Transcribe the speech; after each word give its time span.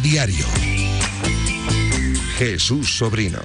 Diario. 0.00 0.46
Jesús 2.38 2.96
Sobrino. 2.96 3.40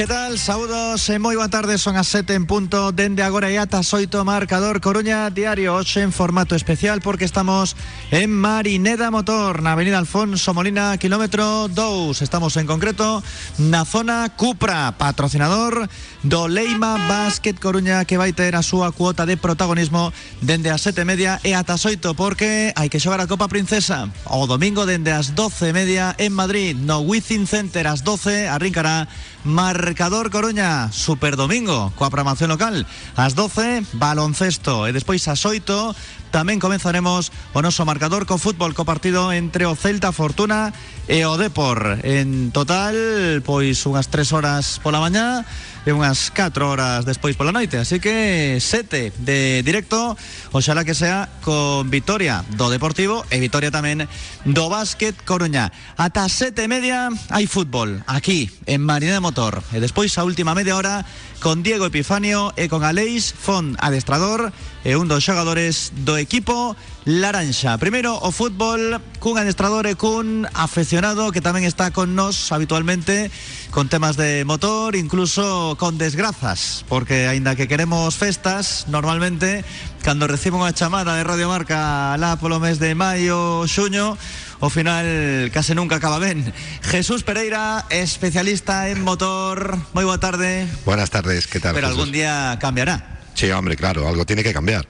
Que 0.00 0.06
tal? 0.06 0.38
Saúdos 0.38 1.04
e 1.12 1.20
moi 1.20 1.36
boa 1.36 1.52
tarde 1.52 1.76
Son 1.76 1.92
as 1.92 2.08
7 2.08 2.32
en 2.32 2.48
punto 2.48 2.88
Dende 2.88 3.20
agora 3.20 3.52
e 3.52 3.60
ata 3.60 3.84
xoito 3.84 4.24
Marcador 4.24 4.80
Coruña 4.80 5.28
Diario 5.28 5.76
Hoxe 5.76 6.00
en 6.00 6.08
formato 6.08 6.56
especial 6.56 7.04
Porque 7.04 7.28
estamos 7.28 7.76
en 8.08 8.32
Marineda 8.32 9.12
Motor 9.12 9.60
Na 9.60 9.76
avenida 9.76 10.00
Alfonso 10.00 10.56
Molina 10.56 10.96
Kilómetro 10.96 11.68
2 11.68 12.16
Estamos 12.24 12.56
en 12.56 12.64
concreto 12.64 13.20
Na 13.60 13.84
zona 13.84 14.24
Cupra 14.40 14.96
Patrocinador 14.96 15.84
do 16.24 16.48
Leima 16.48 16.96
Basket 17.04 17.60
Coruña 17.60 18.08
Que 18.08 18.16
vai 18.16 18.32
ter 18.32 18.56
a 18.56 18.64
súa 18.64 18.96
cuota 18.96 19.28
de 19.28 19.36
protagonismo 19.36 20.16
Dende 20.40 20.72
as 20.72 20.80
7 20.80 21.04
media 21.04 21.44
e 21.44 21.52
ata 21.52 21.76
xoito 21.76 22.16
Porque 22.16 22.72
hai 22.72 22.88
que 22.88 23.04
xogar 23.04 23.20
a 23.20 23.28
Copa 23.28 23.52
Princesa 23.52 24.08
O 24.32 24.48
domingo 24.48 24.88
dende 24.88 25.12
as 25.12 25.36
12 25.36 25.76
media 25.76 26.16
En 26.16 26.32
Madrid 26.32 26.72
No 26.72 27.04
Wizzing 27.04 27.44
Center 27.44 27.84
as 27.84 28.00
12 28.00 28.48
Arrincará 28.48 29.04
Marcador 29.44 30.30
Coruña, 30.30 30.92
Super 30.92 31.36
Domingo, 31.36 31.92
coa 31.96 32.12
programación 32.12 32.52
local. 32.52 32.84
Ás 33.16 33.32
12, 33.32 33.96
baloncesto 33.96 34.84
e 34.84 34.92
despois 34.92 35.24
ás 35.32 35.48
8 35.48 36.30
tamén 36.30 36.62
comenzaremos 36.62 37.34
o 37.56 37.84
marcador 37.88 38.22
co 38.28 38.38
fútbol 38.38 38.76
co 38.76 38.86
partido 38.86 39.34
entre 39.34 39.66
o 39.66 39.74
Celta 39.74 40.14
Fortuna 40.14 40.70
e 41.10 41.26
o 41.26 41.34
Depor. 41.34 41.98
En 42.06 42.54
total, 42.54 42.94
pois 43.42 43.82
unhas 43.88 44.12
3 44.12 44.30
horas 44.36 44.78
pola 44.78 45.02
mañá 45.02 45.42
e 45.86 45.90
unhas 45.96 46.28
4 46.36 46.60
horas 46.60 47.08
despois 47.08 47.36
pola 47.40 47.56
noite 47.56 47.80
Así 47.80 48.00
que 48.00 48.60
7 48.60 49.12
de 49.24 49.62
directo 49.64 50.16
Oxalá 50.52 50.84
que 50.84 50.92
sea 50.92 51.28
con 51.40 51.88
Vitoria 51.88 52.44
do 52.56 52.68
Deportivo 52.68 53.24
E 53.32 53.40
Vitoria 53.40 53.72
tamén 53.72 54.04
do 54.44 54.68
Básquet 54.68 55.16
Coruña. 55.24 55.72
Ata 55.96 56.28
7 56.28 56.52
e 56.64 56.68
media 56.68 57.08
hai 57.32 57.48
fútbol 57.48 58.04
Aquí 58.04 58.52
en 58.68 58.84
Marina 58.84 59.16
de 59.16 59.24
Motor. 59.24 59.64
E 59.72 59.80
despois 59.80 60.12
a 60.20 60.26
última 60.26 60.52
media 60.52 60.76
hora 60.76 61.04
Con 61.40 61.64
Diego 61.64 61.88
Epifanio 61.88 62.52
e 62.60 62.68
con 62.68 62.84
Aleix 62.84 63.32
Font 63.32 63.80
Adestrador 63.80 64.52
E 64.84 64.96
un 65.00 65.08
dos 65.08 65.24
xogadores 65.24 65.96
do 66.04 66.20
equipo 66.20 66.76
Laranxa 67.08 67.80
Primeiro 67.80 68.12
o 68.12 68.28
fútbol 68.28 69.00
cun 69.24 69.40
adestrador 69.40 69.88
e 69.88 69.96
cun 69.96 70.44
afeccionado 70.52 71.32
Que 71.32 71.40
tamén 71.40 71.64
está 71.64 71.96
con 71.96 72.12
nos 72.12 72.52
habitualmente 72.52 73.32
Con 73.72 73.88
temas 73.88 74.20
de 74.20 74.44
motor 74.44 74.92
Incluso 74.92 75.80
con 75.80 75.96
desgrazas 75.96 76.84
Porque 76.92 77.24
aínda 77.24 77.56
que 77.56 77.72
queremos 77.72 78.20
festas 78.20 78.84
Normalmente 78.92 79.64
cando 80.04 80.28
recibo 80.28 80.60
unha 80.60 80.76
chamada 80.76 81.16
de 81.16 81.24
Radio 81.24 81.48
Marca 81.48 82.12
Lá 82.20 82.36
polo 82.36 82.60
mes 82.60 82.76
de 82.76 82.92
maio, 82.92 83.64
xuño 83.64 84.20
O 84.60 84.68
final 84.68 85.48
case 85.56 85.72
nunca 85.72 85.96
acaba 85.96 86.20
ben 86.20 86.52
Jesús 86.84 87.24
Pereira, 87.24 87.88
especialista 87.88 88.92
en 88.92 89.00
motor 89.00 89.80
Moi 89.96 90.04
boa 90.04 90.20
tarde 90.20 90.68
Buenas 90.84 91.08
tardes, 91.08 91.48
¿qué 91.48 91.64
tal? 91.64 91.72
Pero 91.72 91.88
Jesús? 91.88 91.96
algún 91.96 92.12
día 92.12 92.60
cambiará 92.60 93.24
Sí, 93.32 93.48
hombre, 93.56 93.72
claro, 93.80 94.04
algo 94.04 94.26
tiene 94.26 94.44
que 94.44 94.52
cambiar. 94.52 94.84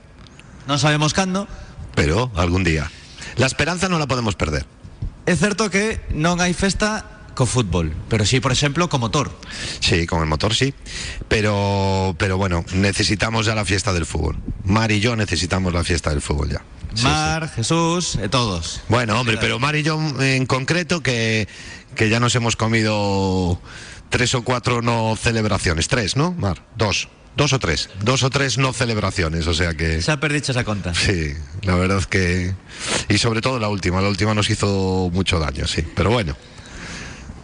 Non 0.66 0.82
sabemos 0.82 1.14
cando 1.14 1.46
Pero 1.94 2.30
algún 2.36 2.64
día. 2.64 2.90
La 3.36 3.46
esperanza 3.46 3.88
no 3.88 3.98
la 3.98 4.06
podemos 4.06 4.36
perder. 4.36 4.66
É 5.26 5.36
certo 5.36 5.70
que 5.70 6.00
non 6.10 6.40
hai 6.40 6.56
festa 6.56 7.20
co 7.38 7.46
fútbol 7.46 7.94
Pero 8.08 8.26
sí, 8.26 8.40
por 8.40 8.52
exemplo, 8.52 8.88
co 8.88 8.98
motor 8.98 9.30
Sí, 9.78 10.06
con 10.06 10.20
el 10.20 10.28
motor 10.28 10.54
sí. 10.54 10.74
Pero, 11.28 12.16
pero 12.18 12.36
bueno, 12.36 12.64
necesitamos 12.74 13.46
ya 13.46 13.54
la 13.54 13.64
fiesta 13.64 13.92
del 13.92 14.06
fútbol. 14.06 14.36
Mar 14.64 14.90
y 14.90 15.00
yo 15.00 15.16
necesitamos 15.16 15.72
la 15.72 15.84
fiesta 15.84 16.10
del 16.10 16.20
fútbol 16.20 16.50
ya. 16.50 16.62
Sí, 16.94 17.04
Mar, 17.04 17.48
Jesús 17.48 18.18
e 18.18 18.28
todos. 18.28 18.82
Bueno, 18.88 19.18
hombre, 19.20 19.38
pero 19.38 19.58
Mar 19.58 19.76
y 19.76 19.82
yo 19.82 20.00
en 20.18 20.46
concreto 20.46 21.00
que, 21.00 21.46
que 21.94 22.08
ya 22.08 22.18
nos 22.18 22.34
hemos 22.34 22.56
comido 22.56 23.60
tres 24.10 24.34
o 24.34 24.42
cuatro 24.42 24.82
no 24.82 25.16
celebraciones. 25.16 25.86
Tres, 25.86 26.16
¿no, 26.16 26.32
Mar? 26.32 26.66
Dos. 26.76 27.08
Dos 27.36 27.52
o 27.52 27.58
tres. 27.58 27.88
Dos 28.02 28.22
o 28.22 28.30
tres 28.30 28.58
no 28.58 28.72
celebraciones, 28.72 29.46
o 29.46 29.54
sea 29.54 29.74
que... 29.74 30.02
Xa 30.02 30.18
perdiches 30.18 30.56
a 30.58 30.64
conta 30.64 30.94
Sí, 30.94 31.32
la 31.62 31.74
verdad 31.76 32.02
que... 32.04 32.54
Y 33.08 33.18
sobre 33.18 33.40
todo 33.40 33.58
la 33.58 33.68
última, 33.68 34.00
la 34.00 34.08
última 34.08 34.34
nos 34.34 34.50
hizo 34.50 35.10
mucho 35.12 35.38
daño, 35.38 35.66
sí. 35.66 35.82
Pero 35.94 36.10
bueno, 36.10 36.36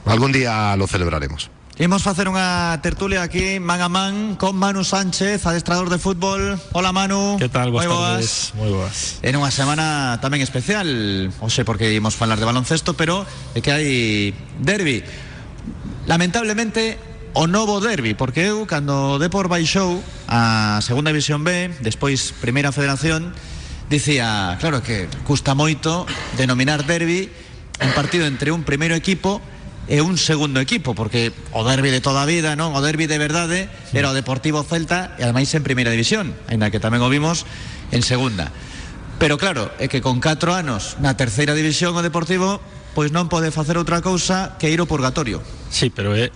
algún 0.04 0.32
día 0.32 0.74
lo 0.76 0.86
celebraremos. 0.86 1.50
Imos 1.76 2.00
facer 2.00 2.24
unha 2.24 2.80
tertulia 2.80 3.20
aquí 3.20 3.60
man 3.60 3.84
a 3.84 3.92
man 3.92 4.40
con 4.40 4.56
Manu 4.56 4.80
Sánchez, 4.80 5.44
adestrador 5.44 5.92
de 5.92 6.00
fútbol. 6.00 6.56
Hola 6.72 6.88
Manu. 6.88 7.36
Que 7.36 7.52
tal? 7.52 7.68
Boas 7.68 7.84
Moi 7.84 7.92
tardes. 7.92 8.56
Moi 8.56 8.72
boas. 8.72 9.20
En 9.20 9.36
unha 9.36 9.52
semana 9.52 10.16
tamén 10.24 10.40
especial, 10.40 10.88
non 11.28 11.52
sei 11.52 11.68
porque 11.68 11.92
imos 11.92 12.16
falar 12.16 12.40
de 12.40 12.48
baloncesto, 12.48 12.96
pero 12.96 13.28
é 13.52 13.60
que 13.60 13.76
hai 13.76 14.32
derbi. 14.56 15.04
Lamentablemente 16.08 16.96
o 17.36 17.44
novo 17.44 17.84
derbi, 17.84 18.16
porque 18.16 18.48
eu 18.48 18.64
cando 18.64 19.20
Depor 19.20 19.52
baixou 19.52 20.00
a 20.24 20.80
Segunda 20.80 21.12
División 21.12 21.44
B, 21.44 21.68
despois 21.84 22.32
Primeira 22.32 22.72
Federación, 22.72 23.36
dicía, 23.92 24.56
claro 24.56 24.80
que 24.80 25.04
custa 25.28 25.52
moito 25.52 26.08
denominar 26.40 26.88
derbi 26.88 27.28
un 27.84 27.92
partido 27.92 28.24
entre 28.24 28.56
un 28.56 28.64
primeiro 28.64 28.96
equipo 28.96 29.44
e 29.84 30.00
un 30.00 30.16
segundo 30.16 30.64
equipo, 30.64 30.96
porque 30.96 31.28
o 31.52 31.60
derbi 31.60 31.92
de 31.92 32.00
toda 32.00 32.24
a 32.24 32.26
vida, 32.26 32.56
non? 32.56 32.72
O 32.72 32.80
derbi 32.80 33.04
de 33.04 33.20
verdade 33.20 33.68
era 33.92 34.08
o 34.08 34.16
Deportivo 34.16 34.64
Celta 34.64 35.12
e 35.20 35.22
ademais 35.28 35.52
en 35.52 35.60
Primeira 35.60 35.92
División, 35.92 36.32
aínda 36.48 36.72
que 36.72 36.80
tamén 36.80 37.04
o 37.04 37.12
vimos 37.12 37.44
en 37.92 38.00
Segunda. 38.00 38.48
Pero 39.20 39.36
claro, 39.36 39.68
é 39.76 39.92
que 39.92 40.00
con 40.00 40.24
4 40.24 40.56
anos 40.56 40.96
na 41.04 41.20
terceira 41.20 41.52
división 41.52 41.92
o 41.92 42.00
Deportivo 42.00 42.64
pois 42.96 43.12
non 43.12 43.28
pode 43.28 43.52
facer 43.52 43.76
outra 43.76 44.00
cousa 44.00 44.56
que 44.56 44.72
ir 44.72 44.80
ao 44.80 44.88
purgatorio. 44.88 45.44
Sí, 45.68 45.92
pero 45.92 46.16
é 46.16 46.32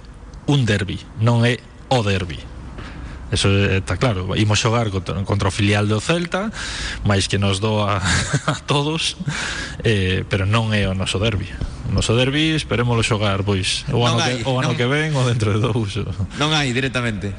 un 0.50 0.66
derbi, 0.66 0.98
non 1.22 1.46
é 1.46 1.62
o 1.94 2.02
derbi. 2.02 2.42
Eso 3.30 3.46
está 3.70 3.94
claro, 3.94 4.34
imos 4.34 4.58
xogar 4.58 4.90
contra, 4.90 5.14
contra 5.22 5.46
o 5.46 5.54
filial 5.54 5.86
do 5.86 6.02
Celta, 6.02 6.50
máis 7.06 7.30
que 7.30 7.38
nos 7.38 7.62
doa 7.62 8.02
a 8.50 8.58
todos, 8.66 9.14
eh, 9.86 10.26
pero 10.26 10.50
non 10.50 10.74
é 10.74 10.90
o 10.90 10.98
noso 10.98 11.22
derbi. 11.22 11.46
O 11.86 11.94
noso 11.94 12.18
derbi 12.18 12.58
esperémoslo 12.58 13.06
xogar 13.06 13.46
pois 13.46 13.86
o 13.94 14.02
ano, 14.02 14.18
hai, 14.18 14.42
que, 14.42 14.50
o 14.50 14.58
ano 14.58 14.74
non, 14.74 14.78
que 14.78 14.90
ven 14.90 15.14
ou 15.14 15.22
dentro 15.22 15.54
de 15.54 15.62
dous. 15.62 16.02
Non 16.42 16.50
hai 16.50 16.74
directamente. 16.74 17.30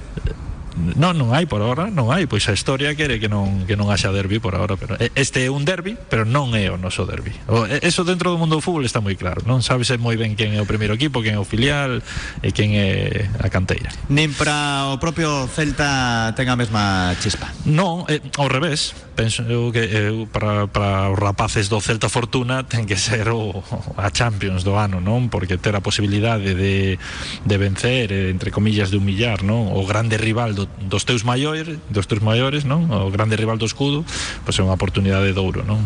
Non, 0.98 1.14
non 1.14 1.32
hai 1.32 1.46
por 1.46 1.62
ahora, 1.62 1.94
non 1.94 2.10
hai, 2.10 2.26
pois 2.26 2.46
a 2.50 2.54
historia 2.54 2.98
quere 2.98 3.22
que 3.22 3.30
non 3.30 3.70
que 3.70 3.78
non 3.78 3.94
haxa 3.94 4.10
derbi 4.10 4.42
por 4.42 4.58
ahora, 4.58 4.76
pero 4.76 4.98
e- 4.98 5.14
este 5.14 5.46
é 5.46 5.50
un 5.54 5.64
derbi, 5.64 5.94
pero 6.10 6.26
non 6.26 6.58
é 6.58 6.68
o 6.74 6.78
noso 6.82 7.06
derbi. 7.06 7.32
O, 7.48 7.70
e- 7.70 7.86
eso 7.86 8.02
dentro 8.02 8.34
do 8.34 8.38
mundo 8.42 8.58
do 8.58 8.64
fútbol 8.66 8.84
está 8.84 9.00
moi 9.00 9.14
claro, 9.14 9.46
non 9.46 9.62
sabes 9.62 9.94
moi 10.02 10.18
ben 10.18 10.34
quen 10.34 10.58
é 10.58 10.62
o 10.62 10.68
primeiro 10.68 10.98
equipo, 10.98 11.22
quen 11.22 11.38
é 11.38 11.42
o 11.42 11.46
filial 11.46 12.02
e 12.42 12.50
quen 12.52 12.74
é 12.74 13.30
a 13.38 13.48
canteira. 13.54 13.94
Nin 14.10 14.34
para 14.34 14.90
o 14.90 14.98
propio 14.98 15.46
Celta 15.52 16.34
ten 16.34 16.50
a 16.50 16.58
mesma 16.58 17.14
chispa. 17.22 17.54
Non, 17.70 18.10
eh, 18.10 18.24
ao 18.42 18.50
revés 18.50 18.98
Penso 19.12 19.44
eu 19.44 19.76
que 19.76 19.84
eu, 19.84 20.26
para, 20.32 20.72
para 20.72 21.12
os 21.12 21.20
rapaces 21.20 21.68
do 21.68 21.84
Celta 21.84 22.08
Fortuna 22.08 22.64
ten 22.64 22.88
que 22.88 22.96
ser 22.96 23.28
o, 23.28 23.60
a 24.00 24.08
Champions 24.08 24.64
do 24.64 24.80
ano 24.80 25.04
non 25.04 25.28
Porque 25.28 25.60
ter 25.60 25.76
a 25.76 25.84
posibilidade 25.84 26.56
de, 26.56 26.96
de 27.44 27.56
vencer 27.60 28.10
eh, 28.16 28.32
Entre 28.32 28.56
comillas 28.56 28.88
de 28.88 28.96
humillar 28.96 29.44
non 29.44 29.68
O 29.76 29.84
grande 29.84 30.16
rival 30.16 30.56
do, 30.56 30.71
dos 30.80 31.06
teus 31.06 31.24
maiores 31.24 31.78
Dos 31.90 32.08
teus 32.08 32.22
maiores 32.22 32.64
non 32.64 32.88
O 32.90 33.12
grande 33.12 33.36
rival 33.36 33.58
do 33.58 33.66
escudo 33.66 34.06
Pois 34.46 34.56
é 34.58 34.62
unha 34.64 34.76
oportunidade 34.76 35.34
de 35.34 35.40
ouro 35.40 35.66
non 35.68 35.82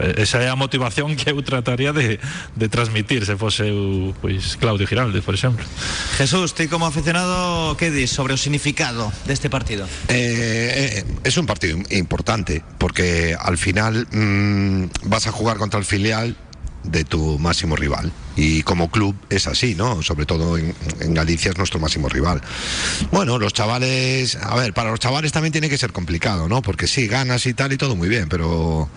Eh, 0.00 0.22
Esa 0.24 0.42
é 0.42 0.48
a 0.48 0.56
motivación 0.56 1.16
que 1.16 1.30
eu 1.30 1.38
trataría 1.42 1.92
de, 1.92 2.20
de 2.56 2.66
transmitir 2.68 3.24
Se 3.24 3.36
fose 3.36 3.68
eu, 3.68 4.14
pois, 4.20 4.56
Claudio 4.56 4.86
Giralde, 4.86 5.22
por 5.22 5.34
exemplo. 5.34 5.64
Jesús, 6.16 6.54
ti 6.54 6.68
como 6.68 6.86
aficionado, 6.86 7.76
que 7.76 7.90
dis 7.90 8.10
sobre 8.10 8.34
o 8.34 8.38
significado 8.38 9.12
deste 9.26 9.50
partido? 9.50 9.86
Eh, 10.08 11.02
eh, 11.02 11.04
es 11.24 11.36
un 11.36 11.46
partido 11.46 11.78
importante 11.90 12.62
porque 12.78 13.36
al 13.38 13.58
final 13.58 14.06
mm, 14.10 15.08
vas 15.08 15.26
a 15.26 15.32
jugar 15.32 15.56
contra 15.58 15.78
el 15.78 15.86
filial 15.86 16.36
de 16.84 17.04
tu 17.04 17.38
máximo 17.38 17.76
rival 17.76 18.12
y 18.36 18.62
como 18.62 18.90
club 18.90 19.14
es 19.28 19.46
así, 19.46 19.74
¿no? 19.74 20.02
Sobre 20.02 20.24
todo 20.26 20.56
en, 20.56 20.74
Galicia 21.14 21.50
es 21.50 21.58
nuestro 21.58 21.78
máximo 21.78 22.08
rival. 22.08 22.40
Bueno, 23.12 23.38
los 23.38 23.52
chavales, 23.52 24.36
a 24.36 24.54
ver, 24.56 24.72
para 24.72 24.90
los 24.90 25.00
chavales 25.00 25.32
también 25.32 25.52
tiene 25.52 25.68
que 25.68 25.76
ser 25.76 25.92
complicado, 25.92 26.48
¿no? 26.48 26.62
Porque 26.62 26.86
sí, 26.86 27.06
ganas 27.06 27.44
y 27.46 27.54
tal 27.54 27.72
y 27.72 27.76
todo 27.76 27.96
muy 27.96 28.08
bien, 28.08 28.28
pero 28.28 28.88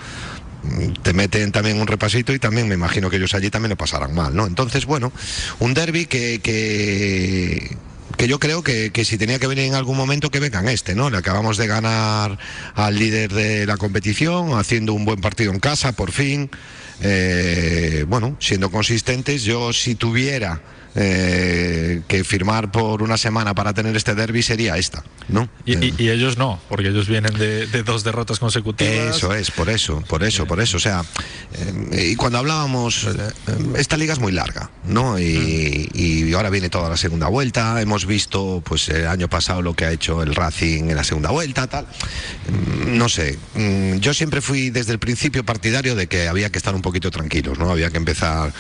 te 1.02 1.14
meten 1.14 1.52
también 1.52 1.80
un 1.82 1.88
repasito 1.88 2.34
y 2.34 2.40
también 2.40 2.70
me 2.70 2.76
imagino 2.76 3.10
que 3.10 3.18
ellos 3.18 3.34
allí 3.34 3.50
también 3.50 3.72
lo 3.72 3.76
pasarán 3.76 4.16
mal, 4.16 4.34
¿no? 4.34 4.48
Entonces, 4.48 4.86
bueno, 4.86 5.12
un 5.60 5.74
derby 5.74 6.06
que, 6.06 6.40
que, 6.42 7.76
que 8.16 8.28
yo 8.28 8.40
creo 8.40 8.64
que, 8.64 8.92
que 8.92 9.04
si 9.04 9.18
tenía 9.18 9.40
que 9.40 9.48
venir 9.48 9.66
en 9.66 9.76
algún 9.76 9.98
momento 9.98 10.32
que 10.32 10.40
vengan 10.40 10.70
este, 10.70 10.96
¿no? 10.96 11.10
Le 11.10 11.18
acabamos 11.18 11.58
de 11.58 11.68
ganar 11.68 12.38
al 12.76 12.98
líder 12.98 13.34
de 13.34 13.66
la 13.66 13.76
competición, 13.76 14.58
haciendo 14.58 14.94
un 14.94 15.04
buen 15.04 15.20
partido 15.20 15.52
en 15.52 15.60
casa, 15.60 15.92
por 15.92 16.12
fin. 16.12 16.50
Eh, 17.06 18.06
bueno, 18.08 18.38
siendo 18.40 18.72
consistentes, 18.72 19.44
yo 19.44 19.74
si 19.74 19.96
tuviera 19.96 20.62
eh, 20.96 22.02
que 22.08 22.24
firmar 22.24 22.72
por 22.72 23.02
una 23.02 23.18
semana 23.18 23.54
para 23.54 23.74
tener 23.74 23.96
este 23.96 24.16
derby 24.16 24.42
sería 24.44 24.78
esta, 24.78 25.04
¿no? 25.28 25.50
Y, 25.66 25.74
Eh, 25.74 25.94
y- 25.98 26.04
y 26.04 26.10
ellos 26.10 26.38
no, 26.38 26.60
porque 26.70 26.90
ellos 26.90 27.08
vienen 27.08 27.34
de, 27.34 27.66
de 27.68 27.84
dos 27.84 28.04
derrotas 28.04 28.40
consecutivas. 28.40 29.16
Eso 29.18 29.34
es, 29.34 29.52
por 29.52 29.70
eso, 29.70 30.02
por 30.08 30.24
eso, 30.24 30.46
por 30.46 30.60
eso. 30.62 30.78
O 30.78 30.80
sea, 30.80 31.04
eh, 31.92 32.10
y 32.12 32.16
cuando 32.16 32.38
hablábamos, 32.40 33.08
esta 33.76 33.98
liga 33.98 34.14
es 34.14 34.20
muy 34.20 34.32
larga, 34.32 34.70
¿no? 34.86 35.20
Y, 35.20 35.90
y 35.94 36.34
ahora 36.34 36.50
viene 36.50 36.70
toda 36.70 36.90
la 36.90 36.98
segunda 36.98 37.28
vuelta. 37.28 37.82
Hemos 37.82 38.06
visto, 38.06 38.62
pues, 38.66 38.90
el 38.90 39.08
año 39.08 39.28
pasado 39.30 39.62
lo 39.62 39.74
que 39.74 39.86
ha 39.86 39.92
hecho 39.92 40.22
el 40.24 40.36
Racing 40.36 40.90
en 40.90 40.96
la 40.96 41.04
segunda 41.04 41.32
vuelta, 41.32 41.68
tal. 41.68 41.86
Mm, 42.50 42.98
No 42.98 43.10
sé. 43.10 43.38
mm, 43.56 43.98
Yo 44.00 44.14
siempre 44.14 44.42
fui 44.42 44.70
desde 44.70 44.92
el 44.92 45.00
principio 45.00 45.44
partidario 45.44 45.96
de 45.96 46.08
que 46.08 46.28
había 46.28 46.50
que 46.52 46.58
estar 46.58 46.76
un 46.76 46.82
poquito 46.82 47.10
tranquilos, 47.12 47.58
¿no? 47.58 47.72
Había 47.72 47.90
que 47.90 47.98
empezar. 47.98 48.54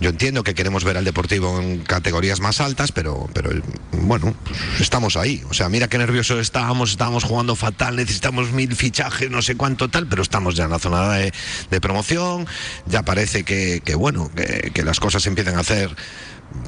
Yo 0.00 0.10
entiendo 0.10 0.42
que 0.42 0.54
queremos 0.54 0.84
ver 0.84 0.96
al 0.96 1.04
Deportivo 1.04 1.60
en 1.60 1.75
categorías 1.84 2.40
más 2.40 2.60
altas, 2.60 2.92
pero, 2.92 3.28
pero 3.32 3.50
bueno, 3.92 4.34
estamos 4.80 5.16
ahí. 5.16 5.42
O 5.50 5.54
sea, 5.54 5.68
mira 5.68 5.88
qué 5.88 5.98
nerviosos 5.98 6.38
estábamos, 6.38 6.90
estábamos 6.90 7.24
jugando 7.24 7.56
fatal, 7.56 7.96
necesitamos 7.96 8.52
mil 8.52 8.74
fichajes, 8.74 9.30
no 9.30 9.42
sé 9.42 9.56
cuánto 9.56 9.88
tal, 9.88 10.06
pero 10.06 10.22
estamos 10.22 10.54
ya 10.54 10.64
en 10.64 10.70
la 10.70 10.78
zona 10.78 11.10
de, 11.12 11.32
de 11.70 11.80
promoción. 11.80 12.46
Ya 12.86 13.02
parece 13.02 13.44
que, 13.44 13.82
que, 13.84 13.94
bueno, 13.94 14.30
que, 14.34 14.70
que 14.72 14.82
las 14.82 15.00
cosas 15.00 15.22
se 15.22 15.28
empiezan 15.28 15.56
a 15.56 15.60
hacer. 15.60 15.94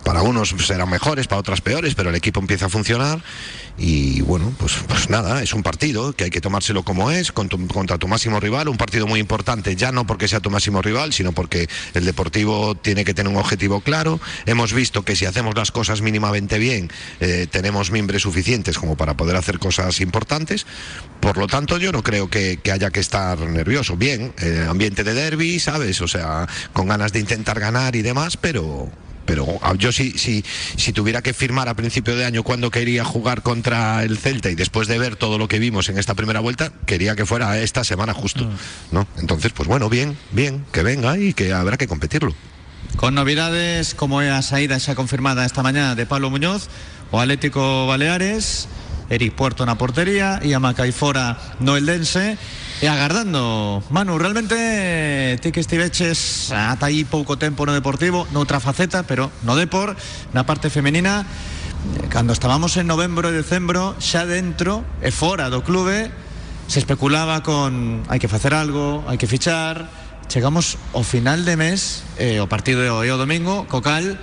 Para 0.05 0.23
unos 0.23 0.55
serán 0.59 0.91
mejores, 0.91 1.27
para 1.27 1.41
otras 1.41 1.61
peores, 1.61 1.95
pero 1.95 2.11
el 2.11 2.17
equipo 2.17 2.41
empieza 2.41 2.67
a 2.67 2.69
funcionar 2.69 3.23
y 3.79 4.23
bueno, 4.23 4.53
pues, 4.59 4.75
pues 4.89 5.09
nada, 5.09 5.41
es 5.41 5.55
un 5.55 5.63
partido 5.63 6.13
que 6.13 6.25
hay 6.25 6.31
que 6.31 6.41
tomárselo 6.41 6.83
como 6.83 7.13
es, 7.13 7.31
contra 7.31 7.97
tu 7.97 8.09
máximo 8.09 8.41
rival, 8.41 8.69
un 8.69 8.77
partido 8.77 9.07
muy 9.07 9.21
importante, 9.21 9.77
ya 9.77 9.93
no 9.93 10.05
porque 10.05 10.27
sea 10.27 10.41
tu 10.41 10.51
máximo 10.51 10.83
rival, 10.83 11.13
sino 11.13 11.33
porque 11.33 11.69
el 11.95 12.05
Deportivo 12.05 12.75
tiene 12.75 13.05
que 13.05 13.15
tener 13.15 13.33
un 13.33 13.39
objetivo 13.39 13.81
claro. 13.81 14.21
Hemos 14.47 14.73
visto 14.73 15.05
que 15.05 15.15
si 15.15 15.27
hacemos 15.27 15.55
las 15.55 15.71
cosas 15.71 16.03
mínimamente 16.03 16.59
bien, 16.59 16.91
eh, 17.21 17.47
tenemos 17.49 17.93
miembros 17.93 18.23
suficientes 18.23 18.79
como 18.79 18.97
para 18.97 19.17
poder 19.17 19.37
hacer 19.37 19.61
cosas 19.61 20.01
importantes. 20.01 20.67
Por 21.21 21.37
lo 21.37 21.47
tanto, 21.47 21.79
yo 21.79 21.93
no 21.93 22.03
creo 22.03 22.29
que, 22.29 22.59
que 22.61 22.73
haya 22.73 22.91
que 22.91 23.01
estar 23.01 23.39
nervioso. 23.39 23.97
Bien, 23.97 24.33
eh, 24.39 24.67
ambiente 24.69 25.05
de 25.05 25.15
derby, 25.15 25.61
¿sabes? 25.61 26.01
O 26.01 26.09
sea, 26.09 26.49
con 26.73 26.89
ganas 26.89 27.13
de 27.13 27.21
intentar 27.21 27.61
ganar 27.61 27.95
y 27.95 28.03
demás, 28.03 28.37
pero 28.37 28.91
pero 29.29 29.47
ah, 29.61 29.75
yo 29.77 29.93
si, 29.93 30.13
si, 30.13 30.43
si 30.77 30.95
tuviera 30.95 31.21
que 31.21 31.35
firmar 31.35 31.69
a 31.69 31.75
principio 31.75 32.17
de 32.17 32.25
año 32.25 32.43
cuando 32.43 32.71
quería 32.71 33.05
jugar 33.05 33.43
contra 33.43 34.03
el 34.03 34.17
Celta 34.17 34.49
y 34.49 34.55
después 34.55 34.89
de 34.89 34.99
ver 34.99 35.17
todo 35.17 35.37
lo 35.37 35.49
que 35.49 35.59
vimos 35.59 35.91
en 35.91 35.99
esta 35.99 36.15
primera 36.15 36.41
vuelta, 36.41 36.73
quería 36.87 37.15
que 37.15 37.27
fuera 37.27 37.59
esta 37.59 37.85
semana 37.85 38.15
justo, 38.15 38.49
¿no? 38.91 39.07
Entonces, 39.19 39.53
pues 39.53 39.69
bueno, 39.69 39.91
bien, 39.91 40.17
bien, 40.33 40.65
que 40.73 40.83
venga 40.83 41.19
y 41.19 41.35
que 41.35 41.53
habrá 41.53 41.77
que 41.77 41.87
competirlo. 41.87 42.35
Con 42.97 43.15
novidades 43.15 43.93
como 43.93 44.21
a 44.21 44.41
saída 44.41 44.81
xa 44.81 44.97
confirmada 44.97 45.45
esta 45.45 45.63
mañá 45.63 45.95
de 45.95 46.07
Pablo 46.07 46.31
Muñoz, 46.31 46.73
o 47.13 47.21
Atlético 47.21 47.87
Baleares, 47.87 48.67
Eric 49.13 49.37
Puerto 49.37 49.69
na 49.69 49.77
portería 49.77 50.41
e 50.41 50.57
a 50.57 50.61
Macaifora 50.61 51.37
no 51.61 51.77
Eldense 51.77 52.33
e 52.33 52.68
agardando. 52.87 53.83
Manu, 53.91 54.19
realmente 54.19 55.39
ti 55.43 55.51
que 55.51 55.59
estiveches 55.59 56.53
ata 56.55 56.87
aí 56.87 57.03
pouco 57.03 57.35
tempo 57.35 57.67
no 57.67 57.75
Deportivo 57.75 58.29
noutra 58.31 58.63
faceta, 58.63 59.03
pero 59.03 59.35
no 59.43 59.59
Depor 59.59 59.99
na 60.31 60.47
parte 60.47 60.71
femenina. 60.71 61.27
Eh, 61.99 62.07
cando 62.07 62.33
estábamos 62.33 62.77
en 62.79 62.87
novembro 62.87 63.31
e 63.31 63.35
decembro 63.35 63.99
xa 63.99 64.23
dentro 64.27 64.87
e 65.03 65.11
fora 65.11 65.51
do 65.51 65.67
clube 65.67 66.11
se 66.71 66.79
especulaba 66.79 67.43
con 67.43 68.07
hai 68.07 68.23
que 68.23 68.31
facer 68.31 68.55
algo, 68.55 69.03
hai 69.11 69.19
que 69.19 69.27
fichar 69.27 69.91
chegamos 70.29 70.77
ao 70.93 71.03
final 71.03 71.43
de 71.43 71.57
mes 71.57 72.05
eh, 72.19 72.39
o 72.39 72.47
partido 72.47 72.85
é 72.85 73.11
o 73.11 73.19
domingo 73.19 73.65
co 73.71 73.81
cal 73.81 74.19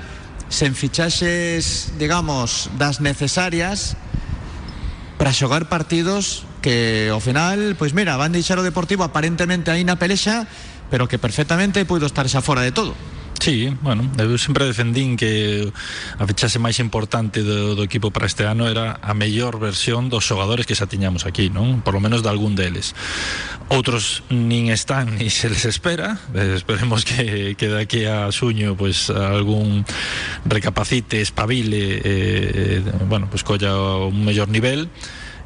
sen 0.47 0.77
fichaxes 0.77 1.95
digamos 1.97 2.69
das 2.77 3.01
necesarias 3.01 3.97
para 5.17 5.33
xogar 5.33 5.65
partidos 5.71 6.45
que 6.65 7.13
ao 7.13 7.21
final, 7.21 7.77
pois 7.77 7.93
mira, 7.93 8.17
van 8.17 8.33
deixar 8.33 8.57
o 8.57 8.65
Deportivo 8.65 9.05
aparentemente 9.05 9.69
aí 9.69 9.85
na 9.85 10.01
pelexa, 10.01 10.49
pero 10.89 11.05
que 11.05 11.21
perfectamente 11.21 11.85
puido 11.85 12.09
estar 12.09 12.25
xa 12.25 12.41
fora 12.41 12.65
de 12.65 12.73
todo. 12.73 12.97
Sí, 13.37 13.69
bueno, 13.85 14.09
eu 14.17 14.33
sempre 14.41 14.65
defendín 14.65 15.13
que 15.13 15.69
a 16.17 16.25
fichase 16.25 16.57
máis 16.57 16.81
importante 16.81 17.45
do, 17.45 17.77
do 17.77 17.85
equipo 17.85 18.09
para 18.09 18.25
este 18.25 18.49
ano 18.49 18.65
era 18.65 18.97
a 18.97 19.13
mellor 19.13 19.61
versión 19.61 20.09
dos 20.09 20.25
xogadores 20.25 20.65
que 20.65 20.73
xa 20.73 20.89
tiñamos 20.89 21.29
aquí, 21.29 21.53
non? 21.53 21.85
Por 21.85 21.93
lo 21.93 22.01
menos 22.01 22.25
de 22.25 22.33
algún 22.33 22.57
deles. 22.57 22.97
Outros 23.69 24.25
nin 24.33 24.73
están 24.73 25.21
ni 25.21 25.29
se 25.29 25.53
les 25.53 25.69
espera, 25.69 26.17
eh, 26.33 26.57
esperemos 26.57 27.05
que, 27.05 27.53
que 27.53 27.69
de 27.69 27.77
aquí 27.77 28.09
a 28.09 28.33
suño 28.33 28.73
pues 28.73 29.13
algún 29.13 29.85
recapacite, 30.49 31.21
espabile, 31.21 32.01
eh, 32.01 32.81
eh, 32.81 32.83
bueno, 33.05 33.29
pues 33.29 33.45
colla 33.45 33.77
un 34.09 34.25
mellor 34.25 34.49
nivel 34.49 34.89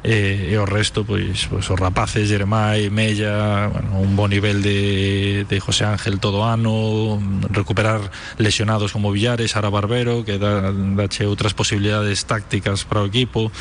e, 0.02 0.48
e 0.48 0.56
o 0.56 0.64
resto 0.64 1.04
pois, 1.04 1.46
pois 1.46 1.68
os 1.68 1.78
rapaces 1.78 2.28
Jeremai, 2.28 2.88
Mella, 2.88 3.68
bueno, 3.68 4.00
un 4.00 4.16
bon 4.16 4.32
nivel 4.32 4.62
de, 4.62 5.44
de 5.44 5.60
José 5.60 5.84
Ángel 5.84 6.20
todo 6.20 6.44
ano, 6.44 7.20
recuperar 7.50 8.10
lesionados 8.38 8.92
como 8.92 9.12
Villares, 9.12 9.56
Ara 9.56 9.68
Barbero, 9.68 10.24
que 10.24 10.38
dá, 10.38 10.72
dache 10.72 11.28
outras 11.28 11.52
posibilidades 11.52 12.24
tácticas 12.24 12.88
para 12.88 13.04
o 13.04 13.06
equipo. 13.06 13.52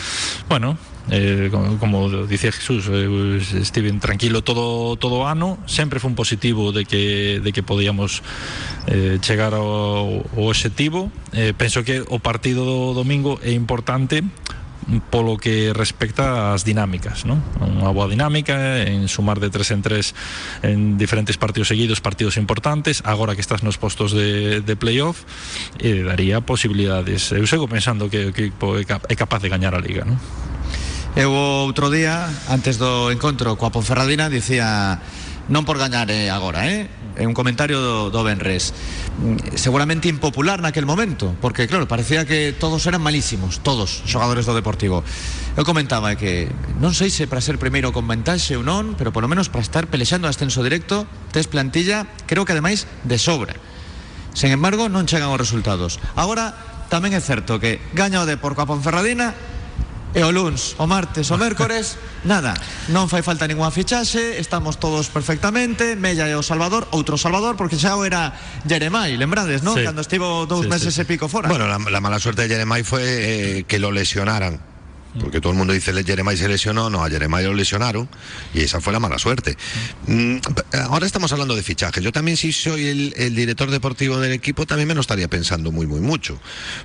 Bueno, 0.48 0.80
eh, 1.12 1.50
como, 1.52 1.76
como 1.78 2.00
dicía 2.24 2.56
Jesús, 2.56 2.88
eh, 2.88 3.08
pois, 3.12 3.52
estive 3.60 3.92
tranquilo 4.00 4.40
todo 4.40 4.96
todo 4.96 5.20
o 5.20 5.28
ano, 5.28 5.60
sempre 5.68 6.00
foi 6.00 6.08
un 6.08 6.16
positivo 6.16 6.72
de 6.72 6.88
que 6.88 7.44
de 7.44 7.52
que 7.52 7.68
podíamos 7.68 8.24
eh, 8.88 9.20
chegar 9.20 9.52
ao, 9.52 10.24
ao 10.24 10.44
objetivo. 10.48 11.12
Eh, 11.36 11.52
penso 11.52 11.84
que 11.84 12.00
o 12.00 12.24
partido 12.24 12.64
do 12.64 12.96
domingo 12.96 13.44
é 13.44 13.52
importante 13.52 14.24
polo 15.10 15.38
que 15.38 15.74
respecta 15.74 16.54
ás 16.54 16.66
dinámicas 16.66 17.24
non? 17.26 17.42
unha 17.62 17.94
boa 17.94 18.10
dinámica 18.10 18.82
en 18.82 19.06
sumar 19.06 19.38
de 19.38 19.54
tres 19.54 19.70
en 19.70 19.82
tres 19.86 20.18
en 20.66 20.98
diferentes 20.98 21.38
partidos 21.38 21.70
seguidos 21.70 22.02
partidos 22.02 22.38
importantes 22.42 23.06
agora 23.06 23.38
que 23.38 23.44
estás 23.46 23.62
nos 23.62 23.78
postos 23.78 24.12
de, 24.12 24.62
de 24.66 24.76
playoff 24.76 25.24
eh, 25.78 26.02
daría 26.02 26.42
posibilidades 26.42 27.30
eu 27.32 27.46
sigo 27.46 27.70
pensando 27.70 28.10
que 28.10 28.20
o 28.26 28.34
equipo 28.34 28.78
é, 28.78 28.84
cap 28.84 29.06
é 29.08 29.16
capaz 29.16 29.46
de 29.46 29.50
gañar 29.54 29.78
a 29.78 29.82
Liga 29.82 30.04
non? 30.04 30.18
Eu 31.18 31.34
outro 31.34 31.90
día, 31.90 32.30
antes 32.54 32.78
do 32.78 33.10
encontro 33.10 33.58
coa 33.58 33.74
Ponferradina, 33.74 34.30
dicía 34.30 35.02
non 35.50 35.66
por 35.66 35.82
gañar 35.82 36.08
eh, 36.14 36.30
agora, 36.30 36.70
eh? 36.70 36.86
É 37.18 37.26
un 37.26 37.34
comentario 37.34 37.82
do, 37.82 38.14
do 38.14 38.22
Benres. 38.24 38.72
Mm, 39.18 39.58
Seguramente 39.58 40.08
impopular 40.08 40.62
naquel 40.64 40.86
momento 40.88 41.36
Porque, 41.42 41.68
claro, 41.68 41.90
parecía 41.90 42.24
que 42.24 42.56
todos 42.56 42.86
eran 42.88 43.04
malísimos 43.04 43.60
Todos, 43.60 44.06
xogadores 44.08 44.46
do 44.46 44.56
Deportivo. 44.56 45.04
Eu 45.58 45.66
comentaba 45.68 46.16
que 46.16 46.48
non 46.80 46.96
sei 46.96 47.12
se 47.12 47.28
para 47.28 47.44
ser 47.44 47.58
primeiro 47.60 47.92
con 47.92 48.08
ventaxe 48.08 48.56
ou 48.56 48.64
non 48.64 48.96
Pero 48.96 49.12
polo 49.12 49.28
menos 49.28 49.52
para 49.52 49.66
estar 49.66 49.90
pelexando 49.90 50.30
ascenso 50.30 50.64
directo 50.64 51.10
Tes 51.34 51.50
plantilla, 51.50 52.08
creo 52.30 52.46
que 52.46 52.54
ademais 52.54 52.88
de 53.04 53.18
sobra. 53.18 53.58
Sen 54.38 54.54
embargo, 54.54 54.88
non 54.88 55.10
chegan 55.10 55.34
os 55.34 55.42
resultados. 55.42 55.98
Agora, 56.16 56.54
tamén 56.94 57.18
é 57.18 57.22
certo 57.22 57.58
que 57.58 57.82
gaña 57.98 58.22
o 58.22 58.30
Depor 58.30 58.54
coa 58.54 58.70
Ponferradina 58.70 59.34
E 60.10 60.26
o 60.26 60.34
luns, 60.34 60.74
o 60.82 60.90
martes, 60.90 61.30
o 61.30 61.38
mércores 61.38 61.94
Nada, 62.26 62.58
non 62.90 63.06
fai 63.06 63.22
falta 63.22 63.46
ninguna 63.46 63.70
fichaxe 63.70 64.42
Estamos 64.42 64.82
todos 64.82 65.06
perfectamente 65.14 65.94
Mella 65.94 66.26
e 66.26 66.34
o 66.34 66.42
Salvador, 66.42 66.90
outro 66.92 67.14
Salvador 67.16 67.54
Porque 67.54 67.78
xa 67.78 67.94
o 67.94 68.02
era 68.02 68.34
Jeremai, 68.66 69.14
lembrades, 69.22 69.62
non? 69.62 69.78
Sí. 69.78 69.86
Cando 69.86 70.02
estivo 70.02 70.50
dous 70.50 70.66
Sí, 70.66 70.72
meses 70.74 70.98
sí, 70.98 71.02
e 71.02 71.06
pico 71.06 71.30
fora 71.30 71.46
Bueno, 71.46 71.70
la, 71.70 71.78
la 71.78 72.02
mala 72.02 72.18
suerte 72.18 72.50
de 72.50 72.58
Jeremai 72.58 72.82
fue 72.82 73.06
eh, 73.06 73.64
que 73.70 73.78
lo 73.78 73.94
lesionaran. 73.94 74.58
Porque 75.20 75.42
todo 75.42 75.54
el 75.54 75.58
mundo 75.58 75.74
dice 75.74 75.92
Jeremai 76.04 76.38
se 76.38 76.48
lesionó, 76.48 76.90
no, 76.90 77.04
a 77.04 77.10
Jeremai 77.10 77.44
lo 77.44 77.54
lesionaron 77.54 78.08
y 78.54 78.62
esa 78.62 78.80
fue 78.80 78.94
la 78.94 79.00
mala 79.00 79.18
suerte. 79.18 79.58
Mm, 80.08 80.38
ahora 80.88 81.06
estamos 81.06 81.32
hablando 81.32 81.56
de 81.56 81.64
fichajes. 81.64 82.04
Yo 82.04 82.12
también 82.12 82.38
si 82.38 82.54
soy 82.54 82.88
el, 82.88 83.14
el 83.18 83.36
director 83.36 83.72
deportivo 83.72 84.20
del 84.20 84.34
equipo 84.34 84.66
también 84.66 84.88
me 84.88 84.94
lo 84.94 85.02
estaría 85.02 85.28
pensando 85.28 85.72
muy, 85.72 85.88
muy 85.88 86.00
mucho. 86.00 86.40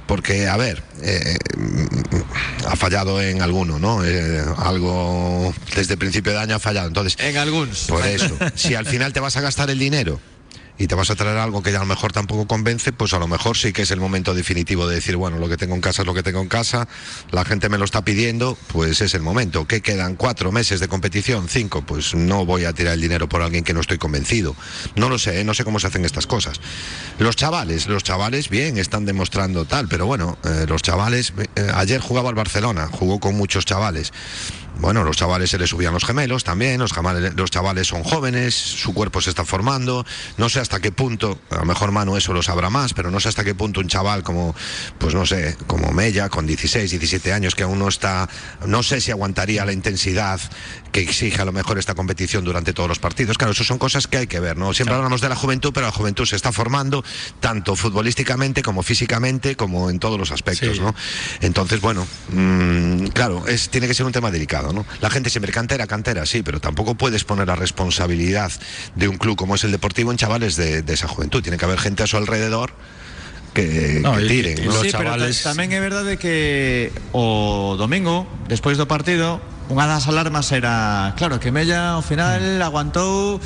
Porque, 0.06 0.48
a 0.48 0.56
ver, 0.56 0.82
eh, 1.02 1.36
mm, 1.56 2.66
ha 2.68 2.76
fallado 2.76 3.20
en 3.20 3.42
alguno, 3.42 3.78
¿no? 3.78 4.04
Eh, 4.04 4.42
algo 4.56 5.54
desde 5.76 5.94
el 5.94 5.98
principio 5.98 6.32
de 6.32 6.38
año 6.38 6.56
ha 6.56 6.60
fallado. 6.60 6.88
Entonces, 6.88 7.16
En 7.18 7.36
algúns 7.36 7.84
por 7.88 8.06
eso, 8.06 8.36
si 8.54 8.74
al 8.74 8.86
final 8.86 9.12
te 9.12 9.20
vas 9.20 9.36
a 9.36 9.40
gastar 9.40 9.70
el 9.70 9.78
dinero 9.78 10.20
y 10.76 10.86
te 10.86 10.94
vas 10.94 11.10
a 11.10 11.14
traer 11.14 11.38
algo 11.38 11.62
que 11.62 11.70
ya 11.70 11.78
a 11.78 11.80
lo 11.80 11.86
mejor 11.86 12.12
tampoco 12.12 12.46
convence, 12.46 12.92
pues 12.92 13.12
a 13.14 13.18
lo 13.18 13.28
mejor 13.28 13.56
sí 13.56 13.72
que 13.72 13.82
es 13.82 13.90
el 13.90 14.00
momento 14.00 14.34
definitivo 14.34 14.88
de 14.88 14.96
decir, 14.96 15.16
bueno, 15.16 15.38
lo 15.38 15.48
que 15.48 15.56
tengo 15.56 15.74
en 15.74 15.80
casa 15.80 16.02
es 16.02 16.06
lo 16.06 16.14
que 16.14 16.22
tengo 16.22 16.40
en 16.40 16.48
casa, 16.48 16.88
la 17.30 17.44
gente 17.44 17.68
me 17.68 17.78
lo 17.78 17.84
está 17.84 18.04
pidiendo, 18.04 18.58
pues 18.68 19.00
es 19.00 19.14
el 19.14 19.22
momento. 19.22 19.66
¿Qué 19.66 19.80
quedan? 19.80 20.16
¿Cuatro 20.16 20.50
meses 20.50 20.80
de 20.80 20.88
competición? 20.88 21.48
¿Cinco? 21.48 21.82
Pues 21.82 22.14
no 22.14 22.44
voy 22.44 22.64
a 22.64 22.72
tirar 22.72 22.94
el 22.94 23.00
dinero 23.00 23.28
por 23.28 23.42
alguien 23.42 23.62
que 23.62 23.72
no 23.72 23.80
estoy 23.80 23.98
convencido. 23.98 24.56
No 24.96 25.08
lo 25.08 25.18
sé, 25.18 25.40
¿eh? 25.40 25.44
no 25.44 25.54
sé 25.54 25.64
cómo 25.64 25.78
se 25.78 25.86
hacen 25.86 26.04
estas 26.04 26.26
cosas. 26.26 26.60
Los 27.18 27.36
chavales, 27.36 27.86
los 27.86 28.02
chavales 28.02 28.48
bien, 28.48 28.78
están 28.78 29.04
demostrando 29.04 29.64
tal, 29.64 29.88
pero 29.88 30.06
bueno, 30.06 30.38
eh, 30.44 30.66
los 30.68 30.82
chavales, 30.82 31.32
eh, 31.56 31.70
ayer 31.74 32.00
jugaba 32.00 32.30
el 32.30 32.34
Barcelona, 32.34 32.88
jugó 32.90 33.20
con 33.20 33.36
muchos 33.36 33.64
chavales. 33.64 34.12
Bueno, 34.80 35.04
los 35.04 35.16
chavales 35.16 35.50
se 35.50 35.58
les 35.58 35.70
subían 35.70 35.94
los 35.94 36.04
gemelos 36.04 36.44
también, 36.44 36.80
los, 36.80 36.92
los 37.36 37.50
chavales 37.50 37.86
son 37.86 38.02
jóvenes, 38.02 38.54
su 38.54 38.92
cuerpo 38.92 39.20
se 39.20 39.30
está 39.30 39.44
formando, 39.44 40.04
no 40.36 40.48
sé 40.48 40.60
hasta 40.60 40.80
qué 40.80 40.92
punto, 40.92 41.38
a 41.50 41.56
lo 41.56 41.64
mejor 41.64 41.92
Manu 41.92 42.16
eso 42.16 42.32
lo 42.32 42.42
sabrá 42.42 42.70
más, 42.70 42.94
pero 42.94 43.10
no 43.10 43.20
sé 43.20 43.28
hasta 43.28 43.44
qué 43.44 43.54
punto 43.54 43.80
un 43.80 43.88
chaval 43.88 44.22
como, 44.22 44.54
pues 44.98 45.14
no 45.14 45.26
sé, 45.26 45.56
como 45.66 45.92
Mella, 45.92 46.28
con 46.28 46.46
16, 46.46 46.90
17 46.90 47.32
años, 47.32 47.54
que 47.54 47.62
aún 47.62 47.78
no 47.78 47.88
está, 47.88 48.28
no 48.66 48.82
sé 48.82 49.00
si 49.00 49.10
aguantaría 49.10 49.64
la 49.64 49.72
intensidad 49.72 50.40
que 50.94 51.00
exige 51.00 51.42
a 51.42 51.44
lo 51.44 51.50
mejor 51.50 51.76
esta 51.76 51.96
competición 51.96 52.44
durante 52.44 52.72
todos 52.72 52.88
los 52.88 53.00
partidos. 53.00 53.36
Claro, 53.36 53.50
eso 53.50 53.64
son 53.64 53.78
cosas 53.78 54.06
que 54.06 54.16
hay 54.16 54.26
que 54.28 54.38
ver, 54.38 54.56
¿no? 54.56 54.72
Siempre 54.72 54.94
hablamos 54.94 55.20
de 55.20 55.28
la 55.28 55.34
juventud, 55.34 55.72
pero 55.74 55.86
la 55.86 55.92
juventud 55.92 56.24
se 56.24 56.36
está 56.36 56.52
formando 56.52 57.04
tanto 57.40 57.74
futbolísticamente 57.74 58.62
como 58.62 58.84
físicamente, 58.84 59.56
como 59.56 59.90
en 59.90 59.98
todos 59.98 60.20
los 60.20 60.30
aspectos, 60.30 60.76
Sí. 60.76 60.80
¿no? 60.80 60.94
Entonces, 61.40 61.80
bueno, 61.80 62.06
mm, 62.28 63.06
claro, 63.08 63.44
es, 63.48 63.70
tiene 63.70 63.88
que 63.88 63.94
ser 63.94 64.06
un 64.06 64.12
tema 64.12 64.30
delicado, 64.30 64.72
¿no? 64.72 64.86
La 65.00 65.10
gente 65.10 65.30
siempre 65.30 65.50
cantera, 65.50 65.88
cantera, 65.88 66.26
sí, 66.26 66.44
pero 66.44 66.60
tampoco 66.60 66.94
puedes 66.94 67.24
poner 67.24 67.48
la 67.48 67.56
responsabilidad 67.56 68.52
de 68.94 69.08
un 69.08 69.16
club 69.16 69.34
como 69.36 69.56
es 69.56 69.64
el 69.64 69.72
Deportivo 69.72 70.12
en 70.12 70.16
chavales 70.16 70.54
de, 70.54 70.82
de 70.82 70.94
esa 70.94 71.08
juventud. 71.08 71.42
Tiene 71.42 71.58
que 71.58 71.64
haber 71.64 71.80
gente 71.80 72.04
a 72.04 72.06
su 72.06 72.16
alrededor 72.18 72.72
que, 73.54 74.00
No, 74.02 74.16
que 74.18 74.24
y- 74.24 74.28
tiren. 74.28 74.58
y 74.58 74.66
¿no? 74.66 74.72
los 74.74 74.82
sí, 74.82 74.88
pero 74.92 75.04
chavales- 75.14 75.42
ta- 75.42 75.54
tamén 75.54 75.70
é 75.72 75.80
verdade 75.80 76.18
que 76.18 76.90
o 77.14 77.78
domingo, 77.78 78.26
despois 78.50 78.74
do 78.76 78.84
partido, 78.90 79.38
unha 79.70 79.86
das 79.88 80.04
alarmas 80.10 80.50
era, 80.52 81.14
claro, 81.16 81.38
que 81.40 81.48
Mella 81.54 81.96
ao 81.96 82.02
final 82.04 82.42
aguantou 82.60 83.38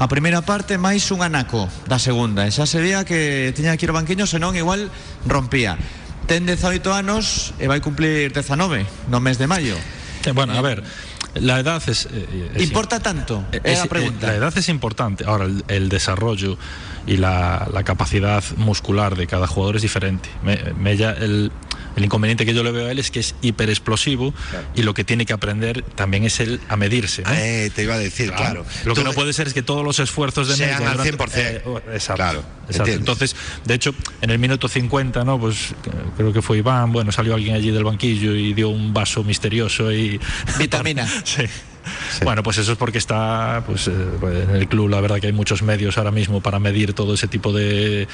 a 0.00 0.08
primeira 0.08 0.40
parte 0.40 0.80
máis 0.80 1.04
un 1.12 1.20
anaco 1.20 1.68
da 1.86 2.00
segunda. 2.00 2.48
E 2.48 2.50
xa 2.50 2.64
se 2.64 2.80
veía 2.80 3.04
que 3.04 3.52
tiña 3.54 3.76
que 3.76 3.84
ir 3.84 3.92
ao 3.92 3.98
banquiño, 4.00 4.24
senón 4.26 4.56
igual 4.56 4.88
rompía. 5.28 5.76
Ten 6.24 6.48
18 6.48 6.88
anos 6.96 7.52
e 7.60 7.68
vai 7.68 7.78
cumplir 7.84 8.32
19 8.32 8.88
no 9.12 9.20
mes 9.20 9.36
de 9.36 9.44
maio. 9.46 9.76
Eh, 10.24 10.32
Bueno, 10.32 10.52
a 10.56 10.62
ver, 10.64 10.80
la 11.36 11.60
edad 11.60 11.82
es... 11.88 12.06
eh, 12.10 12.54
es 12.56 12.62
Importa 12.64 13.00
tanto? 13.00 13.44
Eh, 13.52 13.60
es- 13.64 13.80
a 13.80 13.86
pregunta. 13.86 14.26
eh, 14.26 14.30
La 14.32 14.36
edad 14.48 14.54
es 14.56 14.68
importante. 14.68 15.24
Ahora, 15.28 15.44
el, 15.46 15.64
el 15.68 15.88
desarrollo 15.88 16.56
y 17.06 17.16
la, 17.16 17.68
la 17.72 17.82
capacidad 17.82 18.42
muscular 18.56 19.16
de 19.16 19.26
cada 19.26 19.46
jugador 19.46 19.76
es 19.76 19.82
diferente. 19.82 20.28
Me- 20.42 20.58
Mella, 20.78 21.12
el, 21.12 21.50
el 21.96 22.04
inconveniente 22.04 22.44
que 22.46 22.54
yo 22.54 22.62
le 22.62 22.70
veo 22.72 22.86
a 22.86 22.90
él 22.92 22.98
es 22.98 23.10
que 23.10 23.20
es 23.20 23.34
hiperexplosivo 23.42 24.32
y 24.74 24.82
lo 24.82 24.94
que 24.94 25.02
tiene 25.04 25.26
que 25.26 25.32
aprender 25.32 25.82
también 25.82 26.24
es 26.24 26.38
él 26.40 26.60
a 26.68 26.76
medirse. 26.76 27.22
¿no? 27.22 27.30
Eh, 27.32 27.70
te 27.74 27.82
iba 27.84 27.94
a 27.94 27.98
decir, 27.98 28.32
claro. 28.32 28.64
Lo 28.84 28.94
que 28.94 29.02
no 29.04 29.12
puede 29.12 29.32
ser 29.32 29.46
es 29.48 29.54
que 29.54 29.62
todos 29.62 29.84
los 29.84 29.98
esfuerzos 29.98 30.48
de 30.48 30.56
Sean 30.56 30.78
Mella 30.78 30.90
al 30.92 30.96
durante- 30.98 31.24
100%. 31.24 31.56
eh, 31.56 31.62
oh, 31.66 31.78
exacto. 31.92 32.16
Claro, 32.16 32.44
exacto. 32.68 32.92
Entonces, 32.92 33.34
de 33.64 33.74
hecho, 33.74 33.94
en 34.20 34.30
el 34.30 34.38
minuto 34.38 34.68
50, 34.68 35.24
¿no? 35.24 35.38
Pues 35.40 35.74
creo 36.16 36.32
que 36.32 36.42
fue 36.42 36.58
Iván, 36.58 36.92
bueno, 36.92 37.10
salió 37.12 37.34
alguien 37.34 37.54
allí 37.56 37.70
del 37.70 37.84
banquillo 37.84 38.34
y 38.34 38.52
dio 38.54 38.68
un 38.68 38.92
vaso 38.92 39.24
misterioso 39.24 39.90
y 39.92 40.20
Vitamina. 40.58 41.08
Sí. 41.24 41.42
Bueno, 42.24 42.42
pues 42.42 42.58
eso 42.58 42.72
es 42.72 42.78
porque 42.78 42.98
está 42.98 43.62
pues, 43.66 43.88
eh, 43.88 43.92
en 44.48 44.56
el 44.56 44.68
club, 44.68 44.88
la 44.88 45.00
verdad 45.00 45.20
que 45.20 45.26
hay 45.28 45.32
muchos 45.32 45.62
medios 45.62 45.98
ahora 45.98 46.10
mismo 46.10 46.40
para 46.40 46.58
medir 46.58 46.92
todo 46.92 47.14
ese 47.14 47.28
tipo 47.28 47.52
de, 47.52 48.08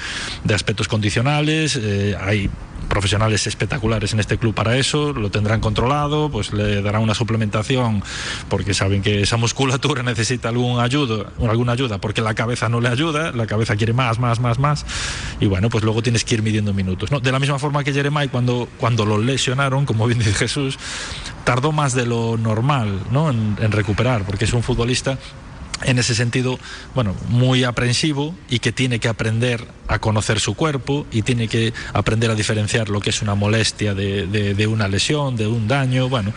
aspectos 0.52 0.88
condicionales. 0.88 1.76
eh, 1.76 2.16
hay 2.20 2.50
profesionales 2.86 3.46
espectaculares 3.46 4.12
en 4.12 4.20
este 4.20 4.38
club 4.38 4.54
para 4.54 4.76
eso, 4.76 5.12
lo 5.12 5.30
tendrán 5.30 5.60
controlado, 5.60 6.30
pues 6.30 6.52
le 6.52 6.82
darán 6.82 7.02
una 7.02 7.14
suplementación 7.14 8.02
porque 8.48 8.74
saben 8.74 9.02
que 9.02 9.22
esa 9.22 9.36
musculatura 9.36 10.02
necesita 10.04 10.48
algún 10.48 10.80
ayuda, 10.80 11.26
alguna 11.48 11.72
ayuda 11.72 11.98
porque 11.98 12.22
la 12.22 12.34
cabeza 12.34 12.68
no 12.68 12.80
le 12.80 12.88
ayuda, 12.88 13.32
la 13.32 13.46
cabeza 13.46 13.76
quiere 13.76 13.92
más, 13.92 14.18
más, 14.18 14.40
más, 14.40 14.58
más 14.58 14.86
y 15.40 15.46
bueno, 15.46 15.68
pues 15.68 15.84
luego 15.84 16.02
tienes 16.02 16.24
que 16.24 16.36
ir 16.36 16.42
midiendo 16.42 16.72
minutos. 16.72 17.10
¿no? 17.10 17.20
De 17.20 17.32
la 17.32 17.38
misma 17.38 17.58
forma 17.58 17.84
que 17.84 17.92
Jeremiah 17.92 18.28
cuando, 18.28 18.68
cuando 18.78 19.04
lo 19.04 19.18
lesionaron, 19.18 19.84
como 19.84 20.06
bien 20.06 20.18
dice 20.18 20.34
Jesús, 20.34 20.78
tardó 21.44 21.72
más 21.72 21.94
de 21.94 22.06
lo 22.06 22.36
normal 22.36 23.00
¿no? 23.10 23.32
En 23.60 23.72
recuperar, 23.72 24.24
porque 24.24 24.44
es 24.44 24.52
un 24.52 24.62
futbolista 24.62 25.18
en 25.84 25.98
ese 25.98 26.14
sentido, 26.14 26.58
bueno, 26.94 27.14
muy 27.28 27.62
aprensivo 27.64 28.34
y 28.48 28.60
que 28.60 28.72
tiene 28.72 28.98
que 28.98 29.08
aprender 29.08 29.62
a 29.88 29.98
conocer 29.98 30.40
su 30.40 30.54
cuerpo 30.54 31.06
y 31.12 31.20
tiene 31.20 31.48
que 31.48 31.74
aprender 31.92 32.30
a 32.30 32.34
diferenciar 32.34 32.88
lo 32.88 33.00
que 33.00 33.10
es 33.10 33.20
una 33.20 33.34
molestia 33.34 33.92
de, 33.94 34.26
de- 34.26 34.54
de 34.54 34.66
una 34.66 34.88
lesión, 34.88 35.36
de 35.36 35.46
un 35.46 35.68
daño, 35.68 36.08
bueno, 36.08 36.32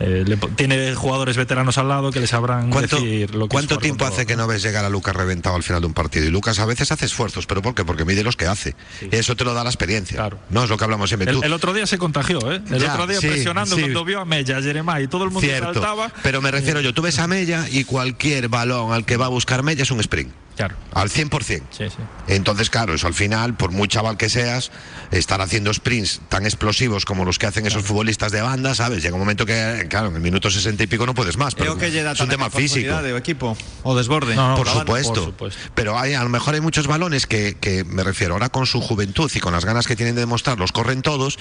eh, 0.00 0.24
le 0.26 0.36
tiene 0.36 0.94
jugadores 0.94 1.36
veteranos 1.36 1.78
al 1.78 1.88
lado 1.88 2.10
que 2.10 2.20
le 2.20 2.26
sabrán 2.26 2.70
¿Cuánto, 2.70 2.96
decir 2.96 3.34
lo 3.34 3.48
que 3.48 3.52
cuánto 3.54 3.78
tiempo 3.78 4.04
hace 4.04 4.26
que 4.26 4.36
no 4.36 4.46
ves 4.46 4.62
llegar 4.62 4.84
a 4.84 4.88
Lucas 4.90 5.16
reventado 5.16 5.56
al 5.56 5.62
final 5.62 5.80
de 5.80 5.86
un 5.86 5.94
partido? 5.94 6.26
Y 6.26 6.30
Lucas 6.30 6.58
a 6.58 6.66
veces 6.66 6.92
hace 6.92 7.06
esfuerzos, 7.06 7.46
¿pero 7.46 7.62
por 7.62 7.74
qué? 7.74 7.84
Porque 7.84 8.04
mide 8.04 8.22
los 8.22 8.36
que 8.36 8.46
hace. 8.46 8.74
Eso 9.10 9.36
te 9.36 9.44
lo 9.44 9.54
da 9.54 9.64
la 9.64 9.70
experiencia. 9.70 10.16
Claro. 10.16 10.38
No 10.50 10.64
es 10.64 10.70
lo 10.70 10.76
que 10.76 10.84
hablamos 10.84 11.08
siempre. 11.08 11.30
El, 11.30 11.36
Tú, 11.38 11.42
el 11.42 11.52
otro 11.52 11.72
día 11.72 11.86
se 11.86 11.98
contagió, 11.98 12.38
¿eh? 12.52 12.60
El 12.70 12.80
Ya, 12.80 12.92
otro 12.92 13.06
día 13.06 13.20
sí, 13.20 13.28
presionando 13.28 13.74
sí. 13.76 13.82
cuando 13.82 14.04
vio 14.04 14.20
a 14.20 14.24
Mella, 14.24 14.58
a 14.58 14.62
Jeremiah 14.62 15.00
y 15.00 15.08
todo 15.08 15.24
el 15.24 15.30
mundo 15.30 15.46
Cierto. 15.46 15.72
saltaba. 15.74 16.10
Pero 16.22 16.40
me 16.42 16.50
refiero 16.50 16.80
yo, 16.80 16.92
tú 16.94 17.02
ves 17.02 17.18
a 17.18 17.26
Mella 17.26 17.66
y 17.70 17.84
cualquier 17.84 18.48
balón 18.48 18.92
al 18.92 19.04
que 19.04 19.16
va 19.16 19.26
a 19.26 19.30
buscar 19.30 19.62
Mella 19.62 19.82
es 19.82 19.90
un 19.90 20.00
sprint. 20.00 20.32
Claro. 20.56 20.74
Al 20.94 21.10
100%. 21.10 21.62
Sí, 21.70 21.84
sí. 21.90 21.96
Entonces, 22.28 22.70
claro, 22.70 22.94
eso 22.94 23.06
al 23.06 23.14
final, 23.14 23.54
por 23.54 23.72
muy 23.72 23.88
chaval 23.88 24.16
que 24.16 24.30
seas, 24.30 24.72
estar 25.10 25.40
haciendo 25.42 25.72
sprints 25.72 26.22
tan 26.30 26.44
explosivos 26.44 27.04
como 27.04 27.26
los 27.26 27.38
que 27.38 27.46
hacen 27.46 27.66
esos 27.66 27.84
futbolistas 27.84 28.32
de 28.32 28.40
banda, 28.40 28.74
¿sabes? 28.74 29.02
Llega 29.02 29.14
un 29.14 29.20
momento 29.20 29.44
que, 29.44 29.86
claro, 29.90 30.08
en 30.08 30.16
el 30.16 30.22
minuto 30.22 30.50
60 30.50 30.82
y 30.82 30.86
pico 30.86 31.04
no 31.04 31.14
puedes 31.14 31.36
más. 31.36 31.54
Pero 31.54 31.76
que 31.76 31.88
es 31.88 32.20
un 32.20 32.28
tema 32.28 32.48
físico. 32.48 32.94
ao 32.94 33.16
equipo, 33.16 33.56
o 33.82 33.94
desborde. 33.94 34.34
No, 34.34 34.50
no, 34.50 34.56
por, 34.56 34.66
la 34.66 34.74
banda, 34.74 34.86
supuesto. 34.86 35.14
por 35.14 35.52
supuesto. 35.52 35.60
Pero 35.74 35.98
hay, 35.98 36.14
a 36.14 36.22
lo 36.22 36.30
mejor 36.30 36.54
hay 36.54 36.60
muchos 36.60 36.86
balones 36.86 37.26
que, 37.26 37.56
que 37.60 37.84
me 37.84 38.02
refiero 38.02 38.34
ahora 38.34 38.48
con 38.48 38.66
su 38.66 38.80
juventud 38.80 39.30
y 39.34 39.40
con 39.40 39.52
las 39.52 39.64
ganas 39.64 39.86
que 39.86 39.94
tienen 39.94 40.14
de 40.14 40.22
demostrar, 40.22 40.58
los 40.58 40.72
corren 40.72 41.02
todos. 41.02 41.38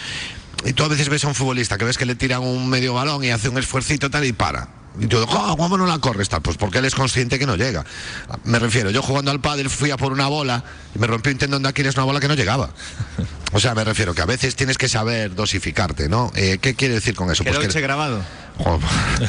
Y 0.65 0.74
tú 0.74 0.84
a 0.84 0.88
veces 0.89 1.07
ves 1.10 1.24
a 1.24 1.29
un 1.29 1.36
futbolista 1.36 1.77
que 1.77 1.86
ves 1.86 1.98
que 1.98 2.05
le 2.05 2.15
tiran 2.15 2.41
un 2.41 2.67
medio 2.69 2.93
balón 2.93 3.24
y 3.24 3.29
hace 3.29 3.50
un 3.50 3.57
esfuercito 3.57 4.10
tal 4.10 4.25
y 4.25 4.34
para. 4.34 4.85
Y 4.99 5.07
tú, 5.07 5.25
"Jo, 5.25 5.57
¿cómo 5.57 5.77
no 5.77 5.85
la 5.85 5.99
corres 5.99 6.29
tal? 6.29 6.41
Pues 6.41 6.57
porque 6.57 6.77
él 6.79 6.85
es 6.85 6.95
consciente 6.95 7.37
que 7.39 7.45
no 7.45 7.55
llega. 7.55 7.83
Me 8.43 8.59
refiero, 8.59 8.89
yo 8.91 9.01
jugando 9.01 9.31
al 9.31 9.39
pádel 9.41 9.69
fui 9.69 9.91
a 9.91 9.97
por 9.97 10.11
una 10.13 10.27
bola 10.27 10.63
y 10.95 10.99
me 10.99 11.07
rompí 11.07 11.29
un 11.31 11.37
tendón 11.37 11.63
de 11.63 11.69
Aquiles 11.69 11.95
una 11.95 12.05
bola 12.05 12.19
que 12.19 12.27
no 12.27 12.35
llegaba. 12.35 12.69
O 13.53 13.59
sea, 13.59 13.73
me 13.73 13.85
refiero 13.85 14.13
que 14.13 14.21
a 14.21 14.25
veces 14.25 14.53
tienes 14.57 14.77
que 14.77 14.89
saber 14.89 15.33
dosificarte, 15.33 16.09
¿no? 16.09 16.29
Eh, 16.35 16.57
¿Qué 16.59 16.75
quiere 16.75 16.95
decir 16.95 17.15
con 17.15 17.31
eso? 17.31 17.45
Pues 17.45 17.57
que- 17.73 17.79
grabado. 17.79 18.21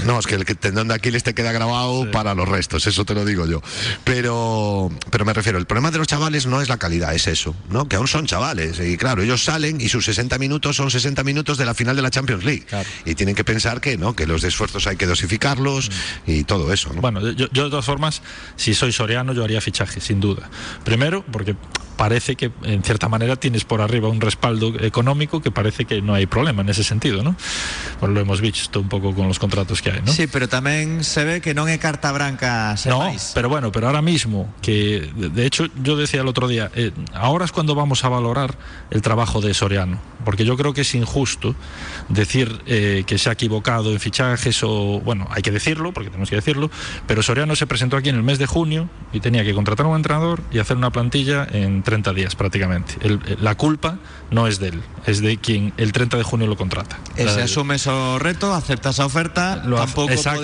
No, 0.05 0.19
es 0.19 0.27
que 0.27 0.35
el 0.35 0.45
tendón 0.45 0.89
de 0.89 0.95
Aquiles 0.95 1.23
te 1.23 1.35
queda 1.35 1.53
grabado 1.53 2.11
para 2.11 2.35
los 2.35 2.49
restos, 2.49 2.87
eso 2.87 3.05
te 3.05 3.15
lo 3.15 3.25
digo 3.25 3.47
yo. 3.47 3.61
Pero, 4.05 4.91
pero 5.11 5.25
me 5.25 5.33
refiero, 5.33 5.59
el 5.59 5.67
problema 5.67 5.91
de 5.91 5.99
los 5.99 6.07
chavales 6.07 6.47
no 6.47 6.61
es 6.61 6.69
la 6.69 6.77
calidad, 6.77 7.15
es 7.15 7.27
eso, 7.27 7.55
¿no? 7.71 7.89
Que 7.89 7.97
aún 7.97 8.09
son 8.09 8.27
chavales. 8.27 8.81
Y 8.81 8.97
claro, 8.97 9.23
ellos 9.23 9.45
salen 9.45 9.81
y 9.81 9.89
sus 9.89 10.05
60 10.05 10.39
minutos 10.39 10.77
son 10.77 10.91
60 10.91 11.23
minutos 11.25 11.59
de 11.59 11.67
la 11.67 11.75
final 11.75 11.97
de 11.97 12.03
la 12.03 12.11
Champions 12.11 12.45
League. 12.45 12.65
Claro. 12.67 12.89
Y 13.05 13.15
tienen 13.15 13.35
que 13.35 13.45
pensar 13.45 13.81
que, 13.81 13.97
¿no? 13.97 14.15
Que 14.15 14.27
los 14.27 14.45
esfuerzos 14.45 14.87
hay 14.87 14.97
que 14.97 15.07
dosificarlos 15.07 15.91
y 16.27 16.45
todo 16.45 16.73
eso, 16.73 16.93
¿no? 16.93 17.01
Bueno, 17.01 17.21
yo, 17.33 17.49
yo 17.53 17.65
de 17.65 17.71
todas 17.71 17.85
formas, 17.85 18.23
si 18.57 18.75
soy 18.75 18.93
soriano, 18.93 19.33
yo 19.33 19.45
haría 19.45 19.61
fichaje, 19.61 20.01
sin 20.01 20.21
duda. 20.21 20.49
Primero, 20.85 21.25
porque 21.31 21.57
parece 21.97 22.37
que 22.37 22.51
en 22.63 22.83
cierta 22.83 23.09
manera 23.09 23.37
tienes 23.37 23.65
por 23.65 23.81
arriba 23.81 24.09
un 24.09 24.21
respaldo 24.21 24.75
económico 24.81 25.41
que 25.41 25.51
parece 25.51 25.85
que 25.85 26.03
no 26.03 26.15
hay 26.15 26.27
problema 26.27 26.63
en 26.63 26.69
ese 26.69 26.85
sentido, 26.85 27.23
¿no? 27.23 27.37
Pues 28.01 28.13
lo 28.13 28.21
hemos 28.21 28.41
visto 28.41 28.81
un 28.81 28.89
poco 28.89 29.15
con 29.15 29.29
los 29.29 29.39
contratos 29.39 29.81
que 29.83 29.91
hay, 29.91 30.01
¿no? 30.05 30.13
Sí, 30.13 30.27
pero 30.27 30.49
tamén 30.49 31.03
se 31.03 31.25
ve 31.25 31.41
que 31.41 31.57
non 31.57 31.67
é 31.73 31.81
carta 31.81 32.13
branca 32.13 32.77
sen 32.77 32.93
No, 32.93 33.01
máis. 33.09 33.33
pero 33.35 33.49
bueno, 33.49 33.73
pero 33.73 33.89
ahora 33.89 34.03
mismo, 34.05 34.53
que 34.61 35.09
de 35.17 35.29
de 35.33 35.45
hecho 35.47 35.67
yo 35.83 35.97
decía 35.97 36.21
el 36.21 36.29
otro 36.29 36.49
día, 36.49 36.71
eh, 36.75 36.93
ahora 37.15 37.45
es 37.45 37.53
cuando 37.53 37.75
vamos 37.75 38.05
a 38.05 38.09
valorar 38.09 38.57
el 38.91 39.01
trabajo 39.03 39.41
de 39.41 39.55
Soriano, 39.55 40.01
porque 40.25 40.45
yo 40.45 40.57
creo 40.57 40.75
que 40.75 40.83
es 40.83 40.95
injusto 40.95 41.55
decir 42.09 42.61
eh, 42.67 43.05
que 43.07 43.19
se 43.19 43.29
ha 43.29 43.33
equivocado 43.33 43.93
en 43.93 44.01
fichajes 44.01 44.63
o, 44.63 45.01
bueno, 45.01 45.27
hay 45.31 45.43
que 45.43 45.51
decirlo, 45.51 45.93
porque 45.93 46.11
tenemos 46.11 46.31
que 46.31 46.37
decirlo, 46.37 46.71
pero 47.07 47.23
Soriano 47.23 47.57
se 47.57 47.67
presentó 47.67 47.97
aquí 47.97 48.09
en 48.09 48.17
el 48.17 48.23
mes 48.23 48.39
de 48.39 48.47
junio 48.47 48.89
y 49.13 49.21
tenía 49.21 49.45
que 49.45 49.55
contratar 49.55 49.87
a 49.87 49.89
un 49.89 49.97
entrenador 49.97 50.43
y 50.51 50.59
hacer 50.59 50.77
una 50.77 50.91
plantilla 50.91 51.47
en 51.51 51.83
30 51.87 52.13
días 52.13 52.35
prácticamente. 52.37 52.95
El- 53.01 53.21
la 53.41 53.55
culpa 53.55 53.99
no 54.31 54.47
es 54.47 54.59
de 54.59 54.69
él, 54.69 54.83
es 55.07 55.23
de 55.23 55.39
quien 55.39 55.73
el 55.79 55.93
30 55.93 56.17
de 56.19 56.23
junio 56.25 56.47
lo 56.47 56.57
contrata. 56.57 56.99
Se 57.17 57.25
La- 57.25 57.45
asumes 57.45 57.87
o 57.87 58.19
reto, 58.19 58.53
aceptas 58.53 59.01
a 59.01 59.07
oferta, 59.07 59.63
Lo 59.65 59.77
tampouco 59.77 60.13
exacto, 60.13 60.43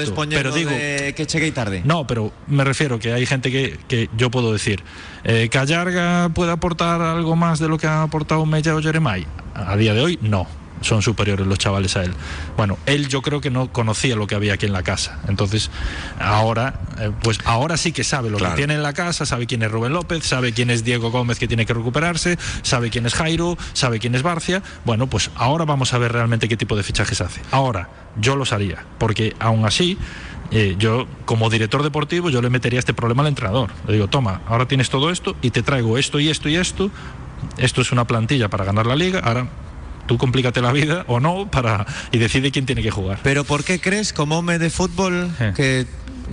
digo- 0.55 0.71
de 0.71 1.13
que 1.17 1.27
cheguei 1.27 1.51
tarde. 1.51 1.83
No, 1.85 2.07
pero 2.07 2.33
me 2.47 2.65
refiero 2.65 2.99
que 2.99 3.13
hay 3.13 3.27
gente 3.27 3.51
que, 3.51 3.79
que 3.89 4.09
yo 4.17 4.31
puedo 4.31 4.53
decir, 4.53 4.83
eh, 5.25 5.49
que 5.51 5.59
Allarga 5.59 6.31
puede 6.33 6.53
aportar 6.53 7.03
algo 7.03 7.37
más 7.37 7.59
de 7.59 7.69
lo 7.69 7.77
que 7.77 7.87
ha 7.89 8.03
aportado 8.05 8.47
Mella 8.47 8.75
o 8.75 8.81
Jeremai. 8.81 9.27
A 9.55 9.77
día 9.77 9.93
de 9.95 10.01
hoy, 10.01 10.19
no. 10.23 10.47
Son 10.83 11.01
superiores 11.03 11.47
los 11.47 11.59
chavales 11.59 11.97
a 11.97 12.05
él. 12.05 12.13
Bueno, 12.57 12.79
él 12.87 13.09
yo 13.09 13.23
creo 13.23 13.41
que 13.41 13.51
no 13.51 13.73
conocía 13.73 14.15
lo 14.15 14.27
que 14.27 14.35
había 14.35 14.55
aquí 14.55 14.67
en 14.67 14.73
la 14.73 14.83
casa. 14.83 15.19
Entonces, 15.29 15.71
ahora, 16.21 16.81
eh, 16.99 17.11
pues 17.23 17.39
ahora 17.45 17.77
sí 17.77 17.93
que 17.93 18.05
sabe 18.05 18.31
lo 18.31 18.39
Claro. 18.39 18.55
que 18.55 18.59
tiene 18.59 18.75
en 18.75 18.83
la 18.83 18.93
casa, 18.93 19.25
sabe 19.27 19.47
quién 19.47 19.63
es 19.63 19.71
Rubén 19.71 19.93
López, 19.93 20.25
sabe 20.25 20.53
quién 20.53 20.71
es 20.71 20.85
Diego 20.85 21.11
Gómez 21.11 21.39
que 21.39 21.49
tiene 21.49 21.67
que 21.67 21.75
recuperarse, 21.75 22.39
sabe 22.63 22.91
quién 22.91 23.07
es 23.07 23.15
Jairo, 23.15 23.57
sabe 23.73 23.99
quién 23.99 24.15
es 24.15 24.23
Barcia. 24.23 24.63
Bueno, 24.85 25.07
pues 25.09 25.31
ahora 25.37 25.65
vamos 25.65 25.95
a 25.95 25.99
ver 25.99 26.13
realmente 26.13 26.49
qué 26.49 26.57
tipo 26.57 26.77
de 26.77 26.83
fichajes 26.83 27.21
hace. 27.21 27.41
Ahora, 27.51 27.89
yo 28.21 28.37
los 28.37 28.53
haría, 28.53 28.85
porque 28.99 29.35
aún 29.39 29.65
así 29.65 29.97
eh, 30.51 30.77
yo 30.79 31.07
como 31.25 31.49
director 31.49 31.83
deportivo 31.83 32.29
yo 32.29 32.43
le 32.43 32.51
metería 32.51 32.79
este 32.79 32.93
problema 32.93 33.23
al 33.23 33.29
entrenador. 33.29 33.71
Le 33.87 33.95
digo, 33.95 34.09
toma, 34.09 34.43
ahora 34.47 34.67
tienes 34.69 34.91
todo 34.91 35.11
esto 35.11 35.35
y 35.41 35.51
te 35.51 35.63
traigo 35.63 35.97
esto 35.97 36.21
y 36.21 36.29
esto 36.29 36.49
y 36.49 36.57
esto. 36.57 36.91
Esto 37.57 37.81
es 37.81 37.91
una 37.91 38.07
plantilla 38.07 38.49
para 38.49 38.65
ganar 38.65 38.87
la 38.87 38.95
liga. 38.97 39.21
Ahora 39.21 39.49
tú 40.07 40.19
complícate 40.19 40.61
la 40.61 40.73
vida 40.73 41.05
o 41.09 41.21
no 41.21 41.51
para 41.51 41.87
y 42.11 42.19
decide 42.19 42.51
quién 42.51 42.67
tiene 42.67 42.83
que 42.83 42.91
jugar. 42.91 43.21
Pero 43.23 43.45
por 43.45 43.65
qué 43.65 43.81
crees, 43.81 44.13
como 44.13 44.39
home 44.39 44.59
de 44.59 44.71
fútbol, 44.71 45.31
Eh. 45.41 45.53
que 45.55 45.87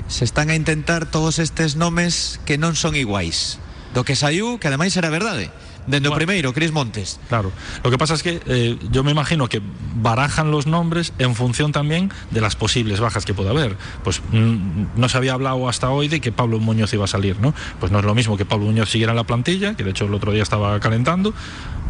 se 0.07 0.23
están 0.25 0.49
a 0.49 0.55
intentar 0.55 1.05
todos 1.05 1.39
estes 1.39 1.75
nomes 1.75 2.39
que 2.45 2.57
non 2.57 2.75
son 2.75 2.95
iguais? 2.95 3.59
Do 3.93 4.05
que 4.05 4.15
saiu, 4.15 4.59
que 4.61 4.69
ademais 4.69 4.95
era 4.95 5.09
verdade. 5.09 5.49
Dende 5.89 6.05
o 6.07 6.13
Bueno. 6.13 6.21
primeiro, 6.21 6.53
Cris 6.53 6.69
Montes. 6.71 7.17
Claro. 7.29 7.49
Lo 7.83 7.89
que 7.89 7.97
pasa 7.97 8.13
es 8.13 8.21
que 8.21 8.37
eh, 8.45 8.77
yo 8.93 9.01
me 9.03 9.09
imagino 9.09 9.49
que 9.49 9.59
barajan 9.97 10.51
los 10.51 10.67
nombres 10.67 11.13
en 11.17 11.33
función 11.33 11.71
también 11.71 12.11
de 12.29 12.41
las 12.41 12.55
posibles 12.55 12.99
bajas 12.99 13.25
que 13.25 13.33
pueda 13.33 13.49
haber. 13.49 13.75
Pues 14.03 14.21
mm, 14.31 14.93
no 14.95 15.09
se 15.09 15.17
había 15.17 15.33
hablado 15.33 15.67
hasta 15.67 15.89
hoy 15.89 16.07
de 16.07 16.21
que 16.21 16.31
Pablo 16.31 16.59
Muñoz 16.59 16.93
iba 16.93 17.05
a 17.05 17.07
salir, 17.07 17.39
¿no? 17.41 17.55
Pues 17.79 17.91
no 17.91 17.97
es 17.99 18.05
lo 18.05 18.13
mismo 18.13 18.37
que 18.37 18.45
Pablo 18.45 18.67
Muñoz 18.67 18.91
siguiera 18.91 19.13
en 19.13 19.17
la 19.17 19.23
plantilla, 19.25 19.73
que 19.73 19.83
de 19.83 19.89
hecho 19.89 20.05
el 20.05 20.13
otro 20.13 20.31
día 20.31 20.43
estaba 20.43 20.79
calentando, 20.79 21.33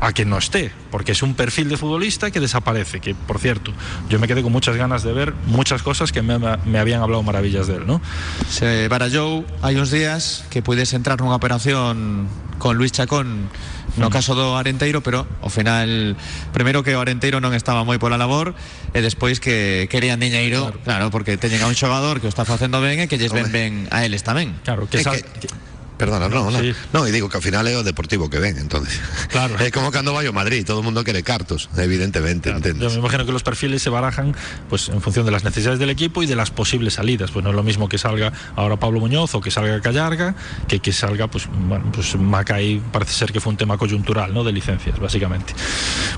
a 0.02 0.14
que 0.14 0.24
no 0.26 0.38
esté, 0.38 0.72
porque 0.92 1.12
es 1.12 1.22
un 1.24 1.34
perfil 1.36 1.68
de 1.68 1.76
futbolista 1.78 2.32
que 2.32 2.40
desaparece, 2.40 3.00
que 3.02 3.16
por 3.16 3.40
cierto, 3.40 3.74
yo 4.10 4.20
me 4.20 4.28
quedé 4.28 4.42
con 4.42 4.52
muchas 4.52 4.76
ganas 4.78 5.04
de 5.04 5.12
ver 5.14 5.34
muchas 5.46 5.84
cosas 5.84 6.12
que 6.12 6.22
me, 6.22 6.40
me 6.40 6.80
habían 6.80 7.02
hablado 7.02 7.22
maravillas 7.24 7.68
de 7.68 7.76
él, 7.78 7.88
¿no? 7.88 8.00
Se 8.48 8.88
barallou 8.88 9.44
hai 9.62 9.76
uns 9.76 9.92
días 9.92 10.48
que 10.48 10.64
puides 10.64 10.96
entrar 10.96 11.20
nunha 11.20 11.36
operación 11.36 12.28
con 12.60 12.76
Luis 12.80 12.92
Chacón 12.96 13.52
no 13.98 14.08
Mm. 14.08 14.14
caso 14.14 14.38
do 14.38 14.56
Arenteiro, 14.56 15.02
pero 15.04 15.26
ao 15.44 15.50
final 15.52 16.16
primeiro 16.54 16.86
que 16.86 16.94
o 16.96 17.02
Arenteiro 17.02 17.42
non 17.44 17.52
estaba 17.58 17.84
moi 17.84 17.98
pola 18.00 18.16
labor 18.16 18.56
e 18.96 19.00
despois 19.04 19.42
que 19.44 19.90
querían 19.92 20.22
diñeiro, 20.24 20.72
claro, 20.88 21.10
porque 21.12 21.36
teñen 21.36 21.60
a 21.60 21.68
un 21.68 21.76
xogador 21.76 22.22
que 22.24 22.30
o 22.30 22.32
está 22.32 22.46
facendo 22.48 22.80
ben 22.80 23.04
e 23.04 23.10
que 23.12 23.18
lles 23.20 23.34
ven 23.36 23.50
ben 23.52 23.72
a 23.92 24.06
eles 24.08 24.24
tamén. 24.24 24.56
Claro, 24.64 24.88
que, 24.88 25.02
É 25.02 25.04
sal- 25.04 25.20
que- 25.20 25.50
que- 25.50 25.52
Perdona, 26.00 26.30
no, 26.30 26.50
no. 26.50 26.60
Sí. 26.60 26.74
No, 26.94 27.06
y 27.08 27.12
digo 27.12 27.28
que 27.30 27.38
al 27.38 27.44
final 27.44 27.68
es 27.68 27.76
o 27.76 27.84
deportivo 27.84 28.30
que 28.30 28.40
ven, 28.40 28.58
entonces. 28.58 29.00
Claro. 29.28 29.56
Es 29.60 29.72
como 29.72 29.92
cuando 29.92 30.14
vaya 30.14 30.30
a 30.30 30.32
Madrid, 30.32 30.66
todo 30.66 30.80
el 30.80 30.86
mundo 30.86 31.04
quiere 31.04 31.22
cartos, 31.24 31.70
evidentemente, 31.78 32.50
Yo 32.50 32.56
¿entiendes? 32.56 32.94
me 32.94 33.00
imagino 33.00 33.26
que 33.26 33.32
los 33.34 33.44
perfiles 33.44 33.84
se 33.84 33.90
barajan 33.90 34.34
pues 34.70 34.90
en 34.90 35.02
función 35.02 35.26
de 35.26 35.32
las 35.32 35.44
necesidades 35.44 35.78
del 35.80 35.90
equipo 35.90 36.24
y 36.24 36.26
de 36.26 36.36
las 36.38 36.50
posibles 36.52 36.94
salidas. 36.94 37.32
Pues 37.32 37.44
no 37.44 37.50
es 37.52 37.56
lo 37.56 37.64
mismo 37.64 37.90
que 37.90 37.98
salga 37.98 38.32
ahora 38.56 38.78
Pablo 38.78 39.00
Muñoz 39.02 39.36
o 39.36 39.42
que 39.42 39.52
salga 39.52 39.80
Callarga, 39.82 40.36
que 40.68 40.80
que 40.80 40.94
salga 40.94 41.28
pues 41.28 41.48
bueno, 41.68 41.92
pues 41.92 42.16
Macay 42.16 42.82
parece 42.92 43.14
ser 43.14 43.34
que 43.34 43.42
fue 43.42 43.52
un 43.52 43.58
tema 43.58 43.78
coyuntural, 43.78 44.34
¿no? 44.34 44.46
De 44.46 44.54
licencias, 44.54 44.98
básicamente. 45.00 45.54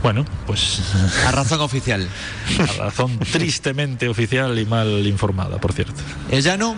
Bueno, 0.04 0.24
pues 0.46 0.80
A 1.26 1.32
razón 1.32 1.62
oficial. 1.62 2.08
a 2.60 2.84
razón 2.84 3.18
tristemente 3.20 4.08
oficial 4.08 4.58
y 4.60 4.66
mal 4.66 5.06
informada, 5.08 5.60
por 5.60 5.74
cierto. 5.74 5.94
E 6.30 6.42
ya 6.42 6.56
no, 6.58 6.76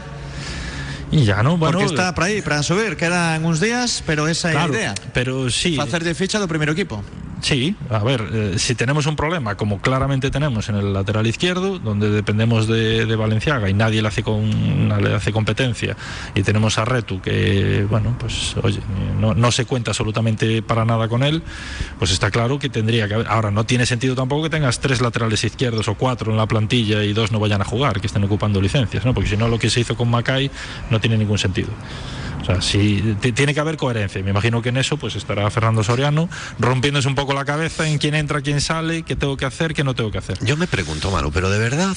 Y 1.13 1.25
ya 1.25 1.43
no, 1.43 1.57
bueno, 1.57 1.77
porque 1.77 1.93
está 1.93 2.13
para 2.15 2.27
aí, 2.27 2.41
para 2.41 2.63
subir, 2.63 2.97
quedan 2.97 3.45
uns 3.45 3.59
días, 3.59 4.01
pero 4.05 4.27
esa 4.27 4.49
é 4.49 4.51
a 4.51 4.55
claro, 4.55 4.73
idea. 4.73 4.95
pero 5.13 5.49
sí. 5.49 5.75
Facer 5.75 6.03
de 6.03 6.15
ficha 6.15 6.39
do 6.39 6.47
primeiro 6.47 6.73
equipo. 6.73 7.03
Sí, 7.43 7.75
a 7.89 7.99
ver, 7.99 8.29
eh, 8.31 8.53
si 8.55 8.73
tenemos 8.73 9.05
un 9.05 9.17
problema, 9.17 9.55
como 9.55 9.81
claramente 9.81 10.31
tenemos 10.31 10.69
en 10.69 10.75
el 10.75 10.93
lateral 10.93 11.27
izquierdo, 11.27 11.77
donde 11.77 12.09
dependemos 12.09 12.67
de, 12.67 13.05
de 13.05 13.15
Valenciaga 13.17 13.69
y 13.69 13.73
nadie 13.73 14.01
le 14.01 14.07
hace, 14.07 14.23
con, 14.23 14.87
le 14.87 15.13
hace 15.13 15.33
competencia, 15.33 15.97
y 16.35 16.41
tenemos 16.43 16.77
a 16.77 16.85
Retu, 16.85 17.19
que, 17.19 17.85
bueno, 17.89 18.15
pues, 18.17 18.55
oye, 18.63 18.79
no, 19.19 19.33
no 19.33 19.51
se 19.51 19.65
cuenta 19.65 19.91
absolutamente 19.91 20.61
para 20.61 20.85
nada 20.85 21.09
con 21.09 21.21
él, 21.21 21.43
pues 21.99 22.11
está 22.11 22.31
claro 22.31 22.59
que 22.59 22.69
tendría 22.69 23.09
que 23.09 23.15
haber. 23.15 23.27
Ahora, 23.27 23.51
no 23.51 23.65
tiene 23.65 23.85
sentido 23.85 24.15
tampoco 24.15 24.43
que 24.43 24.49
tengas 24.49 24.79
tres 24.79 25.01
laterales 25.01 25.43
izquierdos 25.43 25.89
o 25.89 25.95
cuatro 25.95 26.31
en 26.31 26.37
la 26.37 26.47
plantilla 26.47 27.03
y 27.03 27.11
dos 27.11 27.33
no 27.33 27.41
vayan 27.41 27.59
a 27.59 27.65
jugar, 27.65 27.99
que 27.99 28.07
estén 28.07 28.23
ocupando 28.23 28.61
licencias, 28.61 29.03
¿no? 29.03 29.13
Porque 29.13 29.29
si 29.29 29.35
no, 29.35 29.49
lo 29.49 29.59
que 29.59 29.69
se 29.69 29.81
hizo 29.81 29.97
con 29.97 30.09
Macay 30.09 30.49
no 30.89 31.01
tiene 31.01 31.17
ningún 31.17 31.37
sentido. 31.37 31.71
O 32.43 32.45
sea, 32.45 32.59
t- 32.59 33.31
tiene 33.31 33.53
que 33.53 33.59
haber 33.59 33.77
coherencia. 33.77 34.21
Me 34.21 34.31
imagino 34.31 34.61
que 34.61 34.69
en 34.69 34.77
eso 34.77 34.97
pues 34.97 35.15
estará 35.15 35.49
Fernando 35.49 35.83
Soriano 35.83 36.29
rompiéndose 36.59 37.07
un 37.07 37.15
poco 37.15 37.33
la 37.33 37.45
cabeza 37.45 37.87
en 37.87 37.97
quién 37.97 38.15
entra, 38.15 38.41
quién 38.41 38.59
sale, 38.61 39.03
qué 39.03 39.15
tengo 39.15 39.37
que 39.37 39.45
hacer, 39.45 39.73
qué 39.73 39.83
no 39.83 39.93
tengo 39.95 40.11
que 40.11 40.17
hacer. 40.17 40.37
Yo 40.43 40.57
me 40.57 40.67
pregunto, 40.67 41.09
Manu, 41.09 41.31
pero 41.31 41.49
de 41.49 41.57
verdad, 41.59 41.95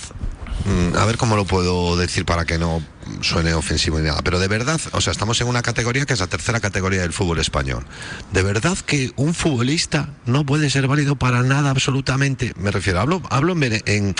a 0.98 1.04
ver 1.04 1.16
cómo 1.16 1.36
lo 1.36 1.44
puedo 1.44 1.96
decir 1.96 2.24
para 2.24 2.44
que 2.44 2.58
no 2.58 2.82
suene 3.20 3.54
ofensivo 3.54 3.98
ni 3.98 4.06
nada, 4.08 4.20
pero 4.24 4.40
de 4.40 4.48
verdad, 4.48 4.80
o 4.92 5.00
sea, 5.00 5.12
estamos 5.12 5.40
en 5.40 5.46
una 5.46 5.62
categoría 5.62 6.06
que 6.06 6.14
es 6.14 6.20
la 6.20 6.26
tercera 6.26 6.58
categoría 6.58 7.02
del 7.02 7.12
fútbol 7.12 7.38
español. 7.38 7.86
De 8.32 8.42
verdad 8.42 8.76
que 8.78 9.12
un 9.16 9.32
futbolista 9.32 10.08
no 10.24 10.44
puede 10.44 10.70
ser 10.70 10.88
válido 10.88 11.14
para 11.16 11.42
nada 11.42 11.70
absolutamente. 11.70 12.52
Me 12.56 12.70
refiero, 12.72 13.00
hablo, 13.00 13.22
hablo 13.30 13.54
en, 13.62 14.14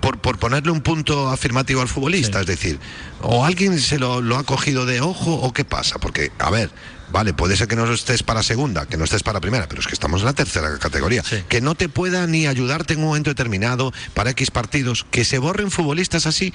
por, 0.00 0.18
por 0.18 0.38
ponerle 0.38 0.70
un 0.70 0.82
punto 0.82 1.30
afirmativo 1.30 1.80
al 1.80 1.88
futbolista, 1.88 2.38
Sí. 2.38 2.42
es 2.42 2.46
decir, 2.46 2.80
o 3.22 3.44
alguien 3.46 3.80
se 3.80 3.98
lo, 3.98 4.20
lo 4.20 4.36
ha 4.36 4.44
cogido 4.44 4.84
de 4.84 5.00
ojo 5.00 5.32
o 5.34 5.52
qué 5.52 5.64
pasa, 5.64 5.98
porque, 5.98 6.30
a 6.38 6.50
ver. 6.50 6.70
Vale, 7.10 7.32
puede 7.34 7.56
ser 7.56 7.68
que 7.68 7.76
no 7.76 7.92
estés 7.92 8.22
para 8.22 8.42
segunda, 8.42 8.86
que 8.86 8.96
no 8.96 9.04
estés 9.04 9.22
para 9.22 9.40
primera, 9.40 9.68
pero 9.68 9.80
es 9.80 9.86
que 9.86 9.94
estamos 9.94 10.20
en 10.20 10.26
la 10.26 10.32
tercera 10.32 10.76
categoría. 10.78 11.22
Sí. 11.22 11.44
Que 11.48 11.60
no 11.60 11.74
te 11.74 11.88
pueda 11.88 12.26
ni 12.26 12.46
ayudarte 12.46 12.94
en 12.94 13.00
un 13.00 13.06
momento 13.06 13.30
determinado 13.30 13.92
para 14.14 14.30
X 14.30 14.50
partidos, 14.50 15.06
que 15.10 15.24
se 15.24 15.38
borren 15.38 15.70
futbolistas 15.70 16.26
así. 16.26 16.52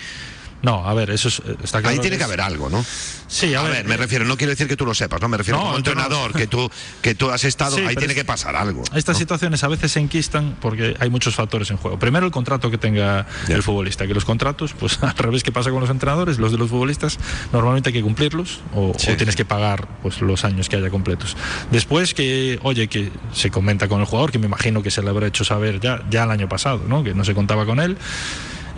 No, 0.62 0.88
a 0.88 0.94
ver, 0.94 1.10
eso 1.10 1.28
es- 1.28 1.42
está 1.64 1.80
claro. 1.82 1.90
Ahí 1.90 2.00
tiene 2.00 2.18
que 2.18 2.24
haber 2.24 2.42
algo, 2.42 2.70
¿no? 2.70 2.86
Sí, 3.28 3.56
a, 3.56 3.62
A 3.62 3.64
ver, 3.64 3.88
me 3.88 3.96
refiero, 3.98 4.26
no 4.26 4.38
quiero 4.38 4.52
decir 4.52 4.68
que 4.68 4.76
tú 4.76 4.86
lo 4.86 4.94
sepas, 4.94 5.22
no 5.22 5.28
me 5.30 5.38
refiero 5.38 5.58
No, 5.58 5.62
como 5.64 5.72
no. 5.74 5.78
entrenador, 5.78 6.34
que 6.34 6.48
tú 6.48 6.70
que 7.02 7.16
tú 7.16 7.30
has 7.32 7.44
estado, 7.46 7.78
Sí, 7.78 7.84
ahí 7.86 7.96
tiene 7.96 8.14
es- 8.14 8.20
que 8.20 8.26
pasar 8.26 8.56
algo. 8.56 8.84
Estas 8.94 9.16
¿no? 9.16 9.20
situaciones 9.20 9.64
a 9.64 9.68
veces 9.70 9.92
se 9.94 10.00
enquistan 10.00 10.58
porque 10.62 10.96
hay 11.00 11.10
muchos 11.10 11.36
factores 11.36 11.72
en 11.72 11.78
juego. 11.78 11.98
Primero, 11.98 12.26
el 12.26 12.32
contrato 12.32 12.70
que 12.70 12.78
tenga 12.78 13.26
el 13.48 13.64
futbolista, 13.64 14.06
que 14.06 14.14
los 14.14 14.26
contratos, 14.26 14.74
pues 14.78 15.00
al 15.04 15.16
revés 15.18 15.44
que 15.44 15.52
pasa 15.52 15.72
con 15.72 15.80
los 15.82 15.90
entrenadores, 15.90 16.38
los 16.40 16.52
de 16.52 16.58
los 16.58 16.70
futbolistas 16.70 17.18
normalmente 17.54 17.90
hay 17.90 17.94
que 17.94 18.02
cumplirlos 18.02 18.60
o, 18.76 18.94
Sí. 18.98 19.12
o 19.12 19.16
tienes 19.18 19.36
que 19.36 19.46
pagar 19.46 19.88
pues 20.02 20.22
los 20.22 20.44
años 20.46 20.68
que 20.70 20.76
haya 20.76 20.90
completos. 20.90 21.36
Después 21.72 22.14
que, 22.14 22.60
oye, 22.64 22.88
que 22.88 23.12
se 23.34 23.50
comenta 23.50 23.88
con 23.88 24.00
el 24.02 24.06
jugador, 24.06 24.32
que 24.32 24.40
me 24.40 24.46
imagino 24.48 24.84
que 24.84 24.92
se 24.92 25.02
le 25.02 25.10
habrá 25.10 25.28
hecho 25.28 25.44
saber 25.44 25.80
ya, 25.80 26.04
ya 26.10 26.24
el 26.26 26.32
año 26.32 26.50
pasado, 26.50 26.82
¿no? 26.88 27.04
que 27.04 27.14
no 27.14 27.24
se 27.26 27.34
contaba 27.34 27.66
con 27.66 27.80
él. 27.80 27.98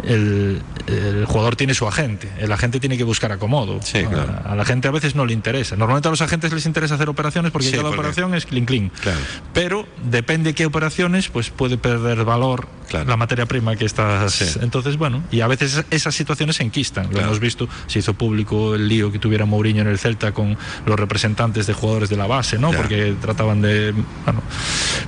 El, 0.02 0.62
el 0.88 1.26
jugador 1.26 1.56
tiene 1.56 1.74
su 1.74 1.88
agente, 1.88 2.32
el 2.40 2.52
agente 2.52 2.80
tiene 2.80 2.98
que 2.98 3.04
buscar 3.04 3.32
acomodo. 3.32 3.80
Sí, 3.84 4.04
claro. 4.04 4.34
a, 4.46 4.54
a 4.54 4.56
la 4.56 4.66
gente 4.66 4.88
a 4.88 4.92
veces 4.92 5.16
no 5.16 5.26
le 5.26 5.34
interesa. 5.34 5.76
Normalmente 5.76 6.08
a 6.08 6.12
los 6.12 6.22
agentes 6.22 6.52
les 6.52 6.66
interesa 6.66 6.96
hacer 6.96 7.10
operaciones 7.10 7.52
porque 7.52 7.68
Sí, 7.68 7.72
cada 7.74 7.84
porque- 7.84 8.00
operación 8.00 8.34
es 8.34 8.46
clean. 8.46 8.90
Claro. 9.02 9.20
Pero 9.54 9.88
depende 10.10 10.54
qué 10.54 10.66
operaciones, 10.66 11.30
pues 11.30 11.50
puede 11.52 11.78
perder 11.78 12.24
valor 12.26 12.68
Claro. 12.88 13.10
la 13.10 13.18
materia 13.18 13.46
prima 13.46 13.76
que 13.76 13.86
estás. 13.86 14.34
Sí. 14.34 14.46
Entonces, 14.62 14.98
bueno, 14.98 15.24
y 15.32 15.42
a 15.42 15.48
veces 15.48 15.84
esas 15.90 16.14
situaciones 16.16 16.58
se 16.58 16.64
enquistan. 16.64 17.06
Lo 17.06 17.12
Claro. 17.12 17.28
hemos 17.28 17.40
visto, 17.40 17.68
se 17.88 18.00
hizo 18.00 18.14
público 18.14 18.76
el 18.76 18.88
lío 18.88 19.12
que 19.12 19.20
tuviera 19.20 19.46
Mourinho 19.46 19.82
en 19.82 19.88
el 19.88 19.98
Celta 20.00 20.32
con 20.34 20.58
los 20.86 21.00
representantes 21.00 21.66
de 21.68 21.74
jugadores 21.74 22.10
de 22.10 22.18
la 22.18 22.28
base, 22.28 22.58
¿no? 22.60 22.72
Ya. 22.72 22.78
Porque 22.78 23.16
trataban 23.22 23.62
de. 23.62 23.94
Bueno, 24.26 24.42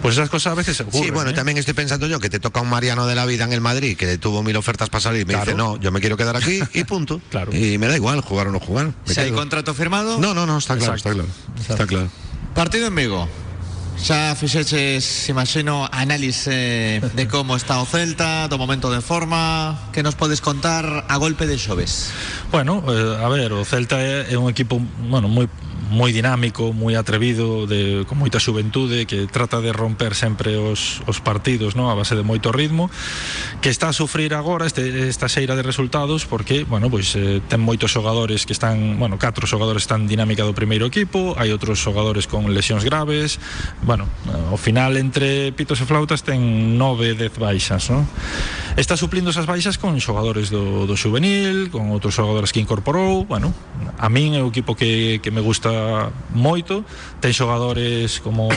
pues 0.02 0.16
esas 0.16 0.30
cosas 0.30 0.54
a 0.54 0.56
veces 0.56 0.80
ocurren. 0.82 1.04
Sí, 1.04 1.12
bueno, 1.12 1.30
¿eh? 1.32 1.34
también 1.34 1.58
estoy 1.58 1.74
pensando 1.74 2.08
yo 2.08 2.20
que 2.20 2.30
te 2.30 2.40
toca 2.40 2.62
un 2.62 2.70
Mariano 2.70 3.06
de 3.08 3.16
la 3.16 3.26
vida 3.26 3.44
en 3.46 3.54
el 3.54 3.62
Madrid 3.62 3.96
que 3.98 4.18
tuvo 4.18 4.42
mil 4.44 4.56
ofertas 4.58 4.90
para 4.90 5.02
salir 5.02 5.22
y 5.22 5.26
me 5.26 5.34
Claro. 5.34 5.46
dice, 5.46 5.58
no, 5.58 5.80
yo 5.80 5.92
me 5.92 6.00
quiero 6.00 6.18
quedar 6.18 6.36
aquí 6.38 6.60
y 6.74 6.84
punto. 6.86 7.22
Claro. 7.30 7.56
Y 7.56 7.78
me 7.78 7.88
da 7.88 7.96
igual 7.96 8.22
jugar 8.22 8.48
o 8.48 8.52
no 8.52 8.60
jugar. 8.60 8.94
hai 9.08 9.16
quedo. 9.30 9.36
contrato 9.36 9.74
firmado, 9.74 10.18
No, 10.20 10.34
no, 10.34 10.46
no, 10.46 10.58
está 10.58 10.76
claro, 10.78 10.94
Exacto. 10.96 11.22
está 11.22 11.26
claro. 11.26 11.70
Está 11.70 11.86
claro. 11.88 12.10
partido 12.54 12.88
en 12.88 12.96
Vigo. 12.96 13.28
Xa 13.98 14.36
fixeches, 14.36 15.30
imagino, 15.30 15.88
análise 15.92 17.02
de 17.02 17.28
como 17.28 17.56
está 17.56 17.82
o 17.82 17.86
Celta, 17.86 18.48
do 18.48 18.58
momento 18.60 18.92
de 18.92 19.02
forma, 19.02 19.74
que 19.94 20.04
nos 20.04 20.16
podes 20.16 20.42
contar 20.42 21.06
a 21.08 21.16
golpe 21.18 21.48
de 21.48 21.58
xoves? 21.58 22.12
Bueno, 22.52 22.84
eh, 22.88 23.24
a 23.24 23.28
ver, 23.30 23.54
o 23.54 23.66
Celta 23.66 23.98
é, 23.98 24.30
é 24.30 24.38
un 24.38 24.52
equipo, 24.52 24.78
bueno, 25.10 25.28
moi 25.28 25.50
moi 25.90 26.10
dinámico, 26.10 26.74
moi 26.74 26.98
atrevido, 26.98 27.70
de, 27.70 28.06
con 28.10 28.18
moita 28.18 28.42
xuventude, 28.42 29.06
que 29.06 29.30
trata 29.30 29.62
de 29.62 29.70
romper 29.70 30.18
sempre 30.18 30.58
os, 30.58 31.06
os 31.06 31.22
partidos 31.22 31.78
no? 31.78 31.92
a 31.92 31.96
base 31.96 32.18
de 32.18 32.26
moito 32.26 32.50
ritmo, 32.50 32.90
que 33.62 33.70
está 33.70 33.90
a 33.90 33.96
sufrir 33.96 34.34
agora 34.34 34.66
este, 34.66 35.10
esta 35.10 35.30
xeira 35.30 35.54
de 35.54 35.62
resultados 35.62 36.26
porque, 36.26 36.66
bueno, 36.66 36.90
pois 36.90 37.14
eh, 37.14 37.42
ten 37.46 37.62
moitos 37.62 37.94
xogadores 37.94 38.50
que 38.50 38.54
están, 38.54 38.98
bueno, 38.98 39.22
catro 39.22 39.46
xogadores 39.46 39.86
están 39.86 40.10
dinámica 40.10 40.42
do 40.42 40.58
primeiro 40.58 40.90
equipo, 40.90 41.38
hai 41.38 41.54
outros 41.54 41.78
xogadores 41.78 42.26
con 42.26 42.50
lesións 42.50 42.82
graves, 42.82 43.38
bueno, 43.86 44.10
ao 44.50 44.58
final 44.58 44.98
entre 44.98 45.54
pitos 45.54 45.78
e 45.82 45.86
flautas 45.86 46.26
ten 46.26 46.78
nove, 46.80 47.14
dez 47.14 47.38
baixas, 47.38 47.94
no? 47.94 48.08
Está 48.76 48.98
suplindo 48.98 49.32
esas 49.32 49.48
baixas 49.48 49.80
con 49.80 49.96
xogadores 50.04 50.52
do, 50.52 50.84
do 50.84 50.96
juvenil, 51.00 51.72
con 51.72 51.94
outros 51.96 52.18
xogadores 52.18 52.52
que 52.52 52.60
incorporou, 52.60 53.24
bueno, 53.24 53.54
a 54.02 54.10
min 54.12 54.36
é 54.36 54.42
o 54.44 54.52
equipo 54.52 54.76
que, 54.76 55.24
que 55.24 55.32
me 55.32 55.40
gusta 55.40 55.75
moito, 56.34 56.86
ten 57.20 57.34
xogadores 57.34 58.20
como 58.20 58.50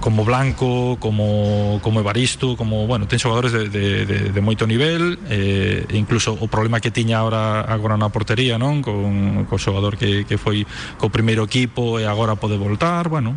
como 0.00 0.24
Blanco, 0.24 0.96
como, 1.00 1.80
como 1.82 2.00
Evaristo, 2.00 2.56
como, 2.56 2.86
bueno, 2.86 3.06
ten 3.08 3.18
xogadores 3.18 3.52
de, 3.52 3.68
de, 3.68 3.86
de, 4.06 4.18
de 4.30 4.40
moito 4.40 4.66
nivel, 4.66 5.18
eh, 5.30 5.86
incluso 5.94 6.36
o 6.36 6.46
problema 6.50 6.80
que 6.80 6.90
tiña 6.90 7.20
agora 7.20 7.62
agora 7.64 7.96
na 7.96 8.10
portería, 8.10 8.58
non? 8.58 8.82
Con, 8.82 9.46
co 9.46 9.56
xogador 9.56 9.96
que, 9.96 10.26
que 10.26 10.36
foi 10.36 10.66
co 11.00 11.08
primeiro 11.08 11.46
equipo 11.46 11.98
e 11.98 12.04
agora 12.04 12.36
pode 12.36 12.58
voltar, 12.58 13.08
bueno, 13.08 13.34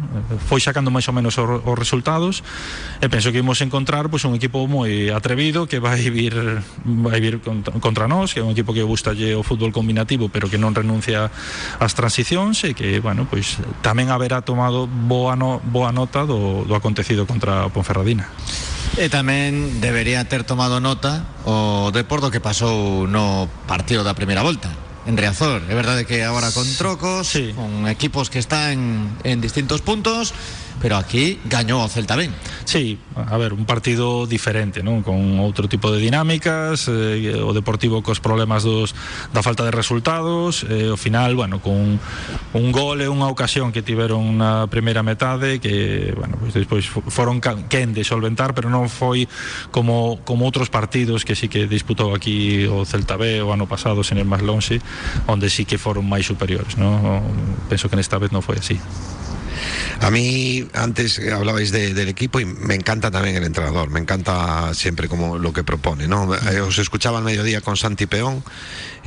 foi 0.49 0.59
sacando 0.59 0.91
máis 0.91 1.07
ou 1.07 1.15
menos 1.15 1.37
os, 1.37 1.47
os 1.47 1.77
resultados 1.77 2.41
e 2.99 3.07
penso 3.07 3.31
que 3.31 3.39
imos 3.39 3.61
encontrar 3.61 4.09
pois, 4.09 4.25
un 4.25 4.35
equipo 4.35 4.65
moi 4.67 5.09
atrevido 5.13 5.69
que 5.69 5.79
vai 5.79 6.01
vir 6.09 6.35
vai 6.85 7.19
vir 7.21 7.39
contra, 7.39 7.73
contra 7.79 8.05
nós, 8.09 8.33
que 8.33 8.41
é 8.41 8.45
un 8.45 8.51
equipo 8.51 8.73
que 8.73 8.83
gustalle 8.83 9.37
o 9.37 9.43
fútbol 9.45 9.71
combinativo, 9.71 10.29
pero 10.29 10.49
que 10.49 10.57
non 10.57 10.73
renuncia 10.73 11.29
ás 11.77 11.93
transicións 11.93 12.61
e 12.65 12.73
que, 12.73 12.99
bueno, 12.99 13.25
pois 13.29 13.61
tamén 13.85 14.09
haberá 14.09 14.41
tomado 14.41 14.89
boa, 14.89 15.35
no, 15.37 15.61
boa 15.63 15.93
nota 15.93 16.25
do, 16.25 16.48
do 16.67 16.73
acontecido 16.75 17.25
contra 17.25 17.65
o 17.65 17.73
Ponferradina. 17.73 18.29
E 18.97 19.07
tamén 19.07 19.79
debería 19.79 20.25
ter 20.25 20.43
tomado 20.43 20.81
nota 20.81 21.23
o 21.45 21.89
Deporto 21.93 22.33
que 22.33 22.41
pasou 22.43 23.05
no 23.07 23.47
partido 23.69 24.01
da 24.03 24.17
primeira 24.17 24.41
volta 24.41 24.67
en 25.07 25.15
Riazor. 25.15 25.63
É 25.69 25.75
verdade 25.77 26.03
que 26.03 26.21
agora 26.25 26.51
con 26.51 26.65
trocos, 26.75 27.29
Sí. 27.29 27.53
con 27.55 27.87
equipos 27.87 28.29
que 28.29 28.37
están 28.41 29.15
en 29.23 29.37
distintos 29.39 29.81
puntos, 29.81 30.33
pero 30.81 30.97
aquí 30.97 31.37
o 31.45 31.87
Celta 31.87 32.15
ben. 32.15 32.31
Sí, 32.65 32.97
a 33.15 33.37
ver, 33.37 33.53
un 33.53 33.65
partido 33.65 34.25
diferente, 34.25 34.81
non? 34.83 35.03
Con 35.03 35.37
outro 35.43 35.67
tipo 35.67 35.91
de 35.91 35.99
dinámicas, 35.99 36.87
eh, 36.87 37.35
o 37.39 37.51
Deportivo 37.53 37.99
cos 38.01 38.19
problemas 38.23 38.63
dos 38.63 38.95
da 39.35 39.43
falta 39.43 39.67
de 39.67 39.71
resultados, 39.75 40.63
eh, 40.69 40.95
final, 40.95 41.35
bueno, 41.35 41.59
con 41.59 41.99
un 42.53 42.67
gol 42.71 43.01
e 43.03 43.07
unha 43.11 43.27
ocasión 43.27 43.71
que 43.75 43.83
tiveron 43.83 44.39
na 44.39 44.65
primeira 44.71 45.03
metade 45.03 45.59
que, 45.59 46.13
bueno, 46.15 46.39
pois 46.39 46.53
despois 46.55 46.85
fo- 46.87 47.03
foron 47.11 47.41
quen 47.41 47.91
de 47.91 48.03
solventar, 48.07 48.55
pero 48.55 48.71
non 48.71 48.87
foi 48.87 49.27
como 49.73 50.21
como 50.23 50.47
outros 50.47 50.71
partidos 50.71 51.27
que 51.27 51.35
sí 51.35 51.51
que 51.51 51.67
disputou 51.67 52.15
aquí 52.15 52.63
o 52.71 52.87
Celta 52.87 53.19
B 53.19 53.43
o 53.43 53.51
ano 53.51 53.67
pasado, 53.67 54.01
sen 54.05 54.17
ir 54.21 54.27
máis 54.29 54.41
longe, 54.45 54.79
onde 55.27 55.51
sí 55.51 55.67
que 55.67 55.75
foron 55.81 56.07
máis 56.07 56.23
superiores, 56.29 56.79
non? 56.79 57.19
Penso 57.67 57.91
que 57.91 57.97
nesta 57.99 58.15
vez 58.21 58.31
non 58.31 58.39
foi 58.45 58.57
así. 58.61 58.79
A 60.01 60.09
mí, 60.11 60.67
antes 60.73 61.19
eh, 61.19 61.31
hablabais 61.31 61.71
de- 61.71 61.93
del 61.93 62.09
equipo 62.09 62.39
y 62.39 62.45
me 62.45 62.75
encanta 62.75 63.11
también 63.11 63.35
el 63.35 63.43
entrenador, 63.43 63.89
me 63.89 63.99
encanta 63.99 64.73
siempre 64.73 65.07
como 65.07 65.37
lo 65.37 65.53
que 65.53 65.63
propone, 65.63 66.07
¿no? 66.07 66.33
Eh, 66.35 66.61
Os 66.61 66.77
escuchaba 66.79 67.17
al 67.19 67.23
mediodía 67.23 67.61
con 67.61 67.77
Santi 67.77 68.05
Peón, 68.05 68.43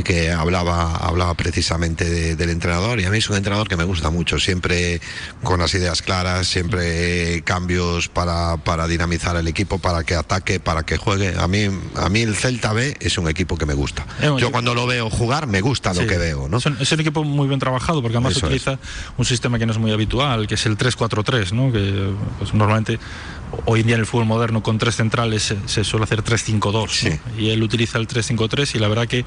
que 0.05 0.31
hablaba, 0.33 0.96
hablaba 0.96 1.35
precisamente 1.35 2.09
de- 2.09 2.37
del 2.37 2.50
entrenador, 2.50 3.00
y 3.00 3.05
a 3.05 3.11
mí 3.11 3.18
es 3.18 3.28
un 3.31 3.37
entrenador 3.37 3.68
que 3.68 3.76
me 3.76 3.85
gusta 3.85 4.11
mucho, 4.11 4.38
siempre 4.38 5.00
con 5.42 5.61
las 5.61 5.74
ideas 5.74 6.02
claras, 6.02 6.46
siempre 6.48 7.42
cambios 7.44 8.09
para, 8.09 8.57
para 8.59 8.87
dinamizar 8.87 9.37
el 9.37 9.46
equipo, 9.48 9.78
para 9.78 10.05
que 10.05 10.14
ataque, 10.14 10.61
para 10.61 10.83
que 10.85 10.96
juegue. 10.96 11.35
A 11.38 11.46
mí, 11.48 11.68
a 11.96 12.09
mí 12.09 12.20
el 12.22 12.35
Celta 12.37 12.72
B 12.72 12.96
es 13.00 13.18
un 13.18 13.28
equipo 13.28 13.57
que 13.57 13.66
me 13.66 13.74
gusta. 13.74 14.07
Es 14.18 14.24
Yo 14.24 14.37
equipo- 14.38 14.52
cuando 14.52 14.74
lo 14.74 14.87
veo 14.87 15.11
jugar, 15.11 15.46
me 15.46 15.61
gusta 15.61 15.92
lo 15.94 16.02
Sí. 16.02 16.07
que 16.07 16.18
veo, 16.18 16.48
¿no? 16.48 16.59
Es 16.59 16.66
un, 16.66 16.76
es 16.81 16.92
equipo 16.92 17.24
muy 17.24 17.48
bien 17.48 17.59
trabajado 17.61 18.00
porque 18.02 18.16
además 18.16 18.37
Eso 18.37 18.46
utiliza 18.46 18.78
un 19.16 19.24
sistema 19.24 19.59
que 19.59 19.66
no 19.66 19.72
es 19.72 19.78
muy 19.78 19.90
habitual, 19.92 20.46
que 20.46 20.55
es 20.55 20.66
el 20.66 20.76
3-4-3, 20.76 21.52
¿no? 21.52 21.72
que 21.72 22.12
pues, 22.38 22.55
normalmente 22.55 22.98
hoy 23.66 23.81
en 23.81 23.87
día 23.87 23.94
en 23.96 24.00
el 24.00 24.07
fútbol 24.07 24.26
moderno 24.26 24.62
con 24.62 24.78
tres 24.78 24.96
centrales 24.96 25.42
se, 25.42 25.57
se 25.68 25.85
suele 25.85 26.05
hacer 26.05 26.22
3-5-2 26.22 26.88
Sí. 26.90 27.09
¿no? 27.11 27.40
y 27.40 27.50
él 27.50 27.62
utiliza 27.62 27.98
el 27.98 28.07
3-5-3 28.07 28.74
y 28.74 28.78
la 28.78 28.88
verdad 28.88 29.07
que, 29.09 29.24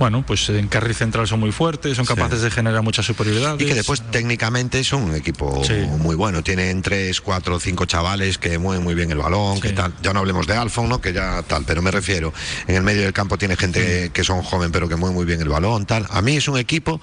bueno, 0.00 0.24
pues 0.26 0.48
en 0.48 0.66
carril 0.66 0.94
central 0.94 1.28
son 1.28 1.38
muy 1.40 1.52
fuertes, 1.52 1.94
son 1.96 2.06
Sí. 2.06 2.14
capaces 2.14 2.40
de 2.40 2.50
generar 2.50 2.82
mucha 2.82 3.02
superioridad. 3.02 3.54
Y 3.60 3.66
que 3.66 3.74
después 3.74 4.02
técnicamente 4.10 4.82
son 4.82 5.02
un 5.02 5.14
equipo 5.14 5.62
Sí. 5.62 5.74
muy 5.98 6.16
bueno. 6.16 6.42
Tienen 6.42 6.80
tres, 6.80 7.20
cuatro, 7.20 7.60
cinco 7.60 7.84
chavales 7.84 8.38
que 8.38 8.58
mueven 8.58 8.82
muy 8.82 8.94
bien 8.94 9.10
el 9.10 9.18
balón, 9.18 9.56
Sí. 9.56 9.62
que 9.62 9.68
tal. 9.70 9.92
Ya 10.02 10.14
no 10.14 10.20
hablemos 10.20 10.46
de 10.46 10.56
Alfon, 10.56 10.88
¿no? 10.88 11.02
Que 11.02 11.12
ya 11.12 11.42
tal, 11.42 11.64
pero 11.66 11.82
me 11.82 11.90
refiero. 11.90 12.32
En 12.66 12.76
el 12.76 12.82
medio 12.82 13.02
del 13.02 13.12
campo 13.12 13.36
tiene 13.36 13.56
gente 13.56 14.10
que 14.12 14.24
son 14.24 14.42
joven 14.42 14.72
pero 14.72 14.88
que 14.88 14.96
mueven 14.96 15.14
muy 15.14 15.26
bien 15.26 15.42
el 15.42 15.48
balón, 15.50 15.84
tal. 15.84 16.06
A 16.10 16.22
mí 16.22 16.34
es 16.36 16.48
un 16.48 16.56
equipo. 16.58 17.00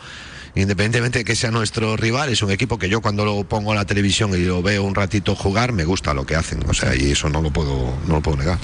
Independientemente 0.55 1.19
de 1.19 1.25
que 1.25 1.36
sea 1.36 1.51
nuestro 1.51 1.97
rival, 1.97 2.29
es 2.29 2.41
un 2.41 2.49
equipo 2.49 2.79
que 2.79 2.89
yo 2.89 2.99
cuando 2.99 3.23
lo 3.25 3.43
pongo 3.43 3.73
a 3.73 3.75
la 3.75 3.86
televisión 3.86 4.31
y 4.33 4.39
lo 4.43 4.63
veo 4.63 4.83
un 4.83 4.95
ratito 4.95 5.36
jugar, 5.36 5.71
me 5.71 5.86
gusta 5.86 6.15
lo 6.15 6.25
que 6.25 6.36
hacen. 6.36 6.67
O 6.67 6.73
sea, 6.73 6.95
y 6.95 7.12
eso 7.12 7.29
no 7.29 7.43
lo 7.43 7.51
puedo, 7.51 7.95
no 8.07 8.15
lo 8.15 8.21
puedo 8.21 8.38
negar. 8.38 8.57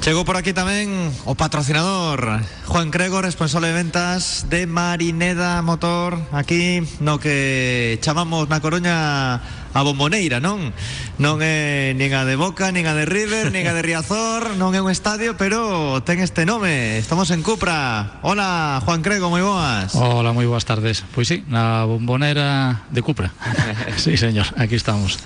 Chegou 0.00 0.22
por 0.22 0.38
aquí 0.38 0.54
tamén 0.54 1.10
o 1.26 1.34
patrocinador 1.34 2.38
Juan 2.70 2.94
Crego, 2.94 3.18
responsable 3.18 3.74
de 3.74 3.76
ventas 3.82 4.46
de 4.46 4.64
Marineda 4.70 5.58
Motor 5.60 6.22
Aquí 6.30 6.86
no 7.02 7.18
que 7.18 7.98
chamamos 7.98 8.46
na 8.46 8.62
Coruña 8.62 9.42
a 9.78 9.86
bomboneira, 9.86 10.42
non? 10.42 10.74
Non 11.22 11.38
é 11.42 11.94
nin 11.94 12.10
a 12.14 12.26
de 12.26 12.34
Boca, 12.34 12.74
nin 12.74 12.84
a 12.90 12.94
de 12.98 13.06
River, 13.06 13.54
nin 13.54 13.66
a 13.70 13.74
de 13.74 13.82
Riazor 13.82 14.54
Non 14.60 14.74
é 14.74 14.82
un 14.82 14.90
estadio, 14.90 15.38
pero 15.38 16.02
ten 16.02 16.18
este 16.18 16.42
nome 16.46 16.98
Estamos 16.98 17.30
en 17.30 17.42
Cupra 17.46 18.18
Hola, 18.26 18.82
Juan 18.82 19.02
Crego, 19.02 19.30
moi 19.30 19.42
boas 19.42 19.94
Hola, 19.94 20.34
moi 20.34 20.46
boas 20.50 20.66
tardes. 20.66 21.06
Pois 21.14 21.30
sí, 21.30 21.46
na 21.46 21.86
bombonera 21.86 22.82
de 22.90 23.00
Cupra. 23.02 23.30
sí, 23.96 24.18
señor, 24.18 24.46
aquí 24.58 24.74
estamos. 24.74 25.18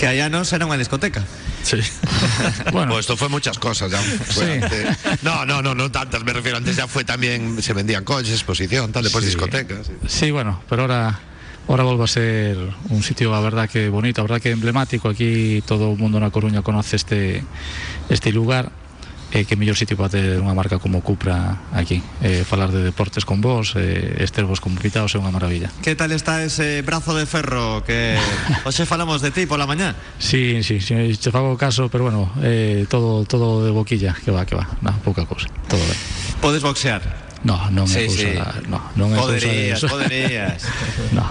Que 0.00 0.08
allá 0.08 0.32
non 0.32 0.48
será 0.48 0.64
unha 0.64 0.80
discoteca 0.80 1.20
Sí. 1.62 1.78
Bueno, 2.74 2.92
Pues 2.98 3.06
esto 3.06 3.16
fue 3.16 3.28
muchas 3.30 3.54
cosas. 3.58 3.86
Ya 3.92 3.98
fue 4.02 4.44
Sí. 4.44 4.50
antes- 4.62 5.22
No, 5.22 5.46
no, 5.46 5.62
no, 5.62 5.74
no 5.78 5.90
tantas. 5.94 6.24
Me 6.24 6.32
refiero 6.32 6.58
antes 6.58 6.74
ya 6.74 6.88
fue 6.90 7.04
también, 7.04 7.62
se 7.62 7.72
vendían 7.72 8.02
coches, 8.02 8.32
exposición, 8.34 8.90
tal, 8.90 9.04
después 9.04 9.24
Sí. 9.24 9.30
discotecas. 9.30 9.86
sí. 9.86 9.92
sí, 10.08 10.30
bueno, 10.30 10.58
pero 10.68 10.82
ahora 10.82 11.20
ahora 11.68 11.84
volve 11.84 12.04
a 12.04 12.06
ser 12.06 12.56
un 12.90 13.02
sitio, 13.02 13.34
a 13.34 13.40
verdad 13.40 13.68
que 13.68 13.88
bonito, 13.88 14.20
a 14.20 14.24
verdad 14.24 14.40
que 14.40 14.50
emblemático. 14.50 15.08
Aquí 15.08 15.62
todo 15.66 15.90
o 15.90 15.96
mundo 15.96 16.20
na 16.20 16.30
Coruña 16.30 16.62
conoce 16.62 16.96
este 16.96 17.44
este 18.08 18.32
lugar. 18.32 18.72
Eh, 19.32 19.46
que 19.46 19.56
mellor 19.56 19.80
sitio 19.80 19.96
para 19.96 20.12
ter 20.12 20.36
unha 20.44 20.52
marca 20.52 20.76
como 20.76 21.00
Cupra 21.00 21.72
aquí 21.72 22.04
eh, 22.20 22.44
falar 22.44 22.68
de 22.68 22.84
deportes 22.84 23.24
con 23.24 23.40
vos 23.40 23.72
eh, 23.80 24.20
ester 24.20 24.44
vos 24.44 24.60
como 24.60 24.76
invitados 24.76 25.16
é 25.16 25.18
unha 25.24 25.32
maravilla 25.32 25.72
Que 25.80 25.96
tal 25.96 26.12
está 26.12 26.44
ese 26.44 26.84
brazo 26.84 27.16
de 27.16 27.24
ferro 27.24 27.80
que 27.80 28.20
hoxe 28.68 28.84
falamos 28.84 29.24
de 29.24 29.32
ti 29.32 29.48
pola 29.48 29.64
mañá? 29.64 29.96
Sí, 30.20 30.60
sí, 30.60 30.84
sí, 30.84 30.92
te 31.16 31.32
fago 31.32 31.56
caso, 31.56 31.88
pero 31.88 32.12
bueno, 32.12 32.28
eh, 32.44 32.84
todo 32.92 33.24
todo 33.24 33.64
de 33.64 33.72
boquilla, 33.72 34.12
que 34.20 34.28
va, 34.28 34.44
que 34.44 34.52
va, 34.52 34.68
no, 34.84 34.92
pouca 35.00 35.24
cousa, 35.24 35.48
todo 35.64 35.80
ben. 35.80 35.96
Podes 36.44 36.60
boxear? 36.60 37.21
No, 37.42 37.58
non 37.74 37.90
Sí, 37.90 38.06
é 38.06 38.06
cousa, 38.06 38.22
sí. 38.22 38.32
da- 38.38 38.62
no, 38.70 38.78
non 38.94 39.10
é 39.10 39.18
cousa 39.18 39.34
de 39.34 39.42
Poderías, 39.42 39.78
eso. 39.82 39.86
poderías 39.90 40.60
no. 41.16 41.26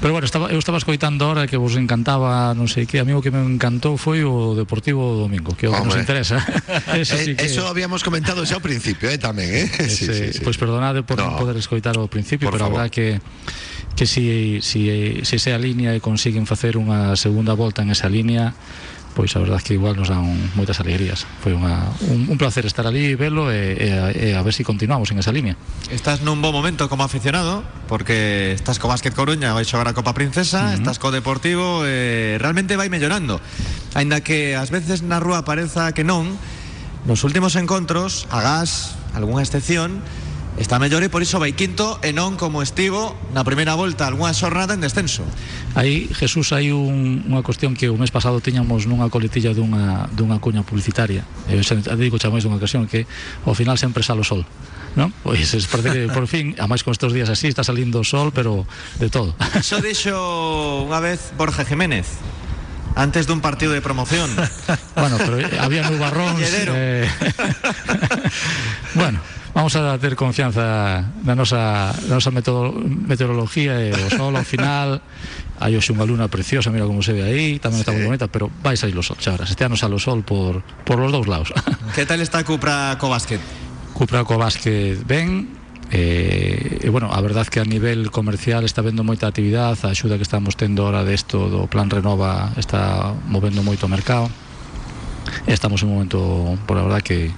Pero 0.00 0.12
bueno, 0.16 0.24
estaba, 0.24 0.48
eu 0.48 0.56
estaba 0.58 0.80
escoitando 0.80 1.28
ahora 1.28 1.44
que 1.46 1.60
vos 1.60 1.76
encantaba, 1.76 2.56
non 2.56 2.66
sei 2.72 2.88
que, 2.88 2.98
a 2.98 3.04
mí 3.04 3.12
o 3.12 3.20
que 3.20 3.28
me 3.28 3.38
encantou 3.44 4.00
foi 4.00 4.24
o 4.24 4.56
Deportivo 4.56 5.14
Domingo, 5.20 5.52
que 5.52 5.68
é 5.68 5.68
o 5.68 5.76
que 5.76 5.84
nos 5.84 6.00
interesa. 6.00 6.40
Eso 6.96 7.14
Eh, 7.20 7.24
sí 7.24 7.30
que 7.36 7.44
Eso 7.46 7.68
habíamos 7.68 8.00
comentado 8.00 8.42
ya 8.48 8.56
al 8.58 8.64
principio, 8.64 9.12
¿eh? 9.12 9.20
También, 9.20 9.52
¿eh? 9.52 9.68
Sí, 9.92 10.08
ese, 10.08 10.32
sí, 10.32 10.40
sí. 10.40 10.42
Pois 10.42 10.56
perdonade 10.56 11.04
por 11.04 11.20
non 11.20 11.36
No. 11.36 11.40
poder 11.40 11.60
escoitar 11.60 11.94
ao 12.00 12.08
principio, 12.08 12.48
Por 12.48 12.56
pero 12.56 12.64
a 12.64 12.68
favor. 12.72 12.88
verdad 12.88 12.90
que 12.92 13.20
que 13.92 14.08
si, 14.08 14.64
si, 14.64 15.20
si 15.20 15.36
esa 15.36 15.52
línea 15.60 15.92
e 15.92 16.00
consiguen 16.00 16.48
facer 16.48 16.80
unha 16.80 17.12
segunda 17.12 17.52
volta 17.52 17.84
en 17.84 17.92
esa 17.92 18.08
línea 18.08 18.56
pois 19.12 19.36
a 19.36 19.40
verdade 19.40 19.62
que 19.62 19.74
igual 19.76 19.96
nos 19.96 20.08
dan 20.08 20.24
moitas 20.56 20.80
alegrías. 20.80 21.28
Foi 21.44 21.52
unha, 21.52 21.84
un, 22.08 22.32
un 22.32 22.36
placer 22.40 22.64
estar 22.64 22.88
ali 22.88 23.12
velo 23.14 23.52
e, 23.52 23.76
e, 23.76 23.88
a, 23.92 24.08
e 24.12 24.28
a 24.32 24.40
ver 24.40 24.56
si 24.56 24.64
continuamos 24.64 25.12
en 25.12 25.20
esa 25.20 25.30
línea 25.30 25.54
Estás 25.92 26.24
nun 26.24 26.40
bon 26.40 26.52
momento 26.56 26.88
como 26.88 27.04
aficionado 27.04 27.60
Porque 27.86 28.56
estás 28.56 28.80
co 28.80 28.88
Básquet 28.88 29.12
Coruña 29.12 29.52
Vai 29.52 29.68
xogar 29.68 29.88
a 29.88 29.94
Copa 29.94 30.16
Princesa 30.16 30.72
Estás 30.72 30.96
co 30.96 31.12
Deportivo 31.12 31.84
eh, 31.84 32.40
Realmente 32.40 32.74
vai 32.80 32.88
mellorando. 32.88 33.38
Ainda 33.92 34.24
que 34.24 34.56
ás 34.56 34.72
veces 34.72 35.04
na 35.04 35.20
rúa 35.20 35.44
pareza 35.44 35.92
que 35.92 36.02
non 36.02 36.32
Nos 37.04 37.22
últimos 37.22 37.54
encontros 37.60 38.24
Agás, 38.32 38.96
algunha 39.12 39.44
excepción 39.44 40.00
Está 40.60 40.76
mellor 40.78 41.00
e 41.00 41.08
por 41.08 41.24
iso 41.24 41.40
vai 41.40 41.56
quinto 41.56 41.96
E 42.04 42.12
non 42.12 42.36
como 42.36 42.60
estivo 42.60 43.16
na 43.32 43.40
primeira 43.40 43.72
volta 43.72 44.04
Algúnha 44.04 44.36
xornada 44.36 44.76
en 44.76 44.84
descenso 44.84 45.24
Aí, 45.72 46.12
Jesús, 46.12 46.52
hai 46.52 46.68
un, 46.68 47.24
unha 47.24 47.40
cuestión 47.40 47.72
que 47.72 47.88
o 47.88 47.96
mes 47.96 48.12
pasado 48.12 48.36
tiñamos 48.44 48.84
nunha 48.84 49.08
coletilla 49.08 49.56
dunha, 49.56 50.12
dunha 50.12 50.36
cuña 50.44 50.60
publicitaria 50.60 51.24
eu 51.48 51.64
xa 51.64 51.80
digo 51.96 52.20
xa 52.20 52.28
máis 52.28 52.44
dunha 52.44 52.60
ocasión 52.60 52.84
que 52.84 53.08
ao 53.48 53.56
final 53.56 53.80
sempre 53.80 54.04
sale 54.04 54.20
o 54.20 54.28
sol 54.28 54.44
non? 54.92 55.08
Pois 55.24 55.56
es 55.56 55.64
parece 55.72 55.88
que 55.88 56.02
por 56.12 56.28
fin, 56.28 56.52
a 56.60 56.68
máis 56.68 56.84
con 56.84 56.92
estes 56.92 57.16
días 57.16 57.32
así 57.32 57.48
está 57.48 57.64
salindo 57.64 58.04
o 58.04 58.06
sol, 58.06 58.28
pero 58.28 58.68
de 59.00 59.08
todo 59.08 59.32
Iso 59.56 59.80
dixo 59.80 60.12
unha 60.84 61.00
vez 61.00 61.32
Borja 61.40 61.64
Jiménez 61.64 62.04
Antes 62.92 63.24
dun 63.24 63.40
partido 63.40 63.72
de 63.72 63.80
promoción 63.80 64.28
Bueno, 65.00 65.16
pero 65.16 65.40
había 65.64 65.88
nubarróns 65.88 66.36
Lledero. 66.44 66.76
eh, 66.76 67.08
Bueno, 69.00 69.24
vamos 69.62 69.76
a 69.76 69.96
ter 69.98 70.16
confianza 70.16 71.06
na 71.22 71.38
nosa, 71.38 71.94
na 72.10 72.18
nosa 72.18 72.34
metodo, 72.34 72.82
meteorología 72.82 73.78
e 73.78 73.94
o 73.94 74.10
sol 74.10 74.34
ao 74.34 74.42
final 74.42 74.98
hai 75.62 75.78
hoxe 75.78 75.94
unha 75.94 76.02
luna 76.02 76.26
preciosa, 76.26 76.74
mira 76.74 76.82
como 76.82 76.98
se 76.98 77.14
ve 77.14 77.22
aí, 77.22 77.62
tamén 77.62 77.78
sí. 77.78 77.86
está 77.86 77.94
moi 77.94 78.10
bonita, 78.10 78.26
pero 78.26 78.50
vai 78.58 78.74
sair 78.74 78.98
o 78.98 79.06
sol, 79.06 79.14
chavras, 79.22 79.54
este 79.54 79.62
ano 79.62 79.78
sale 79.78 79.94
o 79.94 80.02
sol 80.02 80.26
por, 80.26 80.66
por 80.82 80.98
os 80.98 81.14
dous 81.14 81.30
lados. 81.30 81.54
Que 81.94 82.02
tal 82.02 82.18
está 82.18 82.42
Cupra 82.42 82.98
co 82.98 83.06
básquet? 83.06 83.38
Cupra 83.94 84.26
co 84.26 84.34
básquet 84.34 84.98
ben, 85.06 85.62
E, 85.92 86.80
e 86.80 86.88
bueno, 86.88 87.12
a 87.12 87.20
verdad 87.20 87.46
que 87.46 87.60
a 87.60 87.68
nivel 87.68 88.08
comercial 88.10 88.64
está 88.64 88.80
vendo 88.80 89.04
moita 89.04 89.28
actividade, 89.28 89.84
a 89.84 89.92
axuda 89.92 90.16
que 90.16 90.24
estamos 90.24 90.56
tendo 90.56 90.88
ahora 90.88 91.04
desto 91.04 91.52
do 91.52 91.68
Plan 91.68 91.92
Renova 91.92 92.50
está 92.56 93.12
movendo 93.28 93.62
moito 93.62 93.84
o 93.86 93.92
mercado. 93.92 94.26
Estamos 95.46 95.82
en 95.82 95.88
un 95.88 95.94
momento 95.94 96.58
por 96.66 96.78
a 96.78 96.82
verdade 96.82 97.02
que, 97.02 97.30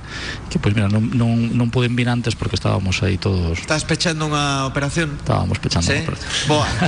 que 0.50 0.58
pois 0.58 0.74
mira, 0.74 0.88
non, 0.88 1.10
non, 1.14 1.54
non 1.56 1.68
vir 1.94 2.08
antes 2.08 2.34
porque 2.34 2.56
estábamos 2.56 3.02
aí 3.02 3.18
todos 3.18 3.58
Estás 3.58 3.84
pechando 3.84 4.26
unha 4.26 4.66
operación? 4.66 5.14
estábamos 5.20 5.58
pechando 5.58 5.86
Sí? 5.90 5.98
a 5.98 6.02
operación. 6.02 6.30
Boa. 6.48 6.66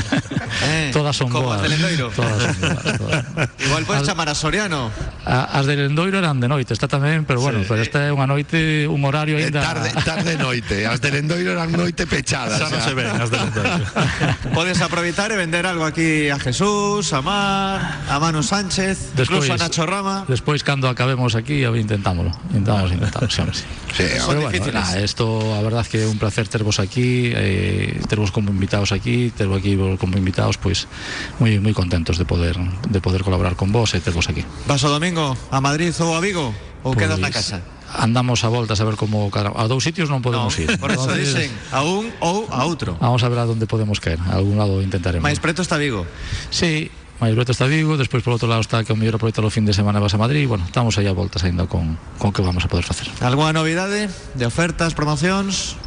Eh, 0.67 0.89
Todas 0.93 1.15
son 1.15 1.29
como 1.29 1.53
boas. 1.53 1.61
Todas 1.63 2.15
son 2.17 2.57
boas, 2.61 2.97
todas. 2.97 3.51
Igual 3.67 3.85
podes 3.85 4.03
As- 4.03 4.09
chamar 4.09 4.29
a 4.31 4.35
Soriano. 4.35 4.89
a- 5.27 5.59
As 5.59 5.67
de 5.67 5.77
Lendoiro 5.77 6.17
eran 6.19 6.41
de 6.41 6.49
noite, 6.49 6.73
está 6.73 6.89
tamén, 6.89 7.27
pero 7.29 7.41
bueno, 7.45 7.61
Sí. 7.61 7.67
pero 7.69 7.83
esta 7.85 8.09
é 8.09 8.11
unha 8.15 8.25
noite, 8.25 8.89
un 8.89 9.05
horario 9.05 9.37
Eh, 9.37 9.47
ainda 9.53 9.61
tarde, 9.61 9.93
tarde 10.01 10.33
noite. 10.41 10.87
As 10.89 10.99
de 11.05 11.13
Lendoiro 11.13 11.53
eran 11.53 11.69
noite 11.77 12.09
pechadas. 12.09 12.57
Xa 12.57 12.73
non 12.73 12.81
se 12.81 12.93
ven 12.97 13.11
as 13.21 13.29
de 13.29 13.37
Lendoiro. 13.37 13.75
Podes 14.57 14.81
aproveitar 14.81 15.29
e 15.29 15.37
vender 15.37 15.69
algo 15.69 15.85
aquí 15.85 16.33
a 16.33 16.39
Jesús, 16.41 17.13
a 17.13 17.21
Mar, 17.21 18.01
a 18.09 18.17
Manu 18.17 18.41
Sánchez, 18.41 19.13
Despois- 19.13 19.45
incluso 19.45 19.53
a 19.53 19.59
Nacho 19.61 19.85
Rama. 19.85 20.25
Despois 20.25 20.65
cando 20.65 20.89
cando 20.89 20.96
acabemos 20.97 21.37
aquí, 21.37 21.63
a 21.65 21.71
ver, 21.71 21.83
intentámoslo. 21.83 22.33
Intentamos, 22.49 22.91
intentamos, 22.91 23.29
sí, 23.35 23.43
sí. 23.53 23.65
Sí, 23.93 24.05
Pero 24.27 24.41
bueno, 24.41 24.73
nada, 24.73 24.99
esto 24.99 25.55
a 25.55 25.61
verdad 25.61 25.87
que 25.87 26.07
un 26.07 26.17
placer 26.19 26.49
tervos 26.49 26.81
aquí, 26.81 27.33
eh, 27.37 28.01
tervos 28.09 28.33
como 28.33 28.51
invitados 28.51 28.93
aquí, 28.93 29.31
tervos 29.37 29.61
aquí 29.61 29.77
como 30.01 30.17
invitados, 30.17 30.57
pois 30.57 30.89
moi 31.37 31.53
moi 31.61 31.77
contentos 31.77 32.17
de 32.17 32.25
poder 32.25 32.57
de 32.89 33.01
poder 33.05 33.21
colaborar 33.21 33.61
con 33.61 33.77
vos 33.77 33.93
e 33.93 34.01
tervos 34.01 34.33
aquí. 34.33 34.41
Vas 34.65 34.81
o 34.83 34.91
domingo 34.91 35.37
a 35.53 35.61
Madrid 35.61 35.93
ou 36.01 36.17
a 36.17 36.21
Vigo? 36.25 36.57
Ou 36.81 36.97
quedas 36.97 37.21
na 37.21 37.29
Pois, 37.29 37.45
casa? 37.45 37.61
Andamos 37.93 38.41
a 38.43 38.49
voltas 38.49 38.81
a 38.81 38.85
ver 38.89 38.97
cada 38.97 39.53
a 39.53 39.69
dous 39.69 39.85
sitios 39.85 40.09
No, 40.09 40.25
podemos 40.25 40.57
ir. 40.57 40.81
por 40.81 40.91
eso 40.97 41.05
Entonces, 41.13 41.29
dicen 41.37 41.53
a 41.77 41.85
un 41.85 42.09
ou 42.25 42.49
a 42.49 42.65
outro. 42.65 42.97
Vamos 42.97 43.21
a 43.21 43.29
ver 43.29 43.39
a 43.39 43.47
dónde 43.47 43.69
podemos 43.69 44.01
caer. 44.01 44.17
A 44.25 44.41
algún 44.41 44.57
lado 44.57 44.81
intentaremos. 44.81 45.23
Mais 45.23 45.45
preto 45.45 45.61
está 45.61 45.77
Vigo. 45.77 46.09
Sí, 46.49 46.89
Beto 47.21 47.53
está 47.53 47.67
Vigo, 47.67 47.97
despois 47.97 48.23
por 48.23 48.37
outro 48.37 48.49
lado 48.49 48.61
está 48.61 48.85
que 48.85 48.93
o 48.93 48.97
mellor 48.97 49.17
aproveita 49.17 49.41
o 49.41 49.49
fin 49.49 49.65
de 49.65 49.73
semana 49.73 50.01
vas 50.01 50.13
a 50.13 50.21
Madrid, 50.21 50.45
bueno, 50.45 50.65
estamos 50.69 50.97
aí 51.01 51.09
a 51.09 51.17
voltas 51.17 51.45
aínda 51.45 51.65
con, 51.65 51.97
con 52.21 52.33
que 52.33 52.45
vamos 52.45 52.65
a 52.65 52.69
poder 52.69 52.85
facer. 52.85 53.09
Alguna 53.25 53.57
novidade 53.57 54.13
de 54.37 54.45
ofertas, 54.45 54.93
promocións? 54.93 55.81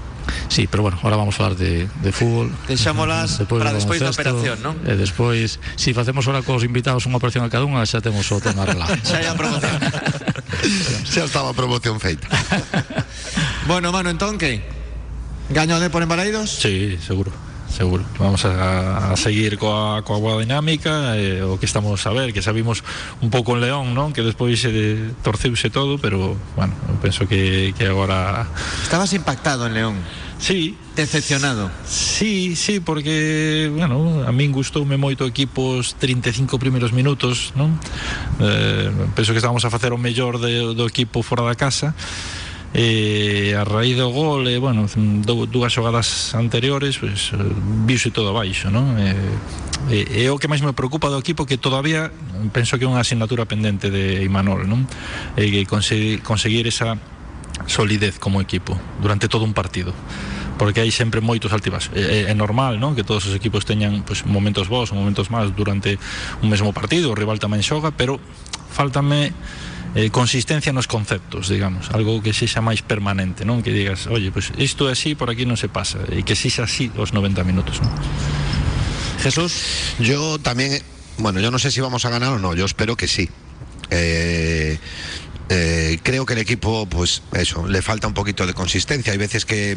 Sí, 0.50 0.68
pero 0.70 0.84
bueno, 0.84 0.98
ahora 1.02 1.15
vamos 1.15 1.36
a 1.36 1.38
falar 1.38 1.56
de, 1.56 1.88
de 2.02 2.12
fútbol 2.12 2.52
Deixámolas 2.68 3.38
Despois 3.42 3.62
para 3.62 3.74
despois 3.74 4.00
da 4.02 4.10
operación, 4.10 4.62
non? 4.62 4.78
E 4.86 4.94
despois, 4.98 5.58
si 5.78 5.94
facemos 5.94 6.26
ahora 6.26 6.42
cos 6.42 6.65
invitados 6.65 7.06
unha 7.06 7.18
operación 7.18 7.46
a 7.46 7.50
cada 7.50 7.65
unha, 7.65 7.82
xa 7.86 8.02
temos 8.02 8.26
o 8.30 8.38
tema 8.42 8.65
arreglado 8.65 8.94
Xa 9.06 9.22
hai 9.22 9.28
a 9.30 9.34
promoción. 9.38 9.78
Xa 11.13 11.26
estaba 11.26 11.54
a 11.54 11.56
promoción 11.58 11.98
feita. 12.02 12.26
bueno, 13.70 13.94
mano, 13.94 14.10
entón 14.10 14.38
que? 14.38 14.62
Gaño 15.50 15.82
de 15.82 15.89
por 15.89 16.06
en 16.06 16.10
Baleidos? 16.10 16.50
Sí, 16.62 16.98
seguro. 17.02 17.48
Seguro. 17.69 18.03
Vamos 18.17 18.43
a, 18.45 19.13
a 19.13 19.15
seguir 19.15 19.58
coa, 19.62 20.01
coa 20.01 20.17
boa 20.17 20.41
dinámica 20.41 21.15
eh, 21.15 21.45
o 21.45 21.62
que 21.62 21.69
estamos 21.69 22.01
a 22.03 22.12
ver, 22.12 22.34
que 22.34 22.41
sabimos 22.41 22.84
un 23.21 23.29
pouco 23.29 23.53
en 23.53 23.62
León, 23.62 23.93
non? 23.93 24.10
Que 24.10 24.25
despois 24.25 24.58
eh, 24.65 25.13
torceuse 25.21 25.69
todo, 25.69 26.01
pero 26.01 26.34
bueno, 26.58 26.73
penso 26.99 27.29
que, 27.29 27.71
que 27.77 27.88
agora 27.88 28.49
Estabas 28.82 29.13
impactado 29.13 29.69
en 29.69 29.73
León. 29.77 29.95
sí, 30.41 30.75
Decepcionado. 30.99 31.71
Sí, 31.88 32.58
sí, 32.58 32.82
porque, 32.82 33.71
bueno, 33.71 34.27
a 34.27 34.34
min 34.36 34.51
gustoume 34.51 34.99
moito 34.99 35.23
o 35.23 35.32
equipo 35.32 35.79
os 35.79 35.95
35 35.95 36.60
primeiros 36.60 36.91
minutos, 36.91 37.55
non? 37.55 37.79
Eh, 38.43 38.91
penso 39.15 39.32
que 39.32 39.39
estábamos 39.39 39.63
a 39.63 39.71
facer 39.71 39.95
o 39.95 39.99
mellor 40.01 40.41
de, 40.43 40.75
do 40.75 40.84
equipo 40.89 41.23
fora 41.23 41.47
da 41.47 41.55
casa 41.55 41.95
e 42.73 43.53
a 43.58 43.65
raíz 43.65 43.97
do 43.97 44.13
gol 44.13 44.45
e, 44.45 44.62
bueno, 44.62 44.86
dúas 45.25 45.73
xogadas 45.73 46.38
anteriores 46.38 47.01
pues, 47.01 47.34
eh, 47.34 47.38
viuse 47.89 48.13
todo 48.13 48.29
abaixo, 48.29 48.69
non? 48.69 48.93
E, 49.01 49.10
e, 49.89 50.25
e 50.25 50.29
o 50.29 50.38
que 50.38 50.45
máis 50.45 50.62
me 50.62 50.77
preocupa 50.77 51.10
do 51.10 51.17
equipo 51.17 51.49
que 51.49 51.58
todavía 51.58 52.13
penso 52.53 52.77
que 52.77 52.86
é 52.86 52.89
unha 52.89 53.01
asignatura 53.01 53.49
pendente 53.49 53.89
de 53.89 54.21
Imanol 54.21 54.69
non? 54.69 54.86
e 55.34 55.49
que 55.49 55.65
conseguir, 55.65 56.21
conseguir 56.21 56.69
esa 56.69 56.99
solidez 57.65 58.21
como 58.21 58.43
equipo 58.43 58.77
durante 59.01 59.25
todo 59.25 59.47
un 59.47 59.58
partido 59.58 59.95
porque 60.60 60.84
hai 60.84 60.91
sempre 60.91 61.23
moitos 61.23 61.55
altibas 61.55 61.89
é, 61.95 62.29
é 62.29 62.36
normal 62.36 62.77
non? 62.77 62.93
que 62.93 63.08
todos 63.08 63.25
os 63.25 63.34
equipos 63.34 63.65
teñan 63.65 64.05
pues, 64.05 64.27
momentos 64.29 64.69
bons, 64.69 64.93
momentos 64.93 65.32
máis 65.34 65.49
durante 65.55 65.97
un 66.43 66.47
mesmo 66.51 66.69
partido 66.75 67.10
o 67.10 67.17
rival 67.17 67.41
tamén 67.41 67.65
xoga 67.65 67.89
pero 67.95 68.21
faltame 68.69 69.34
eh, 69.95 70.10
consistencia 70.10 70.73
nos 70.73 70.86
conceptos, 70.86 71.49
digamos, 71.49 71.89
algo 71.91 72.21
que 72.21 72.34
sexa 72.34 72.62
máis 72.62 72.86
permanente, 72.86 73.45
non? 73.45 73.65
Que 73.65 73.73
digas, 73.73 74.06
oye, 74.06 74.30
pues 74.30 74.54
isto 74.58 74.89
é 74.89 74.93
así, 74.93 75.15
por 75.17 75.34
aquí 75.34 75.49
non 75.49 75.58
se 75.58 75.69
pasa, 75.69 76.02
e 76.13 76.21
que 76.21 76.38
sexa 76.38 76.69
así 76.69 76.93
os 76.97 77.13
90 77.15 77.41
minutos, 77.45 77.82
non? 77.82 77.93
Jesús. 79.19 79.54
Yo 79.99 80.39
también, 80.39 80.82
bueno, 81.17 81.39
yo 81.39 81.52
no 81.52 81.60
sé 81.60 81.71
si 81.71 81.82
vamos 81.82 82.06
a 82.06 82.10
ganar 82.10 82.34
o 82.34 82.39
no, 82.39 82.54
yo 82.56 82.65
espero 82.65 82.95
que 82.95 83.08
sí. 83.08 83.30
Eh, 83.89 84.78
eh, 85.49 85.99
creo 86.03 86.25
que 86.25 86.33
el 86.33 86.39
equipo, 86.39 86.85
pues 86.88 87.23
eso, 87.33 87.67
le 87.67 87.81
falta 87.81 88.07
un 88.07 88.13
poquito 88.13 88.45
de 88.45 88.53
consistencia. 88.53 89.12
Hay 89.12 89.17
veces 89.17 89.45
que 89.45 89.71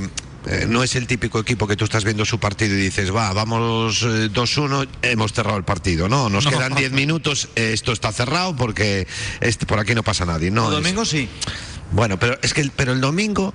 eh, 0.46 0.66
no 0.68 0.82
es 0.82 0.96
el 0.96 1.06
típico 1.06 1.38
equipo 1.38 1.66
que 1.66 1.76
tú 1.76 1.84
estás 1.84 2.04
viendo 2.04 2.24
su 2.24 2.38
partido 2.38 2.74
y 2.76 2.80
dices, 2.80 3.14
va, 3.14 3.32
vamos 3.32 4.02
eh, 4.02 4.28
2-1, 4.32 4.88
hemos 5.02 5.32
cerrado 5.32 5.56
el 5.56 5.64
partido. 5.64 6.08
No, 6.08 6.28
nos 6.28 6.46
quedan 6.46 6.74
10 6.74 6.92
minutos, 6.92 7.48
eh, 7.56 7.70
esto 7.72 7.92
está 7.92 8.12
cerrado 8.12 8.54
porque 8.56 9.06
este, 9.40 9.66
por 9.66 9.78
aquí 9.78 9.94
no 9.94 10.02
pasa 10.02 10.24
nadie. 10.26 10.50
No, 10.50 10.66
es- 10.66 10.70
domingo 10.72 11.04
sí. 11.04 11.28
bueno, 11.92 12.18
pero 12.18 12.38
es 12.42 12.52
que 12.54 12.60
el, 12.60 12.70
pero 12.70 12.92
el 12.92 13.00
domingo 13.00 13.54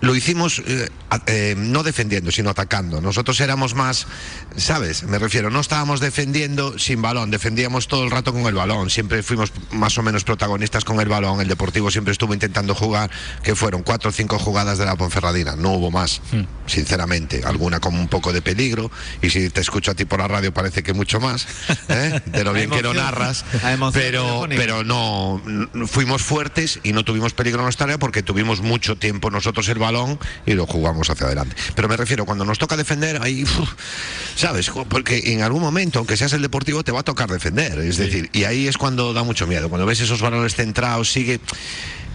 lo 0.00 0.14
hicimos 0.14 0.62
eh, 0.66 0.88
eh, 1.26 1.54
no 1.56 1.82
defendiendo, 1.82 2.30
sino 2.30 2.50
atacando. 2.50 3.00
Nosotros 3.00 3.40
éramos 3.40 3.74
más, 3.74 4.06
¿sabes? 4.56 5.02
Me 5.04 5.18
refiero, 5.18 5.50
no 5.50 5.60
estábamos 5.60 6.00
defendiendo 6.00 6.78
sin 6.78 7.02
balón, 7.02 7.30
defendíamos 7.30 7.88
todo 7.88 8.04
el 8.04 8.10
rato 8.10 8.32
con 8.32 8.46
el 8.46 8.54
balón. 8.54 8.90
Siempre 8.90 9.22
fuimos 9.22 9.52
más 9.72 9.98
o 9.98 10.02
menos 10.02 10.24
protagonistas 10.24 10.84
con 10.84 11.00
el 11.00 11.08
balón. 11.08 11.40
El 11.40 11.48
Deportivo 11.48 11.90
siempre 11.90 12.12
estuvo 12.12 12.32
intentando 12.32 12.74
jugar, 12.74 13.10
que 13.42 13.54
fueron 13.54 13.82
cuatro 13.82 14.10
o 14.10 14.12
cinco 14.12 14.38
jugadas 14.38 14.78
de 14.78 14.86
la 14.86 14.96
Ponferradina. 14.96 15.56
No 15.56 15.72
hubo 15.72 15.90
más, 15.90 16.22
sinceramente. 16.66 17.42
Alguna 17.44 17.80
con 17.80 17.94
un 17.94 18.08
poco 18.08 18.32
de 18.32 18.40
peligro. 18.40 18.90
Y 19.20 19.30
si 19.30 19.50
te 19.50 19.60
escucho 19.60 19.90
a 19.90 19.94
ti 19.94 20.04
por 20.04 20.20
la 20.20 20.28
radio 20.28 20.54
parece 20.54 20.82
que 20.82 20.94
mucho 20.94 21.20
más, 21.20 21.46
¿eh? 21.88 22.20
de 22.26 22.44
lo 22.44 22.52
bien 22.54 22.70
que 22.70 22.82
lo 22.82 22.94
narras. 22.94 23.44
Pero, 23.92 24.46
pero 24.48 24.84
no, 24.84 25.40
fuimos 25.86 26.22
fuertes 26.22 26.80
y 26.82 26.92
no 26.92 27.04
tuvimos 27.04 27.32
peligro 27.32 27.60
en 27.60 27.64
nuestra 27.64 27.84
área 27.84 27.98
porque 27.98 28.22
tuvimos 28.22 28.60
mucho 28.60 28.96
tiempo 28.96 29.30
nosotros 29.30 29.68
el 29.68 29.78
balón 29.78 29.89
y 30.46 30.54
lo 30.54 30.66
jugamos 30.66 31.10
hacia 31.10 31.26
adelante. 31.26 31.56
Pero 31.74 31.88
me 31.88 31.96
refiero, 31.96 32.24
cuando 32.26 32.44
nos 32.44 32.58
toca 32.58 32.76
defender, 32.76 33.20
ahí, 33.22 33.44
uf, 33.44 33.74
¿sabes? 34.36 34.70
Porque 34.88 35.32
en 35.32 35.42
algún 35.42 35.62
momento, 35.62 35.98
aunque 35.98 36.16
seas 36.16 36.32
el 36.32 36.42
deportivo, 36.42 36.82
te 36.84 36.92
va 36.92 37.00
a 37.00 37.04
tocar 37.04 37.28
defender. 37.30 37.78
Es 37.78 37.96
decir, 37.98 38.30
y 38.32 38.44
ahí 38.44 38.66
es 38.68 38.78
cuando 38.78 39.12
da 39.12 39.22
mucho 39.22 39.46
miedo. 39.46 39.68
Cuando 39.68 39.86
ves 39.86 40.00
esos 40.00 40.20
balones 40.20 40.54
centrados, 40.54 41.10
sigue, 41.10 41.40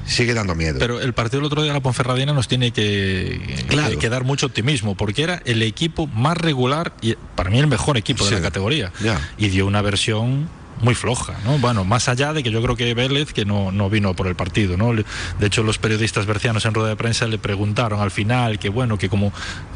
sigue 0.07 0.33
dando 0.33 0.55
miedo. 0.55 0.77
Pero 0.79 0.99
el 1.01 1.13
partido 1.13 1.39
del 1.39 1.45
otro 1.47 1.61
día 1.61 1.71
de 1.71 1.77
la 1.77 1.83
Ponferradina 1.83 2.33
nos 2.33 2.47
tiene 2.47 2.71
que, 2.71 3.65
Claro. 3.67 3.89
que, 3.91 3.97
que 3.97 4.09
dar 4.09 4.23
mucho 4.23 4.45
optimismo, 4.45 4.95
porque 4.95 5.23
era 5.23 5.41
el 5.45 5.61
equipo 5.61 6.07
más 6.07 6.37
regular 6.37 6.93
y 7.01 7.15
para 7.35 7.49
mí 7.49 7.59
el 7.59 7.67
mejor 7.67 7.97
equipo 7.97 8.23
Sí. 8.23 8.31
de 8.31 8.35
la 8.37 8.41
categoría. 8.41 8.91
Ya. 9.03 9.19
Y 9.37 9.49
dio 9.49 9.65
una 9.65 9.81
versión 9.81 10.47
muy 10.85 10.95
floja, 10.95 11.33
¿no? 11.43 11.57
Bueno, 11.57 11.83
más 11.83 12.07
allá 12.07 12.31
de 12.31 12.43
que 12.43 12.51
yo 12.51 12.61
creo 12.61 12.75
que 12.75 12.93
Vélez 12.93 13.33
que 13.33 13.43
no, 13.43 13.71
no 13.71 13.89
vino 13.89 14.13
por 14.13 14.27
el 14.27 14.35
partido, 14.35 14.77
¿no? 14.77 14.93
De 14.93 15.47
hecho, 15.47 15.63
los 15.63 15.79
periodistas 15.79 16.27
bercianos 16.27 16.63
en 16.65 16.73
rueda 16.75 16.89
de 16.89 16.95
prensa 16.95 17.25
le 17.27 17.39
preguntaron 17.39 17.99
al 17.99 18.11
final 18.11 18.59
que 18.59 18.69
bueno, 18.69 18.97
que 18.97 19.09
como 19.09 19.33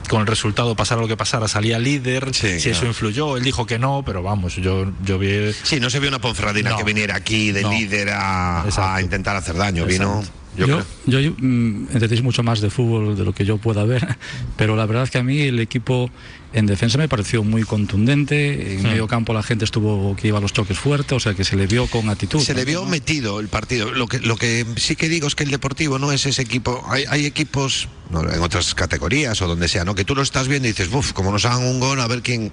con 0.07 0.21
el 0.21 0.27
resultado 0.27 0.75
pasara 0.75 1.01
lo 1.01 1.07
que 1.07 1.17
pasara, 1.17 1.47
salía 1.47 1.79
líder, 1.79 2.33
Sí, 2.33 2.59
si 2.59 2.69
eso 2.69 2.85
influyó, 2.85 3.37
él 3.37 3.43
dijo 3.43 3.65
que 3.65 3.79
no, 3.79 4.03
pero 4.05 4.21
vamos, 4.21 4.55
yo, 4.55 4.91
yo 5.03 5.17
vi 5.17 5.51
Sí, 5.63 5.79
no 5.79 5.89
se 5.89 5.99
vio 5.99 6.09
una 6.09 6.19
Ponferradina 6.19 6.69
No. 6.71 6.77
que 6.77 6.83
viniera 6.83 7.15
aquí 7.15 7.51
de 7.51 7.63
No. 7.63 7.71
líder 7.71 8.09
a, 8.13 8.99
intentar 9.01 9.35
hacer 9.35 9.55
daño. 9.55 9.85
Vino, 9.85 10.21
yo, 10.55 10.67
yo, 10.67 10.83
creo. 11.05 11.21
yo, 11.21 11.31
mm, 11.37 11.87
entendéis 11.91 12.21
mucho 12.21 12.43
más 12.43 12.61
de 12.61 12.69
fútbol 12.69 13.17
de 13.17 13.25
lo 13.25 13.33
que 13.33 13.45
yo 13.45 13.57
pueda 13.57 13.83
ver, 13.83 14.05
pero 14.57 14.75
la 14.75 14.85
verdad 14.85 15.03
es 15.03 15.11
que 15.11 15.17
a 15.17 15.23
mí 15.23 15.41
el 15.41 15.59
equipo 15.59 16.11
en 16.53 16.65
defensa 16.65 16.97
me 16.97 17.07
pareció 17.07 17.43
muy 17.43 17.63
contundente. 17.63 18.73
En 18.75 18.79
Hmm. 18.81 18.83
medio 18.89 19.07
campo 19.07 19.33
la 19.33 19.43
gente 19.43 19.65
estuvo 19.65 20.15
que 20.15 20.27
iba 20.29 20.37
a 20.37 20.41
los 20.41 20.53
choques 20.53 20.77
fuertes, 20.77 21.11
o 21.13 21.19
sea 21.19 21.33
que 21.33 21.43
se 21.43 21.55
le 21.55 21.67
vio 21.67 21.87
con 21.87 22.09
actitud. 22.09 22.39
Se 22.41 22.53
le 22.53 22.65
vio 22.65 22.85
metido 22.85 23.39
el 23.39 23.47
partido. 23.47 23.91
Lo 23.91 24.07
que, 24.07 24.19
lo 24.19 24.35
que 24.37 24.65
sí 24.77 24.95
que 24.95 25.09
digo 25.09 25.27
es 25.27 25.35
que 25.35 25.43
el 25.43 25.51
Deportivo 25.51 25.99
no 25.99 26.11
es 26.11 26.25
ese 26.25 26.41
equipo. 26.41 26.83
Hay, 26.89 27.05
hay 27.09 27.25
equipos 27.25 27.87
no, 28.09 28.21
en 28.27 28.41
otras 28.41 28.73
categorías 28.73 29.39
o 29.41 29.47
donde 29.47 29.67
sea, 29.67 29.85
¿no? 29.85 29.93
Que 29.95 30.03
tú 30.05 30.15
lo 30.15 30.21
estás 30.23 30.47
viendo 30.47 30.67
y 30.67 30.71
dices, 30.71 30.89
uff, 30.91 31.13
como 31.13 31.31
nos 31.31 31.45
hagan 31.45 31.63
un 31.63 31.79
gol, 31.79 31.99
a 32.01 32.07
ver 32.07 32.21
quién. 32.23 32.51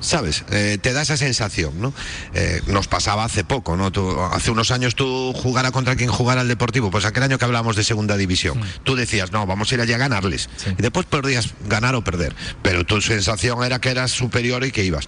¿Sabes? 0.00 0.44
Eh, 0.50 0.76
te 0.82 0.92
da 0.92 1.00
esa 1.02 1.16
sensación, 1.16 1.80
¿no? 1.80 1.94
Eh, 2.34 2.60
nos 2.66 2.88
pasaba 2.88 3.24
hace 3.24 3.42
poco, 3.42 3.74
¿no? 3.76 3.90
Tú- 3.90 4.20
hace 4.32 4.50
unos 4.50 4.70
años 4.70 4.94
tú 4.94 5.32
jugara 5.34 5.70
contra 5.70 5.96
quien 5.96 6.10
jugara 6.10 6.42
el 6.42 6.48
Deportivo, 6.48 6.90
pues 6.90 7.06
aquel 7.06 7.22
año 7.22 7.38
que 7.38 7.44
hablábamos 7.46 7.74
de 7.74 7.84
segunda 7.84 8.16
división, 8.18 8.60
tú 8.82 8.96
decías, 8.96 9.32
no, 9.32 9.46
vamos 9.46 9.70
a 9.70 9.74
ir 9.76 9.80
allí 9.80 9.94
a 9.94 9.98
ganarles. 9.98 10.50
Sí. 10.58 10.70
Y 10.78 10.82
después 10.82 11.06
podías 11.06 11.54
ganar 11.68 11.94
o 11.94 12.04
perder. 12.04 12.34
Pero 12.62 12.84
tu 12.84 13.00
sensación 13.24 13.64
era 13.64 13.80
que 13.80 13.88
eras 13.88 14.10
superior 14.10 14.64
y 14.64 14.70
que 14.70 14.84
ibas. 14.84 15.06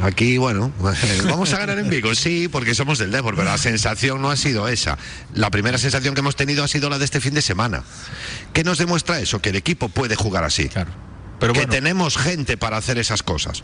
Aquí, 0.00 0.38
bueno, 0.38 0.72
vamos 1.24 1.52
a 1.52 1.58
ganar 1.58 1.78
en 1.78 1.88
Vigo, 1.88 2.14
sí, 2.14 2.48
porque 2.48 2.74
somos 2.74 2.98
del 2.98 3.10
Depor, 3.10 3.34
pero 3.34 3.48
la 3.48 3.58
sensación 3.58 4.20
no 4.20 4.30
ha 4.30 4.36
sido 4.36 4.68
esa. 4.68 4.98
La 5.34 5.50
primera 5.50 5.78
sensación 5.78 6.14
que 6.14 6.20
hemos 6.20 6.36
tenido 6.36 6.62
ha 6.62 6.68
sido 6.68 6.90
la 6.90 6.98
de 6.98 7.04
este 7.04 7.20
fin 7.20 7.34
de 7.34 7.42
semana. 7.42 7.82
¿Qué 8.52 8.64
nos 8.64 8.78
demuestra 8.78 9.20
eso? 9.20 9.40
Que 9.40 9.50
el 9.50 9.56
equipo 9.56 9.88
puede 9.88 10.14
jugar 10.14 10.44
así. 10.44 10.68
Claro. 10.68 10.90
Pero 11.40 11.52
que 11.52 11.60
bueno, 11.60 11.72
tenemos 11.72 12.16
gente 12.16 12.56
para 12.56 12.76
hacer 12.76 12.98
esas 12.98 13.22
cosas. 13.22 13.62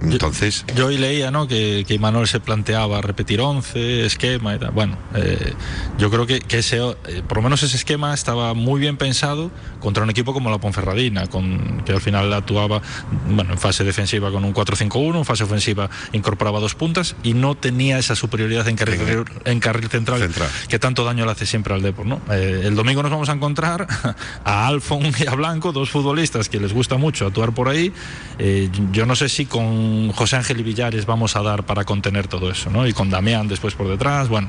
Entonces, 0.00 0.64
Yo 0.76 0.86
hoy 0.86 0.98
leía 0.98 1.30
¿no? 1.30 1.48
que, 1.48 1.84
que 1.86 1.98
Manuel 1.98 2.28
se 2.28 2.40
planteaba 2.40 3.00
repetir 3.00 3.40
11, 3.40 4.06
esquema 4.06 4.54
y 4.54 4.58
tal. 4.58 4.70
Bueno, 4.70 4.96
eh, 5.14 5.54
yo 5.98 6.10
creo 6.10 6.26
que, 6.26 6.40
que 6.40 6.58
ese, 6.58 6.78
eh, 6.78 7.22
por 7.26 7.38
lo 7.38 7.42
menos 7.42 7.62
ese 7.62 7.76
esquema 7.76 8.14
estaba 8.14 8.54
muy 8.54 8.80
bien 8.80 8.96
pensado 8.96 9.50
contra 9.80 10.04
un 10.04 10.10
equipo 10.10 10.32
como 10.32 10.50
la 10.50 10.58
Ponferradina, 10.58 11.26
con, 11.26 11.82
que 11.84 11.92
al 11.92 12.00
final 12.00 12.32
actuaba 12.32 12.80
bueno, 13.28 13.52
en 13.52 13.58
fase 13.58 13.84
defensiva 13.84 14.30
con 14.30 14.44
un 14.44 14.54
4-5-1, 14.54 15.18
en 15.18 15.24
fase 15.24 15.44
ofensiva 15.44 15.90
incorporaba 16.12 16.60
dos 16.60 16.74
puntas 16.74 17.16
y 17.22 17.34
no 17.34 17.56
tenía 17.56 17.98
esa 17.98 18.14
superioridad 18.14 18.68
en 18.68 18.76
carril, 18.76 19.24
en 19.44 19.60
carril 19.60 19.88
central, 19.88 20.20
Central. 20.20 20.48
que 20.68 20.78
tanto 20.78 21.04
daño 21.04 21.24
le 21.24 21.32
hace 21.32 21.46
siempre 21.46 21.74
al 21.74 21.82
Depor. 21.82 22.06
¿no? 22.06 22.20
Eh, 22.30 22.62
el 22.64 22.76
domingo 22.76 23.02
nos 23.02 23.10
vamos 23.10 23.28
a 23.28 23.32
encontrar 23.32 23.86
a 24.44 24.66
Alfon 24.66 25.12
y 25.18 25.26
a 25.26 25.34
Blanco, 25.34 25.72
dos 25.72 25.90
futbolistas 25.90 26.48
que 26.48 26.60
les 26.60 26.72
gusta 26.72 26.96
mucho 26.96 27.26
actuar 27.26 27.52
por 27.52 27.68
ahí. 27.68 27.92
Eh, 28.38 28.70
yo 28.92 29.04
no 29.06 29.16
sé 29.16 29.28
si 29.28 29.46
con 29.46 29.87
José 30.14 30.36
Ángel 30.36 30.60
y 30.60 30.62
Villares 30.62 31.06
vamos 31.06 31.36
a 31.36 31.42
dar 31.42 31.64
para 31.64 31.84
contener 31.84 32.28
todo 32.28 32.50
eso, 32.50 32.70
¿no? 32.70 32.86
Y 32.86 32.92
con 32.92 33.10
Damián 33.10 33.48
después 33.48 33.74
por 33.74 33.88
detrás, 33.88 34.28
bueno, 34.28 34.48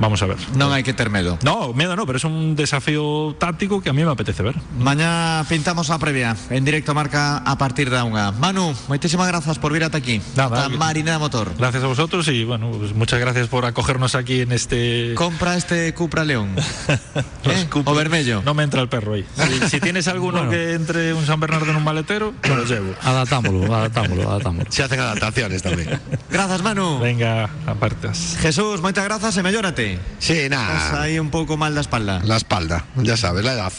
vamos 0.00 0.20
a 0.22 0.26
ver. 0.26 0.36
Non 0.56 0.72
hai 0.72 0.82
que 0.84 0.92
ter 0.92 1.08
medo. 1.10 1.38
No, 1.42 1.72
miedo 1.72 1.96
no, 1.96 2.04
pero 2.06 2.18
es 2.20 2.24
un 2.24 2.54
desafío 2.56 3.34
táctico 3.38 3.80
que 3.80 3.90
a 3.90 3.94
mí 3.96 4.04
me 4.04 4.10
apetece 4.12 4.42
ver. 4.42 4.54
Mañá 4.78 5.44
pintamos 5.48 5.90
a 5.90 5.98
previa 5.98 6.36
en 6.50 6.64
directo 6.64 6.94
marca 6.94 7.38
a 7.44 7.54
partir 7.58 7.88
da 7.90 8.04
unha. 8.04 8.30
Manu, 8.36 8.72
moitísimas 8.88 9.28
grazas 9.28 9.56
por 9.60 9.72
vir 9.72 9.84
ata 9.84 9.98
aquí. 9.98 10.20
Nada, 10.36 10.66
ata 10.66 10.70
que- 10.70 10.76
Marineda 10.78 11.18
Motor. 11.18 11.52
Gracias 11.58 11.82
a 11.82 11.88
vosotros 11.88 12.26
y 12.28 12.44
bueno, 12.44 12.70
pues 12.72 12.94
muchas 12.94 13.20
gracias 13.20 13.48
por 13.48 13.64
acogernos 13.64 14.14
aquí 14.14 14.42
en 14.42 14.52
este... 14.52 15.14
Compra 15.14 15.56
este 15.56 15.92
Cupra 15.94 16.24
León. 16.24 16.54
¿Eh? 17.44 17.66
Cupra. 17.70 17.92
O 17.92 17.94
vermello. 17.96 18.42
No 18.44 18.54
me 18.54 18.62
entra 18.62 18.82
el 18.82 18.88
perro 18.88 19.14
ahí. 19.14 19.24
Si, 19.36 19.68
si 19.70 19.80
tienes 19.80 20.08
alguno 20.08 20.38
Bueno. 20.44 20.50
que 20.50 20.74
entre 20.74 21.14
un 21.14 21.24
San 21.26 21.40
Bernardo 21.40 21.70
en 21.70 21.76
un 21.76 21.84
maletero, 21.84 22.34
me 22.42 22.54
lo 22.56 22.64
llevo. 22.64 22.94
Adaptámoslo, 23.02 23.74
adaptámoslo, 23.74 24.28
adaptámoslo. 24.30 24.70
Se 24.72 24.82
hacen 24.82 25.00
adaptaciones 25.00 25.62
también. 25.62 26.00
Grazas, 26.30 26.62
Manu. 26.62 26.98
Venga, 26.98 27.48
apartas. 27.66 28.36
Jesús, 28.40 28.80
moitas 28.82 29.04
grazas 29.04 29.36
e 29.36 29.42
mellórate. 29.42 29.85
Sí, 30.18 30.48
Estás 30.48 30.90
nada. 30.92 31.02
aí 31.02 31.18
un 31.18 31.30
pouco 31.30 31.56
mal 31.56 31.74
da 31.74 31.80
espalda. 31.80 32.20
La 32.24 32.36
espalda, 32.36 32.84
ya 32.98 33.16
sabes, 33.16 33.44
la 33.44 33.54
edad. 33.54 33.72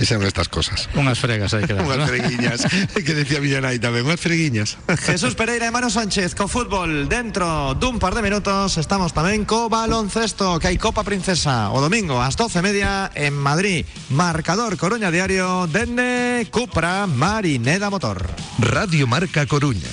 Y 0.00 0.06
son 0.08 0.24
estas 0.24 0.48
cosas. 0.48 0.88
Unhas 0.96 1.20
fregas 1.20 1.52
aí 1.52 1.68
que 1.68 1.76
dar, 1.76 1.84
Unas 1.88 2.08
freguiñas. 2.08 2.64
que 2.96 3.12
decía 3.12 3.36
Villanay 3.40 3.76
también, 3.78 4.06
unas 4.08 4.16
freguiñas. 4.20 4.76
Jesús 5.04 5.36
Pereira 5.36 5.68
e 5.68 5.72
Manu 5.72 5.92
Sánchez 5.92 6.32
co 6.32 6.48
fútbol 6.48 7.04
dentro 7.08 7.76
dun 7.76 8.00
par 8.00 8.16
de 8.16 8.24
minutos 8.24 8.80
estamos 8.80 9.12
tamén 9.12 9.44
co 9.44 9.68
baloncesto 9.68 10.56
que 10.56 10.72
hai 10.72 10.80
Copa 10.80 11.04
Princesa 11.04 11.68
o 11.68 11.84
domingo 11.84 12.16
ás 12.24 12.32
12 12.40 12.64
media 12.64 13.12
en 13.12 13.36
Madrid 13.36 13.84
marcador 14.08 14.80
Coruña 14.80 15.12
Diario 15.12 15.68
dende 15.68 16.48
Cupra 16.48 17.04
Marineda 17.04 17.92
Motor 17.92 18.24
Radio 18.64 19.04
Marca 19.04 19.44
Coruña. 19.44 19.92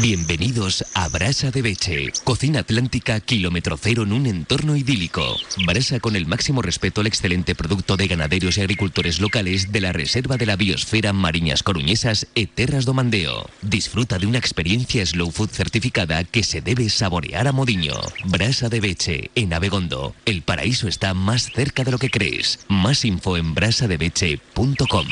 Bienvenidos 0.00 0.84
a 0.94 1.08
Brasa 1.08 1.50
de 1.50 1.62
Beche, 1.62 2.12
cocina 2.24 2.60
atlántica 2.60 3.20
kilómetro 3.20 3.76
cero 3.76 4.02
en 4.02 4.12
un 4.12 4.26
entorno 4.26 4.76
idílico. 4.76 5.36
Brasa 5.64 6.00
con 6.00 6.16
el 6.16 6.26
máximo 6.26 6.62
respeto 6.62 7.00
al 7.00 7.06
excelente 7.06 7.54
producto 7.54 7.96
de 7.96 8.08
ganaderos 8.08 8.58
y 8.58 8.62
agricultores 8.62 9.20
locales 9.20 9.72
de 9.72 9.80
la 9.80 9.92
Reserva 9.92 10.36
de 10.36 10.46
la 10.46 10.56
Biosfera 10.56 11.12
Mariñas 11.12 11.62
Coruñesas 11.62 12.26
e 12.34 12.46
Terras 12.46 12.84
do 12.84 12.94
Mandeo. 12.94 13.48
Disfruta 13.62 14.18
de 14.18 14.26
una 14.26 14.38
experiencia 14.38 15.04
slow 15.06 15.30
food 15.30 15.50
certificada 15.50 16.24
que 16.24 16.42
se 16.42 16.60
debe 16.60 16.88
saborear 16.88 17.46
a 17.46 17.52
modiño. 17.52 17.94
Brasa 18.24 18.68
de 18.68 18.80
Beche, 18.80 19.30
en 19.34 19.54
Abegondo. 19.54 20.14
El 20.26 20.42
paraíso 20.42 20.88
está 20.88 21.14
más 21.14 21.50
cerca 21.52 21.84
de 21.84 21.92
lo 21.92 21.98
que 21.98 22.10
crees. 22.10 22.60
Más 22.68 23.04
info 23.04 23.36
en 23.36 23.54
brasadebeche.com. 23.54 25.06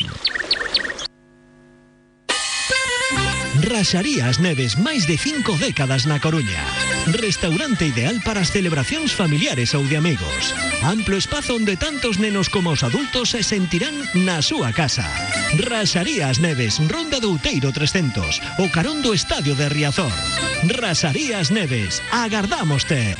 Raxarías 3.62 4.42
Neves, 4.42 4.74
máis 4.74 5.06
de 5.06 5.14
cinco 5.14 5.54
décadas 5.54 6.02
na 6.10 6.18
Coruña. 6.18 6.66
Restaurante 7.14 7.86
ideal 7.86 8.18
para 8.26 8.42
as 8.42 8.50
celebracións 8.50 9.14
familiares 9.14 9.70
ou 9.78 9.86
de 9.86 9.94
amigos. 9.94 10.50
Amplo 10.82 11.14
espazo 11.14 11.54
onde 11.54 11.78
tantos 11.78 12.18
nenos 12.18 12.50
como 12.50 12.74
os 12.74 12.82
adultos 12.82 13.38
se 13.38 13.46
sentirán 13.46 13.94
na 14.26 14.42
súa 14.42 14.74
casa. 14.74 15.06
Raxarías 15.62 16.42
Neves, 16.42 16.82
Ronda 16.90 17.22
do 17.22 17.30
Outeiro 17.38 17.70
300, 17.70 18.42
o 18.58 18.66
carón 18.74 18.98
do 18.98 19.14
Estadio 19.14 19.54
de 19.54 19.70
Riazor. 19.70 20.10
Raxarías 20.66 21.54
Neves, 21.54 22.02
agardámoste. 22.10 23.14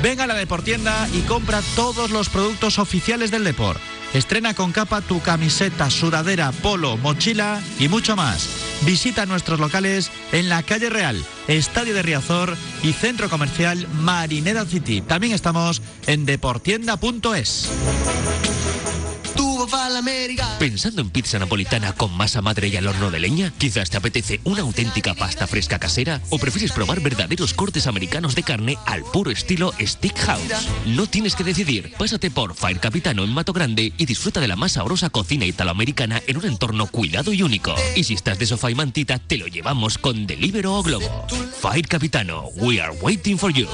Ven 0.00 0.20
a 0.20 0.26
la 0.26 0.36
Deportienda 0.36 1.08
y 1.12 1.20
compra 1.28 1.60
todos 1.76 2.08
los 2.10 2.28
productos 2.28 2.80
oficiales 2.80 3.30
del 3.30 3.44
Deport. 3.44 3.93
Estrena 4.14 4.54
con 4.54 4.70
capa 4.70 5.00
tu 5.00 5.20
camiseta, 5.20 5.90
sudadera, 5.90 6.52
polo, 6.52 6.96
mochila 6.96 7.60
y 7.80 7.88
mucho 7.88 8.14
más. 8.14 8.48
Visita 8.82 9.26
nuestros 9.26 9.58
locales 9.58 10.12
en 10.30 10.48
la 10.48 10.62
calle 10.62 10.88
Real, 10.88 11.20
Estadio 11.48 11.94
de 11.94 12.02
Riazor 12.02 12.56
y 12.84 12.92
Centro 12.92 13.28
Comercial 13.28 13.88
Marineda 13.92 14.66
City. 14.66 15.00
También 15.00 15.32
estamos 15.32 15.82
en 16.06 16.26
deportienda.es. 16.26 17.70
¿Pensando 20.58 21.00
en 21.00 21.10
pizza 21.10 21.38
napolitana 21.38 21.92
con 21.92 22.14
masa 22.14 22.42
madre 22.42 22.68
y 22.68 22.76
al 22.76 22.86
horno 22.86 23.10
de 23.10 23.20
leña? 23.20 23.52
Quizás 23.56 23.90
te 23.90 23.96
apetece 23.96 24.40
una 24.44 24.62
auténtica 24.62 25.14
pasta 25.14 25.46
fresca 25.46 25.78
casera 25.78 26.20
o 26.30 26.38
prefieres 26.38 26.72
probar 26.72 27.00
verdaderos 27.00 27.54
cortes 27.54 27.86
americanos 27.86 28.34
de 28.34 28.42
carne 28.42 28.76
al 28.86 29.02
puro 29.02 29.30
estilo 29.30 29.72
Stick 29.80 30.18
House. 30.18 30.68
No 30.86 31.06
tienes 31.06 31.34
que 31.36 31.44
decidir, 31.44 31.92
pásate 31.96 32.30
por 32.30 32.54
Fire 32.54 32.80
Capitano 32.80 33.24
en 33.24 33.32
Mato 33.32 33.52
Grande 33.52 33.92
y 33.96 34.06
disfruta 34.06 34.40
de 34.40 34.48
la 34.48 34.56
más 34.56 34.72
sabrosa 34.72 35.10
cocina 35.10 35.46
italoamericana 35.46 36.22
en 36.26 36.36
un 36.36 36.44
entorno 36.44 36.86
cuidado 36.86 37.32
y 37.32 37.42
único. 37.42 37.74
Y 37.96 38.04
si 38.04 38.14
estás 38.14 38.38
de 38.38 38.46
sofá 38.46 38.70
y 38.70 38.74
mantita, 38.74 39.18
te 39.18 39.38
lo 39.38 39.46
llevamos 39.46 39.98
con 39.98 40.26
Delivero 40.26 40.74
o 40.74 40.82
Globo. 40.82 41.26
Fire 41.60 41.88
Capitano, 41.88 42.50
we 42.56 42.80
are 42.80 42.92
waiting 43.00 43.38
for 43.38 43.50
you. 43.50 43.66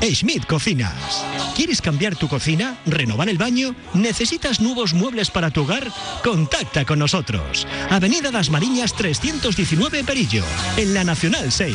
Schmidt 0.00 0.46
Cocinas. 0.46 1.37
¿Quieres 1.58 1.82
cambiar 1.82 2.14
tu 2.14 2.28
cocina? 2.28 2.78
¿Renovar 2.86 3.28
el 3.28 3.36
baño? 3.36 3.74
¿Necesitas 3.92 4.60
nuevos 4.60 4.94
muebles 4.94 5.28
para 5.28 5.50
tu 5.50 5.62
hogar? 5.62 5.90
Contacta 6.22 6.84
con 6.84 7.00
nosotros. 7.00 7.66
Avenida 7.90 8.30
Das 8.30 8.48
Mariñas 8.48 8.94
319 8.94 10.04
Perillo, 10.04 10.44
en 10.76 10.94
la 10.94 11.02
Nacional 11.02 11.50
6. 11.50 11.74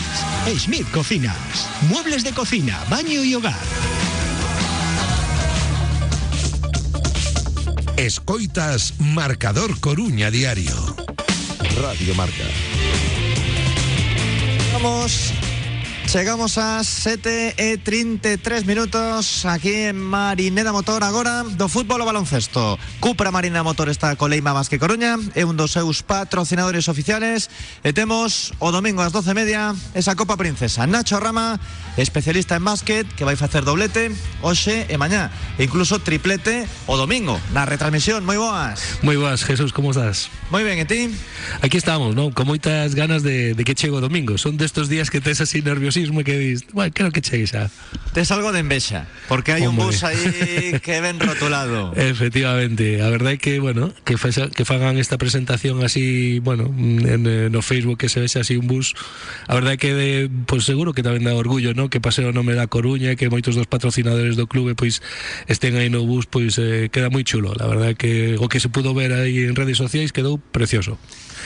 Schmidt 0.57 0.89
Cocinas. 0.91 1.67
Muebles 1.89 2.23
de 2.23 2.31
cocina, 2.31 2.81
baño 2.89 3.25
y 3.25 3.35
hogar. 3.35 3.59
Escoitas 7.97 8.93
Marcador 8.99 9.81
Coruña 9.81 10.31
Diario. 10.31 10.95
Radio 11.81 12.15
Marca. 12.15 12.45
Vamos. 14.71 15.33
Chegamos 16.05 16.59
a 16.59 16.83
7 16.83 17.55
e 17.57 17.77
33 17.81 18.65
minutos 18.69 19.45
aquí 19.49 19.89
en 19.89 19.97
Marineda 19.97 20.71
Motor 20.71 21.01
agora 21.01 21.41
do 21.41 21.65
fútbol 21.65 22.05
ao 22.05 22.09
baloncesto. 22.11 22.77
Cupra 23.01 23.33
Marineda 23.33 23.65
Motor 23.65 23.89
está 23.89 24.13
co 24.13 24.29
Leima 24.29 24.53
Basque 24.53 24.77
Coruña, 24.77 25.17
é 25.33 25.41
un 25.41 25.57
dos 25.57 25.73
seus 25.73 26.05
patrocinadores 26.05 26.85
oficiales 26.85 27.49
e 27.81 27.97
temos 27.97 28.53
o 28.61 28.69
domingo 28.69 29.01
ás 29.01 29.09
12 29.09 29.33
media 29.33 29.73
esa 29.97 30.13
Copa 30.13 30.37
Princesa. 30.37 30.85
Nacho 30.85 31.17
Rama, 31.17 31.57
especialista 31.97 32.61
en 32.61 32.65
básquet, 32.67 33.09
que 33.17 33.25
vai 33.25 33.33
facer 33.33 33.65
doblete 33.65 34.13
hoxe 34.45 34.85
e 34.85 34.95
mañá, 35.01 35.33
e 35.57 35.65
incluso 35.65 35.97
triplete 35.97 36.69
o 36.85 36.93
domingo 36.93 37.41
na 37.57 37.65
retransmisión. 37.65 38.21
Moi 38.21 38.37
boas. 38.37 39.01
Moi 39.01 39.17
boas, 39.17 39.41
Jesús, 39.41 39.73
como 39.73 39.89
estás? 39.97 40.29
Moi 40.53 40.61
ben, 40.61 40.77
e 40.77 40.85
ti? 40.85 41.09
Aquí 41.65 41.81
estamos, 41.81 42.13
¿no? 42.13 42.29
Con 42.29 42.45
moitas 42.45 42.93
ganas 42.93 43.25
de, 43.25 43.57
de 43.57 43.63
que 43.65 43.73
chegue 43.73 43.97
o 43.97 44.03
domingo. 44.03 44.37
Son 44.37 44.61
destos 44.61 44.93
días 44.93 45.09
que 45.09 45.17
tes 45.17 45.41
así 45.41 45.65
nerviosismo 45.93 46.23
que 46.23 46.37
dis, 46.37 46.65
bueno, 46.73 46.91
quero 46.93 47.11
que 47.11 47.21
chegue 47.21 47.47
xa. 47.47 47.69
Tes 48.13 48.31
algo 48.31 48.51
de 48.51 48.59
envexa, 48.59 49.07
porque 49.27 49.53
un 49.53 49.73
Hombre. 49.73 49.85
bus 49.85 50.03
aí 50.03 50.79
que 50.85 51.01
ven 51.01 51.19
rotulado. 51.19 51.93
Efectivamente, 51.95 53.01
a 53.01 53.09
verdade 53.09 53.35
é 53.35 53.37
que, 53.37 53.59
bueno, 53.59 53.93
que, 54.05 54.15
que 54.17 54.65
fagan 54.65 54.97
esta 54.97 55.17
presentación 55.17 55.83
así, 55.83 56.39
bueno, 56.39 56.69
en, 56.69 57.51
no 57.51 57.61
Facebook 57.61 57.97
que 57.97 58.09
se 58.09 58.19
vexe 58.19 58.39
así 58.39 58.57
un 58.57 58.67
bus, 58.67 58.93
a 59.47 59.53
verdade 59.53 59.75
é 59.75 59.81
que 59.81 59.91
de, 59.93 60.29
pues 60.45 60.65
seguro 60.65 60.93
que 60.93 61.01
tamén 61.01 61.25
dá 61.25 61.33
orgullo, 61.33 61.73
¿no? 61.73 61.89
Que 61.89 62.01
pase 62.01 62.25
o 62.25 62.33
nome 62.33 62.53
da 62.53 62.69
Coruña 62.69 63.13
e 63.13 63.17
que 63.17 63.29
moitos 63.29 63.57
dos 63.57 63.69
patrocinadores 63.69 64.37
do 64.37 64.45
clube 64.45 64.77
pois 64.77 65.01
estén 65.49 65.77
aí 65.77 65.89
no 65.89 66.05
bus, 66.05 66.25
pois 66.29 66.57
eh, 66.61 66.89
queda 66.93 67.09
moi 67.09 67.25
chulo. 67.25 67.53
La 67.57 67.65
verdade 67.69 67.93
é 67.93 67.97
que 67.97 68.13
o 68.37 68.45
que 68.49 68.61
se 68.61 68.69
pudo 68.69 68.93
ver 68.93 69.13
aí 69.13 69.45
en 69.45 69.57
redes 69.57 69.77
sociais 69.77 70.13
quedou 70.13 70.37
precioso. 70.37 70.97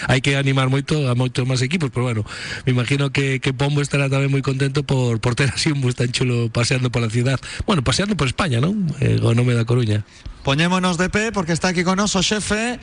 Hai 0.06 0.22
que 0.22 0.38
animar 0.38 0.70
moito 0.70 1.10
a 1.10 1.18
moitos 1.18 1.42
máis 1.50 1.66
equipos, 1.66 1.90
pero 1.90 2.06
bueno, 2.06 2.22
me 2.70 2.78
imagino 2.78 3.10
que, 3.10 3.42
que 3.42 3.58
Pombo 3.58 3.82
estará 3.82 4.06
tamén 4.06 4.30
moi 4.30 4.46
contento 4.46 4.86
por, 4.86 5.18
por 5.18 5.34
ter 5.34 5.50
así 5.50 5.74
un 5.74 5.82
bus 5.82 5.98
tan 5.98 6.14
chulo 6.14 6.54
paseando 6.54 6.94
pola 6.94 7.10
ciudad. 7.10 7.42
Bueno, 7.66 7.82
paseando 7.82 8.14
por 8.14 8.30
España, 8.30 8.62
non? 8.62 8.86
Eh, 9.02 9.18
o 9.18 9.34
nome 9.34 9.58
da 9.58 9.66
Coruña. 9.66 10.06
Poñémonos 10.46 11.02
de 11.02 11.10
pé 11.10 11.34
porque 11.34 11.52
está 11.58 11.74
aquí 11.74 11.82
con 11.82 11.98
noso 11.98 12.22
xefe 12.22 12.80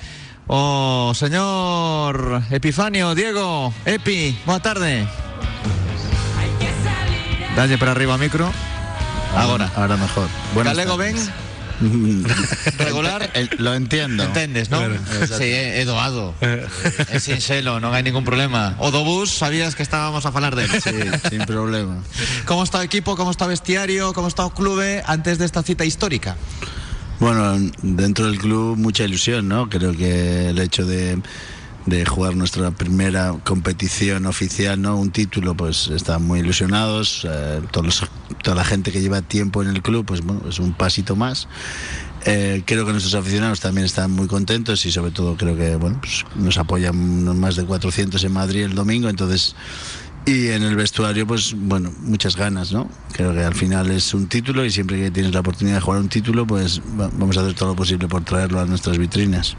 o 0.50 1.16
señor 1.16 2.44
Epifanio 2.52 3.14
Diego 3.16 3.72
Epi, 3.88 4.36
boa 4.44 4.60
tarde. 4.60 5.08
Dalle 7.56 7.78
para 7.78 7.92
arriba 7.92 8.18
micro. 8.18 8.50
Agora. 9.36 9.70
Ahora 9.76 9.96
mejor. 9.96 10.28
Buenas 10.54 10.74
Galego 10.76 10.96
tardes. 10.98 11.26
ben. 11.26 11.53
Regular? 12.78 13.30
Eh, 13.35 13.49
lo 13.59 13.74
entiendo. 13.74 14.22
Entendes, 14.22 14.70
¿no? 14.70 14.78
Claro. 14.78 14.97
Sí, 15.26 15.45
é, 15.45 15.80
é 15.80 15.85
doado. 15.85 16.35
É 16.39 17.18
sinxelo, 17.18 17.82
non 17.82 17.91
hai 17.91 18.07
ningún 18.07 18.22
problema. 18.22 18.78
O 18.78 18.95
do 18.95 19.03
bus, 19.03 19.35
sabías 19.35 19.74
que 19.74 19.82
estábamos 19.82 20.22
a 20.22 20.30
falar 20.30 20.55
del. 20.55 20.70
Sí, 20.70 20.95
sin 21.30 21.43
problema. 21.43 21.99
Como 22.47 22.62
está 22.62 22.78
o 22.78 22.85
equipo, 22.87 23.18
como 23.18 23.35
está 23.35 23.47
o 23.47 23.51
vestiario, 23.51 24.14
como 24.14 24.30
está 24.30 24.47
o 24.47 24.55
clube 24.55 25.03
antes 25.09 25.43
desta 25.43 25.66
cita 25.66 25.82
histórica? 25.82 26.39
Bueno, 27.18 27.59
dentro 27.82 28.26
del 28.26 28.39
club 28.39 28.76
mucha 28.76 29.05
ilusión, 29.05 29.49
¿no? 29.49 29.68
Creo 29.68 29.97
que 29.97 30.51
el 30.51 30.59
hecho 30.59 30.85
de, 30.87 31.18
de 31.87 32.05
jugar 32.07 32.35
nuestra 32.35 32.70
primera 32.70 33.35
competición 33.45 34.26
oficial, 34.26 34.80
¿no? 34.80 34.97
Un 34.97 35.11
título, 35.11 35.55
pues 35.55 35.89
están 35.89 36.22
muy 36.26 36.41
ilusionados. 36.41 37.26
eh, 37.28 37.61
todos 37.72 38.05
toda 38.43 38.57
la 38.57 38.64
gente 38.64 38.93
que 38.93 39.01
lleva 39.01 39.22
tiempo 39.22 39.62
en 39.62 39.68
el 39.68 39.80
club, 39.82 40.05
pues 40.05 40.20
bueno, 40.22 40.43
es 40.49 40.59
un 40.59 40.72
pasito 40.74 41.16
más. 41.16 41.49
Eh, 42.26 42.62
creo 42.66 42.85
que 42.87 42.93
nuestros 42.93 43.14
aficionados 43.14 43.61
también 43.61 43.85
están 43.85 44.11
muy 44.11 44.26
contentos 44.26 44.85
y 44.87 44.93
sobre 44.93 45.11
todo 45.11 45.37
creo 45.37 45.57
que 45.57 45.76
bueno, 45.76 45.99
pues 46.01 46.24
nos 46.37 46.57
apoyan 46.59 47.39
más 47.39 47.57
de 47.57 47.64
400 47.64 48.22
en 48.24 48.32
Madrid 48.32 48.62
el 48.64 48.74
domingo, 48.74 49.09
entonces 49.11 49.55
y 50.26 50.49
en 50.49 50.62
el 50.62 50.74
vestuario, 50.74 51.26
pues 51.26 51.55
bueno, 51.55 51.93
muchas 52.01 52.35
ganas, 52.35 52.72
¿no? 52.72 52.89
Creo 53.12 53.35
que 53.35 53.45
al 53.45 53.55
final 53.55 53.91
es 53.91 54.14
un 54.14 54.26
título 54.26 54.64
y 54.64 54.70
siempre 54.70 54.99
que 54.99 55.11
tienes 55.11 55.35
la 55.35 55.41
oportunidad 55.41 55.76
de 55.76 55.80
jugar 55.82 56.01
un 56.01 56.09
título, 56.09 56.47
pues 56.47 56.80
va- 56.99 57.11
vamos 57.12 57.37
a 57.37 57.43
hacer 57.43 57.53
todo 57.55 57.70
lo 57.70 57.76
posible 57.76 58.09
por 58.09 58.24
traerlo 58.24 58.59
a 58.61 58.64
nuestras 58.64 58.97
vitrinas. 58.97 59.55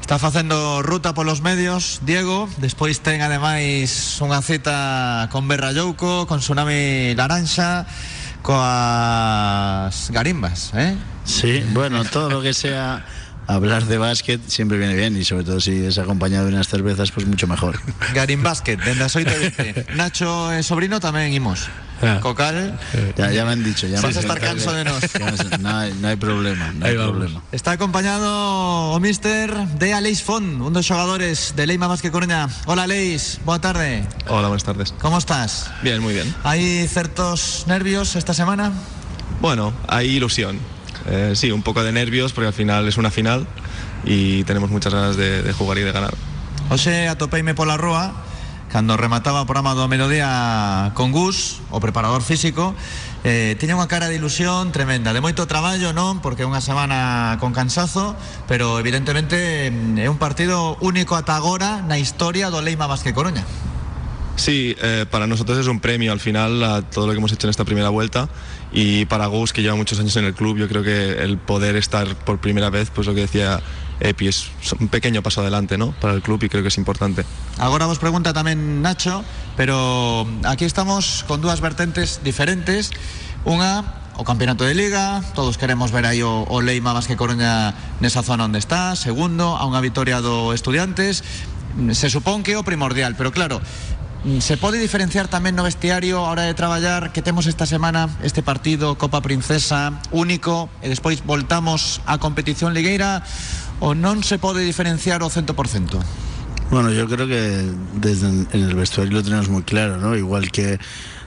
Está 0.00 0.18
facendo 0.18 0.82
ruta 0.82 1.14
polos 1.14 1.40
medios, 1.40 2.00
Diego, 2.02 2.48
despois 2.58 2.98
ten 2.98 3.22
ademais 3.22 4.18
unha 4.18 4.42
cita 4.42 5.30
con 5.30 5.46
Berrallouco, 5.46 6.26
con 6.26 6.42
Tsunami 6.42 7.14
Laranxa, 7.14 7.86
coas 8.42 10.10
garimbas, 10.10 10.74
eh? 10.74 10.98
Sí, 11.22 11.62
bueno, 11.70 12.02
todo 12.02 12.26
lo 12.28 12.42
que 12.42 12.50
sea 12.50 13.06
hablar 13.54 13.84
de 13.86 13.98
básquet 13.98 14.40
siempre 14.46 14.78
viene 14.78 14.94
bien 14.94 15.16
y 15.16 15.24
sobre 15.24 15.44
todo 15.44 15.60
si 15.60 15.84
es 15.84 15.98
acompañado 15.98 16.46
de 16.46 16.52
unas 16.52 16.68
cervezas, 16.68 17.10
pues 17.10 17.26
mucho 17.26 17.46
mejor. 17.46 17.80
Garim 18.14 18.42
Basket, 18.42 18.78
as 19.02 19.16
8 19.16 19.30
20. 19.56 19.86
Nacho 19.96 20.52
e 20.52 20.62
sobrino 20.62 21.00
tamén 21.00 21.34
imos. 21.34 21.66
Ah. 22.00 22.16
Cocal, 22.24 22.80
Ya, 23.12 23.28
ya 23.28 23.44
me 23.44 23.52
han 23.52 23.62
dicho, 23.62 23.84
ya 23.86 24.00
Vas 24.00 24.16
a 24.16 24.20
estar 24.24 24.40
canso 24.40 24.72
de 24.72 24.84
nos. 24.88 25.04
No 25.60 25.68
hay, 25.68 25.92
no 26.00 26.08
hay 26.08 26.16
problema, 26.16 26.72
no 26.72 26.86
hay 26.86 26.96
problema. 26.96 27.42
está 27.52 27.72
acompañado 27.72 28.24
o 28.94 29.00
mister 29.00 29.52
de 29.76 29.92
Aleix 29.92 30.22
Font, 30.24 30.62
un 30.64 30.72
dos 30.72 30.86
xogadores 30.88 31.52
de 31.56 31.66
Leima 31.66 31.88
Basket 31.92 32.08
Coruña. 32.10 32.48
Hola 32.64 32.84
Aleix, 32.88 33.36
boa 33.44 33.60
tarde. 33.60 34.00
Hola, 34.28 34.48
buenas 34.48 34.64
tardes. 34.64 34.94
Como 34.96 35.18
estás? 35.18 35.68
Bien, 35.84 36.00
muy 36.00 36.14
bien. 36.14 36.32
Hai 36.40 36.88
certos 36.88 37.68
nervios 37.68 38.16
esta 38.16 38.32
semana? 38.32 38.72
Bueno, 39.44 39.72
hay 39.88 40.08
ilusión. 40.16 40.56
Eh, 41.06 41.32
sí, 41.34 41.50
un 41.50 41.62
poco 41.62 41.82
de 41.82 41.92
nervios 41.92 42.32
porque 42.32 42.48
al 42.48 42.52
final 42.52 42.86
es 42.88 42.96
una 42.96 43.10
final 43.10 43.46
y 44.04 44.44
tenemos 44.44 44.70
muchas 44.70 44.92
ganas 44.92 45.16
de, 45.16 45.52
jugar 45.52 45.78
y 45.78 45.82
de 45.82 45.92
ganar. 45.92 46.14
Oxe 46.70 47.08
atopeime 47.08 47.54
pola 47.54 47.76
rúa 47.76 48.14
cando 48.70 48.96
remataba 48.96 49.42
o 49.42 49.46
programa 49.50 49.74
do 49.74 49.90
mediodía 49.90 50.94
con 50.94 51.10
Gus, 51.10 51.58
o 51.74 51.82
preparador 51.82 52.22
físico, 52.22 52.70
eh, 53.26 53.58
tiña 53.58 53.74
unha 53.74 53.90
cara 53.90 54.06
de 54.06 54.14
ilusión 54.14 54.70
tremenda, 54.70 55.10
de 55.10 55.18
moito 55.18 55.50
traballo, 55.50 55.90
non? 55.90 56.22
Porque 56.22 56.46
é 56.46 56.48
unha 56.48 56.62
semana 56.62 57.34
con 57.42 57.50
cansazo, 57.50 58.14
pero 58.46 58.78
evidentemente 58.78 59.74
mm, 59.74 59.98
é 59.98 60.06
un 60.06 60.22
partido 60.22 60.78
único 60.78 61.18
ata 61.18 61.34
agora 61.34 61.82
na 61.82 61.98
historia 61.98 62.46
do 62.54 62.62
Leima 62.62 62.86
Basque 62.86 63.10
Coruña. 63.10 63.42
Sí, 64.40 64.74
eh, 64.80 65.04
para 65.10 65.26
nosotros 65.26 65.58
es 65.58 65.66
un 65.66 65.80
premio 65.80 66.12
al 66.12 66.18
final 66.18 66.64
a 66.64 66.80
todo 66.80 67.06
lo 67.06 67.12
que 67.12 67.18
hemos 67.18 67.30
hecho 67.30 67.46
en 67.46 67.50
esta 67.50 67.66
primera 67.66 67.90
vuelta 67.90 68.30
y 68.72 69.04
para 69.04 69.26
Gus, 69.26 69.52
que 69.52 69.60
lleva 69.60 69.76
muchos 69.76 70.00
años 70.00 70.16
en 70.16 70.24
el 70.24 70.32
club, 70.32 70.56
yo 70.56 70.66
creo 70.66 70.82
que 70.82 71.22
el 71.22 71.36
poder 71.36 71.76
estar 71.76 72.16
por 72.24 72.40
primera 72.40 72.70
vez, 72.70 72.88
pues 72.88 73.06
lo 73.06 73.14
que 73.14 73.20
decía 73.20 73.60
Epi, 74.00 74.28
es 74.28 74.50
un 74.78 74.88
pequeño 74.88 75.22
paso 75.22 75.42
adelante 75.42 75.76
¿no? 75.76 75.92
para 76.00 76.14
el 76.14 76.22
club 76.22 76.42
y 76.42 76.48
creo 76.48 76.62
que 76.62 76.68
es 76.68 76.78
importante. 76.78 77.26
Agora 77.58 77.84
vos 77.84 77.98
pregunta 77.98 78.32
tamén 78.32 78.80
Nacho, 78.80 79.20
pero 79.60 80.24
aquí 80.48 80.64
estamos 80.64 81.22
con 81.28 81.44
dúas 81.44 81.60
vertentes 81.60 82.24
diferentes. 82.24 82.96
Unha, 83.44 83.84
o 84.16 84.24
campeonato 84.24 84.64
de 84.64 84.72
liga, 84.72 85.20
todos 85.36 85.60
queremos 85.60 85.92
ver 85.92 86.08
aí 86.08 86.24
o, 86.24 86.48
o 86.48 86.64
Leima 86.64 86.96
Basque 86.96 87.12
Coruña 87.12 87.76
nesa 88.00 88.24
zona 88.24 88.48
onde 88.48 88.56
está. 88.56 88.96
Segundo, 88.96 89.60
a 89.60 89.68
unha 89.68 89.84
vitoria 89.84 90.24
do 90.24 90.56
Estudiantes. 90.56 91.20
Se 91.92 92.08
supón 92.08 92.40
que 92.40 92.56
o 92.56 92.64
primordial, 92.64 93.14
pero 93.20 93.30
claro, 93.36 93.60
se 94.40 94.56
pode 94.60 94.76
diferenciar 94.76 95.32
tamén 95.32 95.56
no 95.56 95.64
vestiario 95.64 96.20
a 96.20 96.28
hora 96.28 96.44
de 96.44 96.52
traballar 96.52 97.08
que 97.08 97.24
temos 97.24 97.48
esta 97.48 97.64
semana 97.64 98.12
este 98.20 98.44
partido 98.44 99.00
Copa 99.00 99.24
Princesa 99.24 99.96
único 100.12 100.68
e 100.84 100.92
despois 100.92 101.24
voltamos 101.24 102.04
á 102.04 102.20
competición 102.20 102.76
ligueira 102.76 103.24
ou 103.80 103.96
non 103.96 104.20
se 104.20 104.36
pode 104.36 104.60
diferenciar 104.60 105.24
o 105.24 105.32
100%? 105.32 105.96
Bueno, 106.68 106.92
yo 106.92 107.08
creo 107.08 107.26
que 107.26 107.64
desde 107.96 108.28
en 108.28 108.46
el 108.52 108.76
vestuario 108.76 109.10
lo 109.10 109.24
tenemos 109.24 109.48
muy 109.48 109.64
claro, 109.64 109.96
¿no? 109.96 110.14
Igual 110.14 110.52
que 110.52 110.78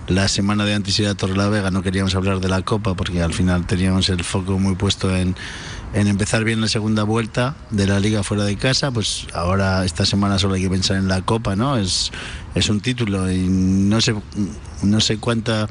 la 0.08 0.28
semana 0.28 0.64
de 0.64 0.74
antes 0.74 1.00
ir 1.00 1.08
a 1.08 1.16
Torrelavega 1.16 1.72
no 1.72 1.82
queríamos 1.82 2.14
hablar 2.16 2.40
de 2.40 2.48
la 2.48 2.62
Copa 2.62 2.94
porque 2.94 3.22
al 3.22 3.34
final 3.34 3.66
teníamos 3.66 4.08
el 4.10 4.24
foco 4.24 4.60
muy 4.60 4.76
puesto 4.76 5.14
en, 5.16 5.36
en 5.94 6.08
empezar 6.08 6.44
bien 6.44 6.60
la 6.60 6.68
segunda 6.68 7.04
vuelta 7.04 7.56
de 7.70 7.88
la 7.88 8.00
Liga 8.00 8.24
fuera 8.24 8.44
de 8.44 8.56
casa, 8.58 8.92
pues 8.92 9.28
ahora 9.34 9.86
esta 9.86 10.06
semana 10.06 10.40
solo 10.40 10.56
hay 10.56 10.64
que 10.64 10.70
pensar 10.70 10.98
en 10.98 11.08
la 11.08 11.22
Copa, 11.22 11.56
¿no? 11.56 11.78
Es, 11.78 12.12
es 12.56 12.70
un 12.70 12.82
título 12.82 13.32
y 13.32 13.48
no 13.48 14.02
sé, 14.02 14.16
no 14.82 15.00
sé 15.00 15.18
cuánta 15.18 15.70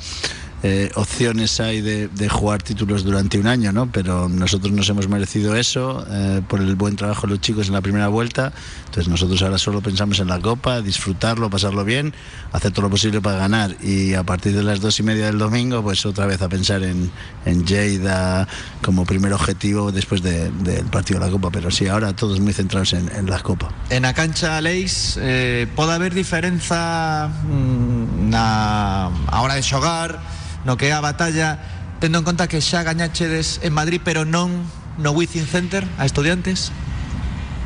eh, 0.63 0.91
opciones 0.95 1.59
hay 1.61 1.81
de, 1.81 2.09
de 2.09 2.29
jugar 2.29 2.63
títulos 2.63 3.03
durante 3.05 3.39
un 3.39 3.47
año, 3.47 3.73
¿no? 3.73 3.91
Pero 3.91 4.29
nosotros 4.29 4.73
nos 4.73 4.89
hemos 4.89 5.09
merecido 5.09 5.57
eso 5.57 6.07
eh, 6.09 6.41
por 6.47 6.61
el 6.61 6.77
buen 6.77 6.95
trabajo 6.97 7.23
de 7.27 7.33
los 7.35 7.41
chicos 7.41 7.67
en 7.69 7.75
la 7.75 7.81
primera 7.81 8.09
vuelta. 8.09 8.53
Entonces 8.87 9.09
nosotros 9.09 9.43
ahora 9.43 9.59
solo 9.59 9.81
pensamos 9.81 10.21
en 10.21 10.29
la 10.29 10.39
Copa, 10.39 10.81
disfrutarlo, 10.81 11.51
pasarlo 11.51 11.85
bien, 11.85 12.15
hacer 12.53 12.71
todo 12.73 12.83
lo 12.83 12.91
posible 12.91 13.21
para 13.21 13.39
ganar. 13.39 13.77
Y 13.83 14.15
a 14.15 14.23
partir 14.23 14.55
de 14.55 14.63
las 14.63 14.81
dos 14.81 14.99
y 15.01 15.03
media 15.03 15.27
del 15.27 15.39
domingo, 15.39 15.83
pues 15.83 16.05
otra 16.07 16.27
vez 16.27 16.41
a 16.43 16.49
pensar 16.49 16.83
en, 16.83 17.11
en 17.45 17.65
como 18.83 19.05
primer 19.05 19.33
objetivo 19.33 19.91
después 19.93 20.23
de- 20.23 20.51
del 20.51 20.85
partido 20.87 21.19
de 21.19 21.27
la 21.27 21.33
Copa. 21.33 21.51
Pero 21.51 21.71
sí, 21.71 21.89
ahora 21.89 22.15
todos 22.15 22.39
muy 22.41 22.53
centrados 22.53 22.93
en, 22.93 23.11
en 23.17 23.29
la 23.29 23.41
Copa. 23.41 23.69
En 23.91 24.05
a 24.05 24.13
cancha, 24.15 24.61
Leis, 24.61 25.19
eh, 25.21 25.67
pode 25.75 25.93
haber 25.95 26.15
diferenza 26.15 27.29
mm, 27.29 28.31
na 28.31 29.07
a 29.07 29.41
hora 29.43 29.55
de 29.55 29.63
xogar, 29.63 30.21
no 30.65 30.77
que 30.77 30.93
batalla, 30.93 31.59
tendo 32.01 32.19
en 32.19 32.25
conta 32.25 32.49
que 32.49 32.61
xa 32.61 32.83
gañachedes 32.83 33.61
en 33.63 33.73
Madrid, 33.73 34.01
pero 34.03 34.25
non 34.25 34.67
no 34.99 35.13
Wizzing 35.13 35.47
Center 35.47 35.87
a 35.99 36.05
estudiantes? 36.05 36.73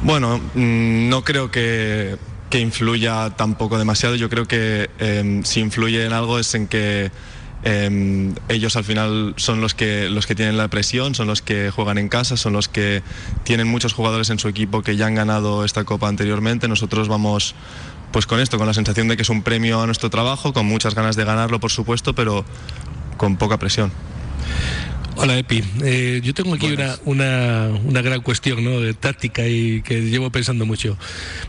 Bueno, 0.03 0.39
mm, 0.55 1.09
no 1.09 1.25
creo 1.25 1.51
que, 1.51 2.19
que 2.51 2.61
influya 2.61 3.31
tampoco 3.31 3.79
demasiado. 3.79 4.15
Yo 4.15 4.29
creo 4.29 4.47
que 4.47 4.91
em, 4.99 5.43
si 5.43 5.61
influye 5.61 6.05
en 6.05 6.13
algo 6.13 6.39
es 6.39 6.55
en 6.55 6.69
que 6.69 7.11
em, 7.67 8.35
ellos 8.49 8.77
al 8.77 8.85
final 8.85 9.35
son 9.37 9.61
los 9.61 9.75
que, 9.75 10.09
los 10.09 10.27
que 10.27 10.35
tienen 10.35 10.57
la 10.57 10.69
presión, 10.69 11.15
son 11.15 11.27
los 11.27 11.43
que 11.43 11.71
juegan 11.71 11.99
en 11.99 12.09
casa, 12.09 12.37
son 12.37 12.53
los 12.53 12.69
que 12.69 13.03
tienen 13.43 13.67
muchos 13.67 13.93
jugadores 13.93 14.31
en 14.31 14.39
su 14.39 14.49
equipo 14.49 14.83
que 14.83 14.97
ya 14.97 15.07
han 15.07 15.15
ganado 15.15 15.65
esta 15.65 15.85
copa 15.85 16.09
anteriormente. 16.09 16.69
Nosotros 16.69 17.09
vamos 17.09 17.55
pues 18.13 18.27
con 18.27 18.41
esto, 18.41 18.57
con 18.57 18.67
la 18.67 18.75
sensación 18.75 19.09
de 19.09 19.17
que 19.17 19.23
es 19.23 19.31
un 19.31 19.43
premio 19.43 19.83
a 19.83 19.87
nuestro 19.87 20.11
trabajo, 20.11 20.53
con 20.53 20.67
muchas 20.67 20.95
ganas 20.95 21.17
de 21.17 21.25
ganarlo, 21.25 21.61
por 21.61 21.71
supuesto, 21.71 22.15
pero 22.15 22.45
con 23.17 23.37
poca 23.37 23.59
presión. 23.59 23.93
Hola 25.19 25.39
Epi, 25.39 25.63
Eh, 25.83 26.21
yo 26.23 26.35
tengo 26.35 26.55
aquí 26.55 26.67
una, 26.67 26.95
una, 27.07 27.69
una 27.85 28.03
gran 28.03 28.21
cuestión 28.21 28.63
¿no? 28.63 28.81
de 28.81 28.93
táctica 28.93 29.47
y 29.49 29.81
que 29.81 30.03
llevo 30.03 30.31
pensando 30.31 30.67
mucho. 30.67 30.99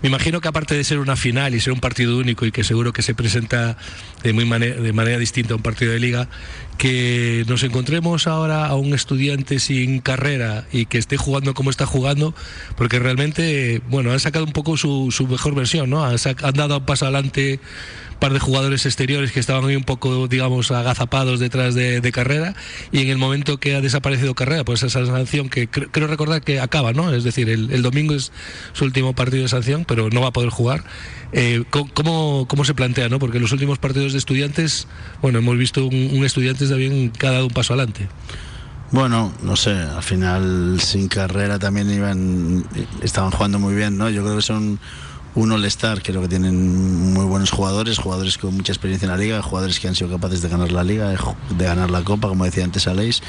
Me 0.01 0.07
imagino 0.07 0.39
que 0.39 0.47
aparte 0.47 0.73
de 0.73 0.83
ser 0.85 0.99
una 0.99 1.17
final 1.17 1.53
y 1.53 1.59
ser 1.59 1.73
un 1.73 1.81
partido 1.81 2.17
único 2.17 2.45
y 2.45 2.51
que 2.51 2.63
seguro 2.63 2.93
que 2.93 3.01
se 3.01 3.13
presenta 3.13 3.77
de, 4.23 4.31
muy 4.31 4.45
mane- 4.45 4.73
de 4.73 4.93
manera 4.93 5.17
distinta 5.19 5.53
a 5.53 5.57
un 5.57 5.63
partido 5.63 5.91
de 5.91 5.99
liga, 5.99 6.29
que 6.77 7.43
nos 7.47 7.61
encontremos 7.63 8.25
ahora 8.25 8.67
a 8.67 8.75
un 8.75 8.93
estudiante 8.93 9.59
sin 9.59 9.99
carrera 9.99 10.65
y 10.71 10.85
que 10.85 10.97
esté 10.97 11.17
jugando 11.17 11.53
como 11.53 11.69
está 11.69 11.85
jugando, 11.85 12.33
porque 12.77 12.99
realmente, 12.99 13.81
bueno, 13.89 14.11
han 14.13 14.19
sacado 14.21 14.45
un 14.45 14.53
poco 14.53 14.77
su, 14.77 15.11
su 15.11 15.27
mejor 15.27 15.55
versión, 15.55 15.89
¿no? 15.89 16.05
Han, 16.05 16.15
han 16.41 16.53
dado 16.53 16.77
un 16.77 16.85
paso 16.85 17.05
adelante 17.05 17.59
par 18.19 18.33
de 18.33 18.39
jugadores 18.39 18.85
exteriores 18.85 19.31
que 19.31 19.39
estaban 19.39 19.63
ahí 19.65 19.75
un 19.75 19.83
poco, 19.83 20.27
digamos, 20.27 20.71
agazapados 20.71 21.39
detrás 21.39 21.75
de, 21.75 22.01
de 22.01 22.11
carrera 22.11 22.55
y 22.91 23.01
en 23.01 23.09
el 23.09 23.17
momento 23.17 23.59
que 23.59 23.75
ha 23.75 23.81
desaparecido 23.81 24.33
carrera, 24.35 24.63
pues 24.65 24.83
esa 24.83 25.05
sanción 25.05 25.49
que 25.49 25.69
cre- 25.69 25.89
creo 25.91 26.07
recordar 26.07 26.41
que 26.41 26.59
acaba, 26.59 26.93
¿no? 26.93 27.13
Es 27.13 27.23
decir, 27.23 27.49
el, 27.49 27.81
domingo 27.81 28.13
es 28.13 28.31
su 28.73 28.85
último 28.85 29.13
partido 29.13 29.43
de 29.43 29.49
sanción, 29.49 29.85
pero 29.85 30.09
no 30.09 30.21
va 30.21 30.27
a 30.27 30.33
poder 30.33 30.49
jugar. 30.49 30.83
Eh, 31.31 31.63
¿cómo, 31.69 32.45
¿Cómo 32.47 32.65
se 32.65 32.73
plantea, 32.73 33.09
no? 33.09 33.19
Porque 33.19 33.39
los 33.39 33.51
últimos 33.51 33.77
partidos 33.79 34.13
de 34.13 34.17
estudiantes, 34.19 34.87
bueno, 35.21 35.39
hemos 35.39 35.57
visto 35.57 35.85
un, 35.85 36.09
un 36.13 36.25
estudiantes 36.25 36.69
también 36.69 37.11
que 37.11 37.27
ha 37.27 37.31
dado 37.31 37.45
un 37.47 37.53
paso 37.53 37.73
adelante. 37.73 38.07
Bueno, 38.91 39.33
no 39.43 39.57
sé, 39.57 39.71
al 39.71 40.01
final 40.01 40.79
sin 40.79 41.09
carrera 41.09 41.59
también 41.59 41.91
iban, 41.91 42.63
estaban 43.03 43.31
jugando 43.31 43.59
muy 43.59 43.75
bien, 43.75 43.97
¿no? 43.97 44.09
Yo 44.09 44.23
creo 44.23 44.37
que 44.37 44.41
son 44.41 44.79
un 45.37 45.51
All-Star, 45.51 46.01
creo 46.01 46.21
que 46.21 46.27
tienen 46.27 47.13
muy 47.13 47.23
buenos 47.25 47.51
jugadores, 47.51 47.99
jugadores 47.99 48.39
con 48.39 48.55
mucha 48.55 48.71
experiencia 48.71 49.05
en 49.05 49.11
la 49.11 49.17
liga, 49.17 49.41
jugadores 49.43 49.79
que 49.79 49.87
han 49.87 49.93
sido 49.93 50.09
capaces 50.09 50.41
de 50.41 50.49
ganar 50.49 50.71
la 50.71 50.83
liga, 50.83 51.13
de 51.55 51.63
ganar 51.63 51.91
la 51.91 52.03
copa, 52.03 52.27
como 52.27 52.43
decía 52.43 52.63
antes 52.63 52.87
Aleix. 52.87 53.21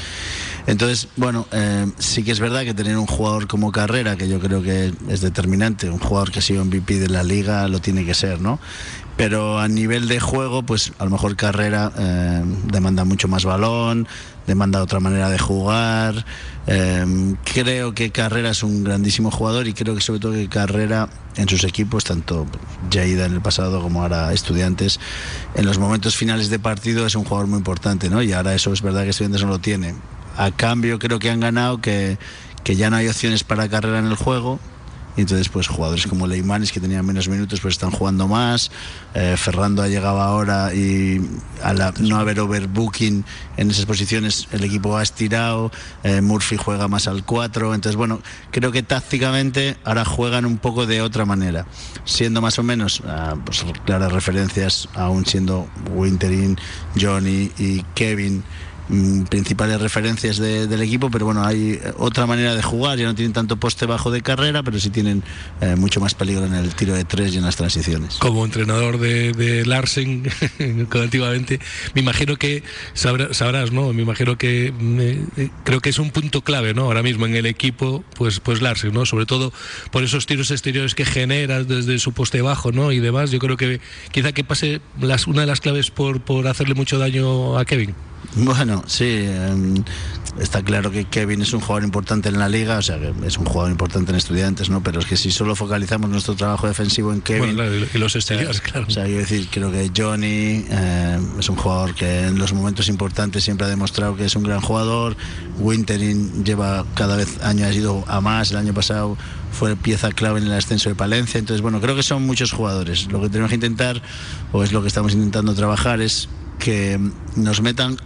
Entonces, 0.65 1.07
bueno, 1.17 1.45
eh, 1.51 1.85
sí 1.99 2.23
que 2.23 2.31
es 2.31 2.39
verdad 2.39 2.63
que 2.63 2.73
tener 2.73 2.97
un 2.97 3.05
jugador 3.05 3.47
como 3.47 3.71
Carrera, 3.71 4.17
que 4.17 4.27
yo 4.27 4.39
creo 4.39 4.63
que 4.63 4.91
es 5.07 5.21
determinante, 5.21 5.87
un 5.87 5.99
jugador 5.99 6.31
que 6.31 6.39
ha 6.39 6.41
sido 6.41 6.65
MVP 6.65 6.97
de 6.97 7.09
la 7.09 7.21
liga, 7.21 7.67
lo 7.67 7.79
tiene 7.79 8.03
que 8.03 8.15
ser, 8.15 8.41
¿no? 8.41 8.59
Pero 9.19 9.59
a 9.59 9.67
nivel 9.67 10.07
de 10.07 10.21
juego, 10.21 10.63
pues 10.63 10.93
a 10.97 11.03
lo 11.03 11.09
mejor 11.11 11.35
Carrera 11.35 11.91
eh, 11.97 12.41
demanda 12.71 13.03
mucho 13.03 13.27
más 13.27 13.43
balón, 13.43 14.07
demanda 14.47 14.81
otra 14.81 15.01
manera 15.01 15.29
de 15.29 15.37
jugar. 15.37 16.25
Eh, 16.67 17.35
creo 17.43 17.93
que 17.93 18.11
Carrera 18.11 18.51
es 18.51 18.63
un 18.63 18.85
grandísimo 18.85 19.29
jugador 19.29 19.67
y 19.67 19.73
creo 19.73 19.93
que 19.93 19.99
sobre 19.99 20.21
todo 20.21 20.31
que 20.31 20.47
Carrera 20.47 21.09
en 21.35 21.49
sus 21.49 21.65
equipos, 21.65 22.05
tanto 22.05 22.47
Jaida 22.89 23.25
en 23.25 23.33
el 23.33 23.41
pasado 23.41 23.81
como 23.81 24.03
ahora 24.03 24.31
Estudiantes, 24.31 25.01
en 25.53 25.65
los 25.65 25.79
momentos 25.79 26.15
finales 26.15 26.49
de 26.49 26.57
partido 26.57 27.05
es 27.05 27.13
un 27.15 27.25
jugador 27.25 27.47
muy 27.49 27.57
importante, 27.57 28.09
¿no? 28.09 28.23
Y 28.23 28.31
ahora 28.31 28.55
eso 28.55 28.71
es 28.71 28.81
verdad 28.81 29.03
que 29.03 29.09
Estudiantes 29.09 29.43
no 29.43 29.49
lo 29.49 29.59
tiene. 29.59 29.95
A 30.37 30.51
cambio 30.51 30.97
creo 30.97 31.19
que 31.19 31.29
han 31.29 31.41
ganado 31.41 31.81
que, 31.81 32.17
que 32.63 32.77
ya 32.77 32.89
no 32.89 32.95
hay 32.95 33.09
opciones 33.09 33.43
para 33.43 33.67
Carrera 33.67 33.99
en 33.99 34.05
el 34.05 34.15
juego 34.15 34.61
entonces 35.21 35.49
pues 35.49 35.67
jugadores 35.67 36.07
como 36.07 36.27
Leimanes 36.27 36.71
que 36.71 36.79
tenían 36.79 37.05
menos 37.05 37.27
minutos 37.27 37.59
pues 37.61 37.73
están 37.73 37.91
jugando 37.91 38.27
más. 38.27 38.71
Eh, 39.13 39.35
Ferrando 39.37 39.81
ha 39.81 39.87
llegado 39.87 40.19
ahora 40.19 40.73
y 40.73 41.21
al 41.63 41.93
no 41.99 42.17
haber 42.17 42.39
overbooking 42.39 43.25
en 43.57 43.71
esas 43.71 43.85
posiciones 43.85 44.47
el 44.51 44.63
equipo 44.63 44.97
ha 44.97 45.03
estirado. 45.03 45.71
Eh, 46.03 46.21
Murphy 46.21 46.57
juega 46.57 46.87
más 46.87 47.07
al 47.07 47.23
4 47.23 47.73
entonces 47.73 47.95
bueno 47.95 48.21
creo 48.51 48.71
que 48.71 48.83
tácticamente 48.83 49.77
ahora 49.83 50.05
juegan 50.05 50.45
un 50.45 50.57
poco 50.57 50.85
de 50.85 51.01
otra 51.01 51.25
manera. 51.25 51.65
Siendo 52.05 52.41
más 52.41 52.59
o 52.59 52.63
menos 52.63 53.01
ah, 53.05 53.35
pues 53.45 53.65
claras 53.85 54.11
referencias 54.11 54.89
aún 54.95 55.25
siendo 55.25 55.69
Winterin 55.93 56.57
Johnny 56.99 57.51
y 57.57 57.83
Kevin 57.95 58.43
principales 59.29 59.79
referencias 59.79 60.37
del 60.37 60.81
equipo, 60.81 61.11
pero 61.11 61.25
bueno, 61.25 61.45
hay 61.45 61.79
otra 61.97 62.25
manera 62.25 62.55
de 62.55 62.63
jugar, 62.63 62.97
ya 62.97 63.05
no 63.05 63.13
tienen 63.13 63.33
tanto 63.33 63.57
poste 63.57 63.85
bajo 63.85 64.09
de 64.09 64.21
carrera, 64.21 64.63
pero 64.63 64.79
sí 64.79 64.89
tienen 64.89 65.23
eh, 65.61 65.75
mucho 65.75 66.01
más 66.01 66.15
peligro 66.15 66.45
en 66.45 66.55
el 66.55 66.73
tiro 66.73 66.95
de 66.95 67.05
tres 67.05 67.33
y 67.33 67.37
en 67.37 67.43
las 67.43 67.55
transiciones. 67.55 68.17
Como 68.17 68.43
entrenador 68.43 68.97
de, 68.99 69.63
Larsen, 69.65 70.27
colectivamente, 70.89 71.59
me 71.93 72.01
imagino 72.01 72.37
que 72.37 72.63
sabrás, 72.93 73.71
¿no? 73.71 73.93
Me 73.93 74.01
imagino 74.01 74.37
que 74.37 74.73
eh, 75.37 75.49
creo 75.63 75.81
que 75.81 75.89
es 75.89 75.99
un 75.99 76.09
punto 76.09 76.41
clave, 76.41 76.73
¿no? 76.73 76.83
Ahora 76.83 77.03
mismo 77.03 77.27
en 77.27 77.35
el 77.35 77.45
equipo, 77.45 78.03
pues, 78.15 78.39
pues 78.39 78.61
Larsen, 78.61 78.93
¿no? 78.93 79.05
Sobre 79.05 79.25
todo 79.27 79.53
por 79.91 80.03
esos 80.03 80.25
tiros 80.25 80.49
exteriores 80.49 80.95
que 80.95 81.05
genera 81.05 81.63
desde 81.63 81.99
su 81.99 82.13
poste 82.13 82.41
bajo, 82.41 82.71
¿no? 82.71 82.91
Y 82.91 82.99
demás, 82.99 83.29
yo 83.29 83.37
creo 83.37 83.55
que 83.55 83.81
quizá 84.11 84.31
que 84.31 84.43
pase 84.43 84.81
las, 84.99 85.27
una 85.27 85.41
de 85.41 85.47
las 85.47 85.61
claves 85.61 85.91
por, 85.91 86.21
por 86.21 86.47
hacerle 86.47 86.73
mucho 86.73 86.97
daño 86.97 87.57
a 87.57 87.65
Kevin. 87.65 87.93
Bueno, 88.35 88.83
sí, 88.85 89.25
em, 89.25 89.83
está 90.39 90.61
claro 90.61 90.91
que 90.91 91.05
Kevin 91.05 91.41
es 91.41 91.53
un 91.53 91.61
jugador 91.61 91.83
importante 91.83 92.29
en 92.29 92.37
la 92.37 92.47
liga, 92.47 92.77
o 92.77 92.81
sea, 92.81 92.99
que 92.99 93.11
es 93.25 93.37
un 93.37 93.45
jugador 93.45 93.71
importante 93.71 94.11
en 94.11 94.17
estudiantes, 94.17 94.69
¿no? 94.69 94.81
Pero 94.83 94.99
es 94.99 95.05
que 95.05 95.17
si 95.17 95.31
solo 95.31 95.55
focalizamos 95.55 96.09
nuestro 96.09 96.35
trabajo 96.35 96.67
defensivo 96.67 97.11
en 97.11 97.21
Kevin. 97.21 97.57
y 97.93 97.97
los 97.97 98.15
exteriores, 98.15 98.61
claro. 98.61 98.85
O 98.87 98.91
sea, 98.91 99.07
yo 99.07 99.17
decir, 99.17 99.47
creo 99.51 99.71
que 99.71 99.91
Johnny 99.95 100.65
em, 100.69 101.39
es 101.39 101.49
un 101.49 101.55
jugador 101.55 101.95
que 101.95 102.27
en 102.27 102.37
los 102.37 102.53
momentos 102.53 102.87
importantes 102.87 103.43
siempre 103.43 103.65
ha 103.65 103.69
demostrado 103.69 104.15
que 104.15 104.25
es 104.25 104.35
un 104.35 104.43
gran 104.43 104.61
jugador. 104.61 105.17
Wintering 105.59 106.45
lleva 106.45 106.85
cada 106.95 107.15
vez 107.15 107.41
año 107.43 107.65
ha 107.65 107.73
ido 107.73 108.05
a 108.07 108.21
más, 108.21 108.51
el 108.51 108.57
año 108.57 108.73
pasado 108.73 109.17
fue 109.51 109.75
pieza 109.75 110.11
clave 110.11 110.39
en 110.39 110.45
el 110.45 110.53
ascenso 110.53 110.89
de 110.89 110.95
Palencia. 110.95 111.39
Entonces, 111.39 111.61
bueno, 111.61 111.81
creo 111.81 111.95
que 111.95 112.03
son 112.03 112.25
muchos 112.25 112.51
jugadores. 112.51 113.11
Lo 113.11 113.21
que 113.21 113.29
tenemos 113.29 113.49
que 113.49 113.55
intentar, 113.55 114.01
o 114.51 114.63
es 114.63 114.71
lo 114.71 114.81
que 114.81 114.87
estamos 114.87 115.13
intentando 115.13 115.53
trabajar, 115.55 116.01
es 116.01 116.29
que 116.59 116.99
nos 117.35 117.61
metan 117.61 117.97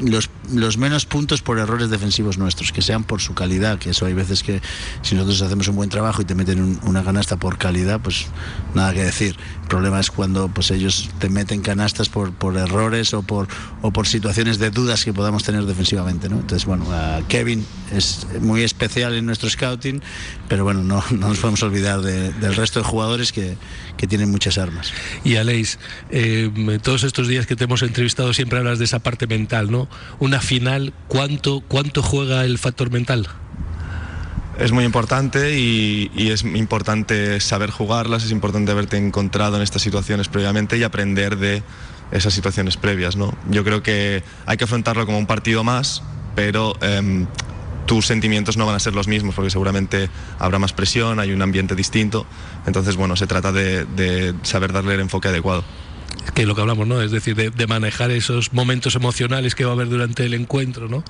los, 0.00 0.30
los, 0.52 0.78
menos 0.78 1.06
puntos 1.06 1.42
por 1.42 1.58
errores 1.58 1.90
defensivos 1.90 2.38
nuestros, 2.38 2.72
que 2.72 2.82
sean 2.82 3.04
por 3.04 3.20
su 3.20 3.34
calidad, 3.34 3.78
que 3.78 3.90
eso 3.90 4.06
hay 4.06 4.14
veces 4.14 4.42
que 4.42 4.60
si 5.02 5.14
nosotros 5.14 5.42
hacemos 5.42 5.68
un 5.68 5.76
buen 5.76 5.90
trabajo 5.90 6.22
y 6.22 6.24
te 6.24 6.34
meten 6.34 6.78
una 6.84 7.04
canasta 7.04 7.36
por 7.36 7.58
calidad, 7.58 8.00
pues 8.00 8.26
nada 8.74 8.92
que 8.92 9.04
decir. 9.04 9.36
Problema 9.70 10.00
es 10.00 10.10
cuando 10.10 10.48
pues 10.48 10.72
ellos 10.72 11.08
te 11.20 11.28
meten 11.28 11.62
canastas 11.62 12.08
por, 12.08 12.32
por 12.32 12.56
errores 12.56 13.14
o 13.14 13.22
por, 13.22 13.46
o 13.82 13.92
por 13.92 14.08
situaciones 14.08 14.58
de 14.58 14.70
dudas 14.70 15.04
que 15.04 15.12
podamos 15.12 15.44
tener 15.44 15.62
defensivamente. 15.64 16.28
¿no? 16.28 16.40
Entonces, 16.40 16.66
bueno, 16.66 16.86
Kevin 17.28 17.64
es 17.92 18.26
muy 18.40 18.64
especial 18.64 19.14
en 19.14 19.26
nuestro 19.26 19.48
scouting, 19.48 20.02
pero 20.48 20.64
bueno, 20.64 20.82
no, 20.82 21.04
no 21.12 21.28
nos 21.28 21.38
podemos 21.38 21.62
olvidar 21.62 22.00
del 22.00 22.56
resto 22.56 22.80
de 22.80 22.84
jugadores 22.84 23.30
que, 23.30 23.56
que 23.96 24.08
tienen 24.08 24.32
muchas 24.32 24.58
armas. 24.58 24.92
Y 25.22 25.36
Aleix, 25.36 25.78
eh, 26.10 26.50
todos 26.82 27.04
estos 27.04 27.28
días 27.28 27.46
que 27.46 27.54
te 27.54 27.62
hemos 27.62 27.82
entrevistado 27.82 28.34
siempre 28.34 28.58
hablas 28.58 28.80
de 28.80 28.86
esa 28.86 28.98
parte 28.98 29.28
mental, 29.28 29.70
¿no? 29.70 29.88
Una 30.18 30.40
final, 30.40 30.92
¿cuánto, 31.06 31.60
cuánto 31.60 32.02
juega 32.02 32.44
el 32.44 32.58
factor 32.58 32.90
mental? 32.90 33.28
Es 34.60 34.72
muy 34.72 34.84
importante 34.84 35.58
y, 35.58 36.30
es 36.30 36.44
importante 36.44 37.40
saber 37.40 37.70
jugarlas, 37.70 38.24
es 38.24 38.30
importante 38.30 38.70
haberte 38.70 38.98
encontrado 38.98 39.56
en 39.56 39.62
estas 39.62 39.80
situaciones 39.80 40.28
previamente 40.28 40.76
y 40.76 40.82
aprender 40.82 41.38
de 41.38 41.62
esas 42.12 42.34
situaciones 42.34 42.76
previas. 42.76 43.16
¿no? 43.16 43.34
Yo 43.48 43.64
creo 43.64 43.82
que 43.82 44.22
hay 44.44 44.56
que 44.58 44.64
afrontarlo 44.64 45.06
como 45.06 45.18
un 45.18 45.26
partido 45.26 45.64
más, 45.64 46.02
pero 46.34 46.74
em, 46.82 47.26
tus 47.86 48.06
sentimientos 48.06 48.58
no 48.58 48.66
van 48.66 48.76
a 48.76 48.80
ser 48.80 48.94
los 48.94 49.08
mismos 49.08 49.34
porque 49.34 49.50
seguramente 49.50 50.10
habrá 50.38 50.58
más 50.58 50.74
presión, 50.74 51.20
hay 51.20 51.32
un 51.32 51.40
ambiente 51.40 51.74
distinto. 51.74 52.26
Entonces, 52.66 52.96
bueno, 52.96 53.16
se 53.16 53.26
trata 53.26 53.52
de, 53.52 53.86
de 53.86 54.34
saber 54.42 54.74
darle 54.74 54.94
el 54.94 55.00
enfoque 55.00 55.28
adecuado 55.28 55.64
que 56.34 56.46
lo 56.46 56.54
que 56.54 56.60
hablamos, 56.60 56.86
¿no? 56.86 57.02
Es 57.02 57.10
decir, 57.10 57.34
de, 57.36 57.66
manejar 57.66 58.10
esos 58.10 58.52
momentos 58.52 58.94
emocionales 58.94 59.54
que 59.54 59.64
va 59.64 59.70
a 59.70 59.74
haber 59.74 59.88
durante 59.88 60.24
el 60.24 60.34
encuentro, 60.34 60.88
¿no? 60.88 61.04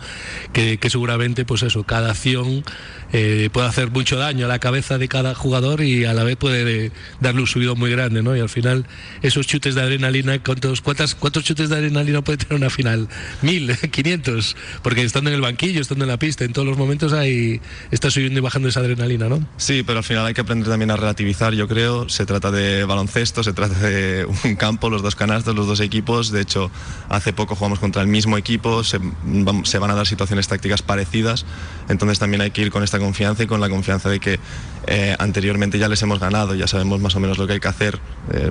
Que, 0.52 0.78
seguramente, 0.88 1.44
pues 1.44 1.62
eso, 1.62 1.84
cada 1.84 2.10
acción 2.10 2.64
eh, 3.12 3.48
puede 3.52 3.68
hacer 3.68 3.90
mucho 3.90 4.16
daño 4.16 4.46
a 4.46 4.48
la 4.48 4.58
cabeza 4.58 4.98
de 4.98 5.08
cada 5.08 5.34
jugador 5.34 5.82
y 5.82 6.04
a 6.04 6.12
la 6.12 6.24
vez 6.24 6.36
puede 6.36 6.92
darle 7.20 7.40
un 7.40 7.46
subido 7.46 7.76
muy 7.76 7.90
grande, 7.90 8.22
¿no? 8.22 8.36
Y 8.36 8.40
al 8.40 8.48
final, 8.48 8.86
esos 9.22 9.46
chutes 9.46 9.74
de 9.74 9.82
adrenalina, 9.82 10.38
¿cuántos, 10.42 10.80
cuántas, 10.80 11.14
¿cuántos 11.14 11.44
chutes 11.44 11.70
de 11.70 11.76
adrenalina 11.76 12.22
puede 12.22 12.38
tener 12.38 12.54
una 12.54 12.70
final? 12.70 13.08
Mil, 13.42 13.76
quinientos, 13.90 14.56
porque 14.82 15.02
estando 15.02 15.30
en 15.30 15.36
el 15.36 15.42
banquillo, 15.42 15.80
estando 15.80 16.04
en 16.04 16.10
la 16.10 16.18
pista, 16.18 16.44
en 16.44 16.52
todos 16.52 16.68
los 16.68 16.76
momentos 16.76 17.12
hay, 17.12 17.60
está 17.90 18.10
subiendo 18.10 18.38
y 18.38 18.42
bajando 18.42 18.68
esa 18.68 18.80
adrenalina, 18.80 19.28
¿no? 19.28 19.46
Sí, 19.56 19.82
pero 19.86 19.98
al 19.98 20.04
final 20.04 20.26
hay 20.26 20.34
que 20.34 20.42
aprender 20.42 20.68
también 20.68 20.90
a 20.90 20.96
relativizar, 20.96 21.54
yo 21.54 21.68
creo. 21.68 22.08
Se 22.08 22.26
trata 22.26 22.50
de 22.50 22.84
baloncesto, 22.84 23.42
se 23.42 23.52
trata 23.52 23.78
de 23.78 24.26
un 24.44 24.56
campo, 24.56 24.89
los 24.90 25.02
dos 25.02 25.16
canastos, 25.16 25.54
los 25.54 25.66
dos 25.66 25.80
equipos. 25.80 26.30
De 26.30 26.40
hecho, 26.40 26.70
hace 27.08 27.32
poco 27.32 27.54
jugamos 27.54 27.78
contra 27.78 28.02
el 28.02 28.08
mismo 28.08 28.36
equipo, 28.36 28.84
se, 28.84 28.98
van 28.98 29.90
a 29.90 29.94
dar 29.94 30.06
situaciones 30.06 30.48
tácticas 30.48 30.82
parecidas. 30.82 31.46
Entonces 31.88 32.18
también 32.18 32.40
hay 32.40 32.50
que 32.50 32.62
ir 32.62 32.70
con 32.70 32.82
esta 32.82 32.98
confianza 32.98 33.44
y 33.44 33.46
con 33.46 33.60
la 33.60 33.68
confianza 33.68 34.08
de 34.08 34.20
que 34.20 34.40
eh, 34.86 35.16
anteriormente 35.18 35.78
ya 35.78 35.88
les 35.88 36.02
hemos 36.02 36.18
ganado, 36.18 36.54
ya 36.54 36.66
sabemos 36.66 37.00
más 37.00 37.14
o 37.16 37.20
menos 37.20 37.38
lo 37.38 37.46
que 37.46 37.54
hay 37.54 37.60
que 37.60 37.68
hacer. 37.68 37.98
Eh, 38.32 38.50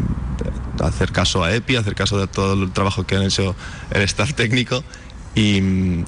hacer 0.80 1.12
caso 1.12 1.44
a 1.44 1.54
EPI, 1.54 1.76
hacer 1.76 1.96
caso 1.96 2.18
de 2.18 2.28
todo 2.28 2.54
el 2.54 2.72
trabajo 2.72 3.06
que 3.06 3.16
han 3.16 3.24
hecho 3.24 3.56
el 3.92 4.02
staff 4.04 4.34
técnico 4.34 4.84
y, 5.36 6.04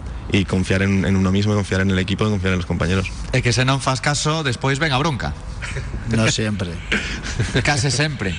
confiar 0.46 0.82
en, 0.82 1.16
uno 1.16 1.32
mismo, 1.32 1.54
confiar 1.54 1.82
en 1.82 1.92
el 1.92 2.00
equipo 2.00 2.26
y 2.26 2.30
confiar 2.30 2.54
en 2.54 2.58
los 2.58 2.66
compañeros. 2.66 3.10
Es 3.32 3.42
que 3.42 3.54
se 3.54 3.66
no 3.66 3.80
faz 3.80 4.02
caso, 4.02 4.44
después 4.44 4.80
venga 4.80 4.98
bronca. 4.98 5.34
No 6.10 6.30
siempre. 6.30 6.72
Casi 7.64 7.92
siempre. 7.92 8.36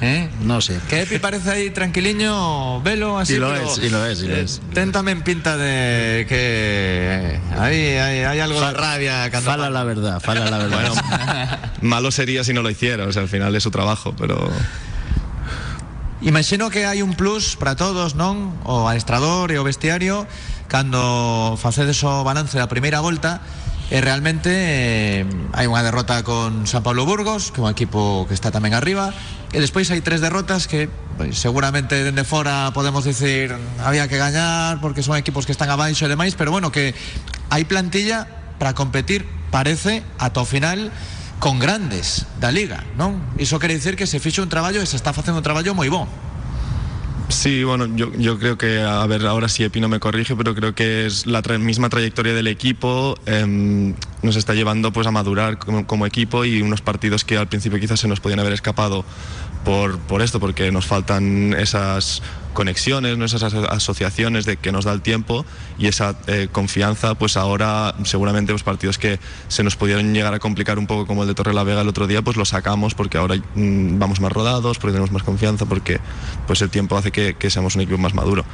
¿Eh? 0.00 0.28
No 0.42 0.60
sé. 0.60 0.78
Que 0.88 1.02
Epi 1.02 1.18
parece 1.18 1.50
ahí 1.50 1.70
tranquiliño, 1.70 2.80
velo 2.82 3.18
así. 3.18 3.34
Y 3.34 3.36
lo 3.36 3.54
es, 3.54 3.78
y 3.78 3.90
lo 3.90 4.06
es, 4.06 4.22
y 4.22 4.28
lo 4.28 4.36
eh, 4.36 4.42
es. 4.42 4.62
Ten 4.72 4.92
también 4.92 5.22
pinta 5.22 5.56
de 5.56 6.24
que 6.28 7.38
hay, 7.58 7.96
hay, 8.24 8.40
algo 8.40 8.60
de 8.60 8.72
rabia. 8.72 9.30
Fala 9.42 9.68
la 9.68 9.84
verdad, 9.84 10.20
fala 10.20 10.48
la 10.48 10.58
verdad. 10.58 10.80
Bueno, 10.80 11.58
malo 11.82 12.10
sería 12.10 12.44
si 12.44 12.52
no 12.52 12.62
lo 12.62 12.70
hiciera, 12.70 13.06
o 13.06 13.12
sea, 13.12 13.22
al 13.22 13.28
final 13.28 13.54
es 13.54 13.62
su 13.62 13.70
trabajo, 13.70 14.14
pero... 14.16 14.50
Imagino 16.20 16.68
que 16.68 16.84
hai 16.84 17.00
un 17.00 17.16
plus 17.16 17.56
para 17.56 17.80
todos, 17.80 18.12
non? 18.12 18.52
O 18.68 18.84
adestrador 18.92 19.48
e 19.48 19.56
o 19.56 19.64
vestiario 19.64 20.28
cando 20.68 21.56
facedes 21.56 21.96
o 22.04 22.20
balance 22.20 22.60
da 22.60 22.68
primeira 22.68 23.00
volta 23.00 23.40
e 23.88 24.04
realmente 24.04 24.52
eh, 24.52 25.24
hai 25.56 25.64
unha 25.64 25.80
derrota 25.80 26.20
con 26.20 26.68
San 26.68 26.84
Pablo 26.84 27.08
Burgos, 27.08 27.48
que 27.48 27.58
é 27.58 27.66
un 27.66 27.72
equipo 27.72 28.28
que 28.28 28.36
está 28.36 28.52
tamén 28.52 28.76
arriba, 28.76 29.16
e 29.48 29.64
despois 29.64 29.88
hai 29.88 30.04
tres 30.04 30.20
derrotas 30.20 30.68
que 30.68 30.92
seguramente 31.32 32.04
dende 32.04 32.28
fora 32.28 32.68
podemos 32.76 33.08
dicir 33.08 33.56
había 33.80 34.04
que 34.04 34.20
gañar 34.20 34.76
porque 34.84 35.00
son 35.00 35.16
equipos 35.16 35.48
que 35.48 35.56
están 35.56 35.72
abaixo 35.72 36.04
e 36.04 36.12
demais, 36.12 36.36
pero 36.36 36.52
bueno, 36.52 36.68
que 36.68 36.92
hai 37.48 37.64
plantilla 37.64 38.28
para 38.60 38.76
competir, 38.76 39.24
parece, 39.48 40.04
ata 40.20 40.44
o 40.44 40.46
final 40.46 40.92
con 41.40 41.58
grandes 41.58 42.26
da 42.38 42.52
Liga, 42.52 42.84
¿no? 42.96 43.20
Eso 43.38 43.58
quiere 43.58 43.74
decir 43.74 43.96
que 43.96 44.06
se 44.06 44.20
ficha 44.20 44.42
un 44.42 44.48
trabajo 44.48 44.80
y 44.80 44.86
se 44.86 44.96
está 44.96 45.10
haciendo 45.10 45.38
un 45.38 45.42
trabajo 45.42 45.74
muy 45.74 45.88
bueno. 45.88 46.08
Sí, 47.30 47.64
bueno, 47.64 47.86
yo, 47.96 48.12
yo, 48.18 48.38
creo 48.38 48.58
que, 48.58 48.82
a 48.82 49.06
ver, 49.06 49.24
ahora 49.26 49.48
sí 49.48 49.64
Epi 49.64 49.80
no 49.80 49.88
me 49.88 50.00
corrige, 50.00 50.36
pero 50.36 50.54
creo 50.54 50.74
que 50.74 51.06
es 51.06 51.26
la 51.26 51.40
misma 51.58 51.88
trayectoria 51.88 52.34
del 52.34 52.48
equipo. 52.48 53.16
Em, 53.24 53.94
nos 54.22 54.36
está 54.36 54.54
llevando 54.54 54.92
pues 54.92 55.06
a 55.06 55.10
madurar 55.10 55.58
como, 55.58 56.06
equipo 56.06 56.44
y 56.44 56.62
unos 56.62 56.80
partidos 56.80 57.24
que 57.24 57.36
al 57.38 57.48
principio 57.48 57.78
quizás 57.80 58.00
se 58.00 58.08
nos 58.08 58.20
podían 58.20 58.40
haber 58.40 58.52
escapado 58.52 59.04
por, 59.64 59.98
por 59.98 60.22
esto, 60.22 60.40
porque 60.40 60.70
nos 60.72 60.86
faltan 60.86 61.54
esas 61.58 62.22
conexiones, 62.54 63.18
esas 63.20 63.42
aso- 63.44 63.68
asociaciones 63.70 64.44
de 64.44 64.56
que 64.56 64.72
nos 64.72 64.84
da 64.84 64.92
el 64.92 65.02
tiempo 65.02 65.46
y 65.78 65.86
esa 65.86 66.16
eh, 66.26 66.48
confianza, 66.50 67.14
pues 67.14 67.36
ahora 67.36 67.94
seguramente 68.04 68.52
los 68.52 68.62
partidos 68.62 68.98
que 68.98 69.20
se 69.48 69.62
nos 69.62 69.76
pudieron 69.76 70.12
llegar 70.12 70.34
a 70.34 70.38
complicar 70.38 70.78
un 70.78 70.86
poco 70.86 71.06
como 71.06 71.22
el 71.22 71.28
de 71.28 71.34
Torre 71.34 71.54
la 71.54 71.62
Vega 71.62 71.82
el 71.82 71.88
otro 71.88 72.06
día, 72.06 72.22
pues 72.22 72.36
lo 72.36 72.44
sacamos 72.44 72.94
porque 72.94 73.18
ahora 73.18 73.36
mm, 73.36 73.98
vamos 73.98 74.20
más 74.20 74.32
rodados, 74.32 74.78
porque 74.78 74.92
tenemos 74.92 75.12
más 75.12 75.22
confianza, 75.22 75.66
porque 75.66 76.00
pues 76.46 76.60
el 76.62 76.70
tiempo 76.70 76.96
hace 76.96 77.12
que 77.12 77.50
seamos 77.50 77.74
un 77.76 77.82
equipo 77.82 77.98
más 77.98 78.14
maduro. 78.14 78.44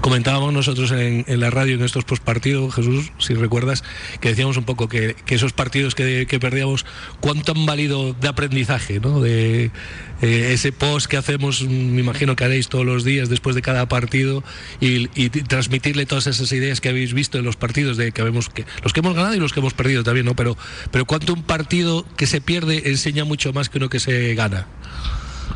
Comentábamos 0.00 0.54
nosotros 0.54 0.92
en, 0.92 1.26
en 1.28 1.40
la 1.40 1.50
radio 1.50 1.74
en 1.74 1.82
estos 1.82 2.04
postpartidos, 2.04 2.74
Jesús, 2.74 3.12
si 3.18 3.34
recuerdas, 3.34 3.84
que 4.20 4.30
decíamos 4.30 4.56
un 4.56 4.64
poco 4.64 4.88
que, 4.88 5.14
esos 5.28 5.52
partidos 5.52 5.94
que, 5.94 6.26
que 6.26 6.40
perdíamos, 6.40 6.86
cuánto 7.20 7.52
han 7.52 7.66
valido 7.66 8.14
de 8.14 8.28
aprendizaje, 8.28 8.98
¿no? 8.98 9.20
De 9.20 9.70
eh, 10.22 10.52
ese 10.52 10.72
post 10.72 11.06
que 11.06 11.18
hacemos, 11.18 11.62
mm, 11.62 11.68
me 11.68 12.00
imagino 12.00 12.34
que 12.34 12.44
haréis 12.44 12.68
todos 12.68 12.86
los 12.86 13.04
días 13.04 13.28
después 13.28 13.54
de 13.54 13.60
cada 13.60 13.88
partido 13.88 14.42
y, 14.80 15.10
y 15.14 15.28
transmitirle 15.28 16.06
todas 16.06 16.26
esas 16.26 16.50
ideas 16.52 16.80
que 16.80 16.88
habéis 16.88 17.12
visto 17.12 17.38
en 17.38 17.44
los 17.44 17.56
partidos, 17.56 17.98
de 17.98 18.12
que 18.12 18.22
vemos 18.22 18.48
que 18.48 18.64
los 18.82 18.94
que 18.94 19.00
hemos 19.00 19.14
ganado 19.14 19.34
y 19.34 19.38
los 19.38 19.52
que 19.52 19.60
hemos 19.60 19.74
perdido 19.74 20.02
también, 20.02 20.24
¿no? 20.24 20.34
Pero, 20.34 20.56
pero 20.90 21.04
cuánto 21.04 21.34
un 21.34 21.42
partido 21.42 22.06
que 22.16 22.26
se 22.26 22.40
pierde 22.40 22.90
enseña 22.90 23.24
mucho 23.24 23.52
más 23.52 23.68
que 23.68 23.76
uno 23.76 23.90
que 23.90 24.00
se 24.00 24.34
gana. 24.34 24.66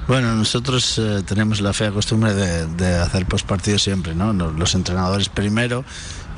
Bueno, 0.06 0.34
nosotros 0.34 0.98
eh, 0.98 1.22
tenemos 1.26 1.62
la 1.62 1.72
fea 1.72 1.90
costumbre 1.90 2.34
de, 2.34 2.66
de 2.66 2.96
hacer 2.96 3.24
postpartido 3.24 3.78
siempre, 3.78 4.14
¿no? 4.14 4.34
Los, 4.34 4.74
entrenadores 4.74 5.30
primero 5.30 5.82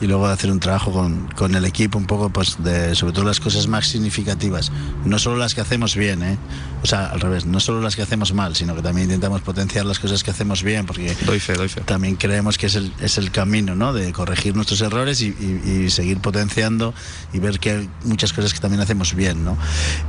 y 0.00 0.06
luego 0.06 0.28
de 0.28 0.34
hacer 0.34 0.52
un 0.52 0.60
trabajo 0.60 0.92
con, 0.92 1.26
con 1.34 1.52
el 1.56 1.64
equipo 1.64 1.98
un 1.98 2.06
poco, 2.06 2.30
pues, 2.30 2.62
de 2.62 2.94
sobre 2.94 3.12
todo 3.12 3.24
las 3.24 3.40
cosas 3.40 3.66
más 3.66 3.88
significativas. 3.88 4.70
No 5.04 5.18
solo 5.18 5.38
las 5.38 5.56
que 5.56 5.62
hacemos 5.62 5.96
bien, 5.96 6.22
¿eh? 6.22 6.38
O 6.86 6.88
sea, 6.88 7.06
al 7.06 7.20
revés, 7.20 7.46
no 7.46 7.58
solo 7.58 7.80
las 7.80 7.96
que 7.96 8.02
hacemos 8.02 8.32
mal, 8.32 8.54
sino 8.54 8.76
que 8.76 8.80
también 8.80 9.06
intentamos 9.08 9.40
potenciar 9.42 9.84
las 9.86 9.98
cosas 9.98 10.22
que 10.22 10.30
hacemos 10.30 10.62
bien, 10.62 10.86
porque 10.86 11.16
Doy 11.26 11.40
fe, 11.40 11.54
doy 11.54 11.68
fe. 11.68 11.80
también 11.80 12.14
creemos 12.14 12.58
que 12.58 12.66
es 12.66 12.76
el, 12.76 12.92
es 13.00 13.18
el 13.18 13.32
camino, 13.32 13.74
¿no? 13.74 13.92
De 13.92 14.12
corregir 14.12 14.54
nuestros 14.54 14.80
errores 14.82 15.20
y, 15.20 15.34
y- 15.40 15.82
y 15.86 15.90
seguir 15.90 16.18
potenciando 16.18 16.94
y 17.32 17.40
ver 17.40 17.58
que 17.58 17.70
hay 17.72 17.90
muchas 18.04 18.32
cosas 18.32 18.54
que 18.54 18.60
también 18.60 18.80
hacemos 18.80 19.14
bien, 19.16 19.44
¿no? 19.44 19.58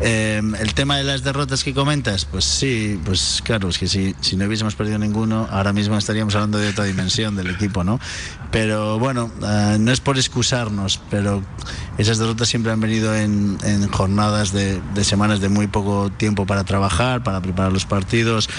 Eh, 0.02 0.40
el 0.60 0.74
tema 0.76 0.98
de 0.98 1.04
las 1.04 1.24
derrotas 1.24 1.64
que 1.64 1.74
comentas, 1.74 2.26
pues 2.26 2.46
sí, 2.46 3.00
pues 3.04 3.42
claro, 3.44 3.70
es 3.70 3.80
que 3.80 3.88
si, 3.88 4.14
si 4.22 4.36
no 4.36 4.46
hubiésemos 4.46 4.76
perdido 4.76 5.00
ninguno, 5.00 5.48
ahora 5.50 5.74
mismo 5.74 5.98
estaríamos 5.98 6.36
hablando 6.36 6.60
de 6.60 6.70
otra 6.70 6.84
dimensión 6.84 7.36
del 7.36 7.50
equipo, 7.50 7.84
¿no? 7.84 8.00
Pero 8.52 9.00
bueno, 9.00 9.32
eh, 9.44 9.78
no 9.80 9.92
es 9.92 10.00
por 10.00 10.18
excusarnos, 10.18 11.02
pero 11.10 11.44
esas 11.98 12.20
derrotas 12.20 12.48
siempre 12.48 12.72
han 12.72 12.80
venido 12.80 13.16
en, 13.16 13.58
en 13.64 13.88
jornadas 13.90 14.52
de, 14.54 14.80
de 14.94 15.04
semanas 15.04 15.40
de 15.40 15.50
muy 15.50 15.66
poco 15.66 16.12
tiempo 16.16 16.46
para 16.46 16.64
trabajar, 16.68 17.24
para 17.24 17.42
preparar 17.42 17.72
los 17.72 17.86
partidos. 17.86 18.50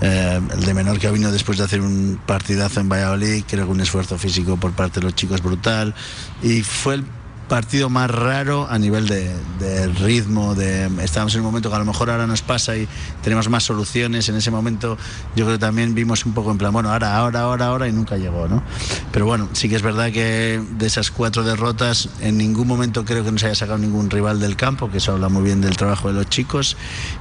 Eh, 0.00 0.40
el 0.52 0.64
de 0.64 0.74
menor 0.74 0.98
que 0.98 1.10
venido 1.10 1.30
después 1.30 1.58
de 1.58 1.64
hacer 1.64 1.82
un 1.82 2.18
partidazo 2.24 2.80
en 2.80 2.88
Valladolid, 2.88 3.44
creo 3.46 3.66
que 3.66 3.72
un 3.72 3.80
esfuerzo 3.80 4.16
físico 4.16 4.56
por 4.56 4.72
parte 4.72 5.00
de 5.00 5.04
los 5.04 5.14
chicos 5.14 5.42
brutal. 5.42 5.94
Y 6.42 6.62
fue 6.62 6.94
el 6.94 7.04
partido 7.50 7.90
más 7.90 8.08
raro 8.08 8.68
a 8.70 8.78
nivel 8.78 9.08
de, 9.08 9.88
ritmo, 9.98 10.54
de 10.54 10.88
estábamos 11.02 11.34
en 11.34 11.40
un 11.40 11.46
momento 11.46 11.68
que 11.68 11.74
a 11.74 11.80
lo 11.80 11.84
mejor 11.84 12.08
ahora 12.08 12.28
nos 12.28 12.42
pasa 12.42 12.76
y 12.76 12.88
tenemos 13.24 13.48
más 13.48 13.64
soluciones, 13.64 14.28
en 14.28 14.36
ese 14.36 14.52
momento 14.52 14.96
yo 15.34 15.44
creo 15.44 15.58
que 15.58 15.58
también 15.58 15.92
vimos 15.92 16.24
un 16.24 16.32
poco 16.32 16.52
en 16.52 16.58
plan, 16.58 16.72
bueno, 16.72 16.92
ahora, 16.92 17.16
ahora, 17.16 17.40
ahora, 17.40 17.66
ahora 17.66 17.88
y 17.88 17.92
nunca 17.92 18.16
llegó, 18.16 18.46
¿no? 18.46 18.62
Pero 19.10 19.26
bueno, 19.26 19.48
sí 19.52 19.68
que 19.68 19.74
es 19.74 19.82
verdad 19.82 20.12
que 20.12 20.62
de 20.78 20.86
esas 20.86 21.10
cuatro 21.10 21.42
derrotas 21.42 22.08
en 22.20 22.38
ningún 22.38 22.68
momento 22.68 23.04
creo 23.04 23.24
que 23.24 23.32
nos 23.32 23.42
haya 23.42 23.56
sacado 23.56 23.78
ningún 23.78 24.10
rival 24.10 24.38
del 24.38 24.54
campo, 24.54 24.88
que 24.88 24.98
eso 24.98 25.12
habla 25.12 25.28
muy 25.28 25.42
bien 25.42 25.60
del 25.60 25.76
trabajo 25.76 26.06
de 26.06 26.14
los 26.14 26.28
chicos 26.28 26.76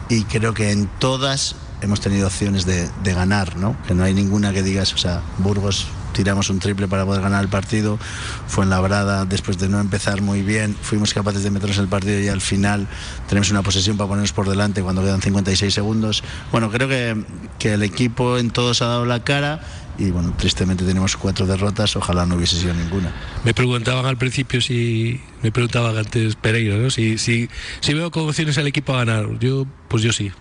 y 0.09 0.25
creo 0.25 0.53
que 0.53 0.71
en 0.71 0.87
todas 0.99 1.55
hemos 1.81 2.01
tenido 2.01 2.27
opciones 2.27 2.67
de, 2.67 2.87
de 3.03 3.13
ganar, 3.15 3.57
¿no? 3.57 3.75
Que 3.87 3.95
no 3.95 4.03
hay 4.03 4.13
ninguna 4.13 4.53
que 4.53 4.61
digas, 4.61 4.93
o 4.93 4.97
sea, 4.97 5.23
Burgos 5.39 5.87
tiramos 6.13 6.49
un 6.49 6.59
triple 6.59 6.87
para 6.87 7.05
poder 7.05 7.21
ganar 7.21 7.43
el 7.43 7.49
partido. 7.49 7.99
Fue 8.47 8.63
en 8.63 8.69
Labrada, 8.69 9.25
después 9.25 9.57
de 9.57 9.69
no 9.69 9.79
empezar 9.79 10.21
muy 10.21 10.41
bien, 10.41 10.75
fuimos 10.81 11.13
capaces 11.13 11.43
de 11.43 11.51
meternos 11.51 11.77
en 11.77 11.83
el 11.83 11.89
partido 11.89 12.19
y 12.19 12.27
al 12.27 12.41
final 12.41 12.87
tenemos 13.27 13.51
una 13.51 13.61
posesión 13.61 13.97
para 13.97 14.07
ponernos 14.07 14.33
por 14.33 14.49
delante 14.49 14.81
cuando 14.81 15.01
quedan 15.01 15.21
56 15.21 15.73
segundos. 15.73 16.23
Bueno, 16.51 16.69
creo 16.69 16.87
que, 16.87 17.23
que 17.57 17.73
el 17.73 17.83
equipo 17.83 18.37
en 18.37 18.51
todos 18.51 18.81
ha 18.81 18.87
dado 18.87 19.05
la 19.05 19.23
cara 19.23 19.61
y 19.99 20.11
bueno, 20.11 20.33
tristemente 20.37 20.85
tenemos 20.85 21.17
cuatro 21.17 21.45
derrotas, 21.45 21.97
ojalá 21.97 22.25
no 22.25 22.35
hubiese 22.35 22.57
sido 22.57 22.73
ninguna. 22.73 23.13
Me 23.43 23.53
preguntaban 23.53 24.05
al 24.05 24.17
principio 24.17 24.61
si. 24.61 25.19
Me 25.43 25.51
preguntaban 25.51 25.97
antes 25.97 26.37
Pereira, 26.37 26.77
¿no? 26.77 26.89
Si, 26.89 27.17
si, 27.17 27.49
si 27.81 27.93
veo 27.93 28.07
opciones 28.07 28.57
al 28.57 28.67
equipo 28.67 28.93
a 28.93 29.03
ganar. 29.03 29.37
Yo, 29.39 29.67
pues 29.89 30.01
yo 30.01 30.13
sí. 30.13 30.31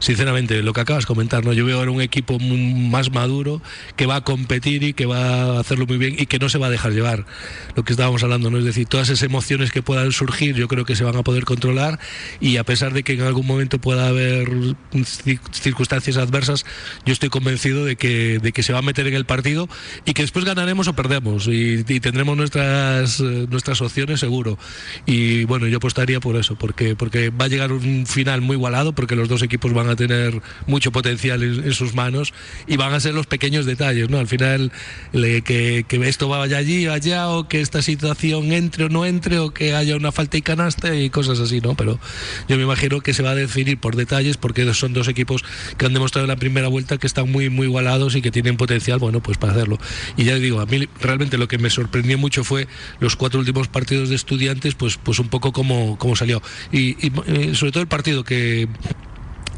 Sinceramente, 0.00 0.62
lo 0.62 0.72
que 0.72 0.80
acabas 0.80 1.04
de 1.04 1.08
comentar, 1.08 1.44
¿no? 1.44 1.52
Yo 1.52 1.64
veo 1.64 1.78
ahora 1.78 1.90
un 1.90 2.00
equipo 2.00 2.38
más 2.38 3.10
maduro 3.12 3.60
que 3.96 4.06
va 4.06 4.16
a 4.16 4.20
competir 4.22 4.82
y 4.82 4.92
que 4.92 5.06
va 5.06 5.56
a 5.56 5.60
hacerlo 5.60 5.86
muy 5.86 5.98
bien 5.98 6.14
y 6.18 6.26
que 6.26 6.38
no 6.38 6.48
se 6.48 6.58
va 6.58 6.68
a 6.68 6.70
dejar 6.70 6.92
llevar. 6.92 7.26
Lo 7.74 7.84
que 7.84 7.92
estábamos 7.92 8.22
hablando, 8.22 8.50
¿no? 8.50 8.58
Es 8.58 8.64
decir, 8.64 8.86
todas 8.86 9.08
esas 9.08 9.22
emociones 9.24 9.72
que 9.72 9.82
puedan 9.82 10.12
surgir, 10.12 10.54
yo 10.54 10.68
creo 10.68 10.84
que 10.84 10.94
se 10.94 11.04
van 11.04 11.16
a 11.16 11.22
poder 11.22 11.44
controlar 11.44 11.98
y 12.40 12.58
a 12.58 12.64
pesar 12.64 12.92
de 12.92 13.02
que 13.02 13.14
en 13.14 13.22
algún 13.22 13.46
momento 13.46 13.78
pueda 13.80 14.08
haber 14.08 14.48
ci- 14.92 15.40
circunstancias 15.52 16.16
adversas, 16.16 16.64
yo 17.04 17.12
estoy 17.12 17.28
convencido 17.28 17.84
de 17.84 17.96
que, 17.96 18.38
de 18.38 18.52
que 18.52 18.62
se 18.62 18.72
va 18.72 18.78
a 18.78 18.82
meter 18.82 19.06
en 19.08 19.14
el 19.14 19.24
partido 19.24 19.68
y 20.04 20.12
que 20.14 20.22
después 20.22 20.44
ganaremos 20.44 20.88
o 20.88 20.92
perdemos 20.94 21.48
y, 21.48 21.84
y 21.88 22.00
tendremos 22.00 22.36
nuestras, 22.36 23.20
eh, 23.20 23.46
nuestras 23.50 23.80
opciones 23.80 24.20
seguro. 24.20 24.58
Y 25.06 25.44
bueno, 25.44 25.66
yo 25.66 25.78
apostaría 25.78 26.20
por 26.20 26.36
eso, 26.36 26.56
porque, 26.56 26.94
porque 26.94 27.30
va 27.30 27.46
a 27.46 27.48
llegar 27.48 27.72
un 27.72 28.06
final 28.06 28.40
muy 28.40 28.54
igualado, 28.54 28.92
porque 28.92 29.16
los 29.16 29.28
dos 29.28 29.42
equipos 29.42 29.72
van 29.72 29.87
a 29.88 29.96
tener 29.96 30.40
mucho 30.66 30.92
potencial 30.92 31.42
en, 31.42 31.72
sus 31.72 31.94
manos 31.94 32.32
y 32.66 32.76
van 32.76 32.94
a 32.94 33.00
ser 33.00 33.14
los 33.14 33.26
pequeños 33.26 33.66
detalles, 33.66 34.08
¿no? 34.10 34.18
Al 34.18 34.26
final, 34.26 34.72
le- 35.12 35.42
que, 35.42 35.84
esto 36.08 36.28
vaya 36.28 36.58
allí 36.58 36.86
o 36.86 36.92
allá, 36.92 37.28
o 37.28 37.48
que 37.48 37.60
esta 37.60 37.82
situación 37.82 38.52
entre 38.52 38.84
o 38.84 38.88
no 38.88 39.04
entre, 39.04 39.38
o 39.38 39.52
que 39.52 39.74
haya 39.74 39.96
una 39.96 40.12
falta 40.12 40.36
y 40.36 40.42
canasta 40.42 40.94
y 40.94 41.10
cosas 41.10 41.40
así, 41.40 41.60
¿no? 41.60 41.74
Pero 41.74 41.98
yo 42.48 42.56
me 42.56 42.62
imagino 42.62 43.00
que 43.00 43.12
se 43.12 43.22
va 43.22 43.30
a 43.30 43.34
definir 43.34 43.78
por 43.78 43.96
detalles, 43.96 44.36
porque 44.36 44.72
son 44.74 44.92
dos 44.92 45.08
equipos 45.08 45.44
que 45.76 45.86
han 45.86 45.92
demostrado 45.92 46.24
en 46.24 46.28
la 46.28 46.36
primera 46.36 46.68
vuelta 46.68 46.98
que 46.98 47.06
están 47.06 47.30
muy, 47.30 47.50
muy 47.50 47.66
igualados 47.66 48.14
y 48.16 48.22
que 48.22 48.30
tienen 48.30 48.56
potencial, 48.56 48.98
bueno, 48.98 49.20
pues 49.22 49.38
para 49.38 49.52
hacerlo. 49.52 49.78
Y 50.16 50.24
ya 50.24 50.36
digo, 50.36 50.60
a 50.60 50.66
mí 50.66 50.88
realmente 51.00 51.38
lo 51.38 51.48
que 51.48 51.58
me 51.58 51.70
sorprendió 51.70 52.18
mucho 52.18 52.44
fue 52.44 52.68
los 53.00 53.16
cuatro 53.16 53.40
últimos 53.40 53.68
partidos 53.68 54.08
de 54.08 54.14
estudiantes, 54.14 54.74
pues, 54.74 54.96
pues 54.96 55.18
un 55.18 55.28
poco 55.28 55.52
como, 55.52 55.98
como 55.98 56.16
salió. 56.16 56.42
Y, 56.72 57.06
y, 57.06 57.12
eh, 57.26 57.54
sobre 57.54 57.72
todo 57.72 57.82
el 57.82 57.88
partido 57.88 58.24
que 58.24 58.68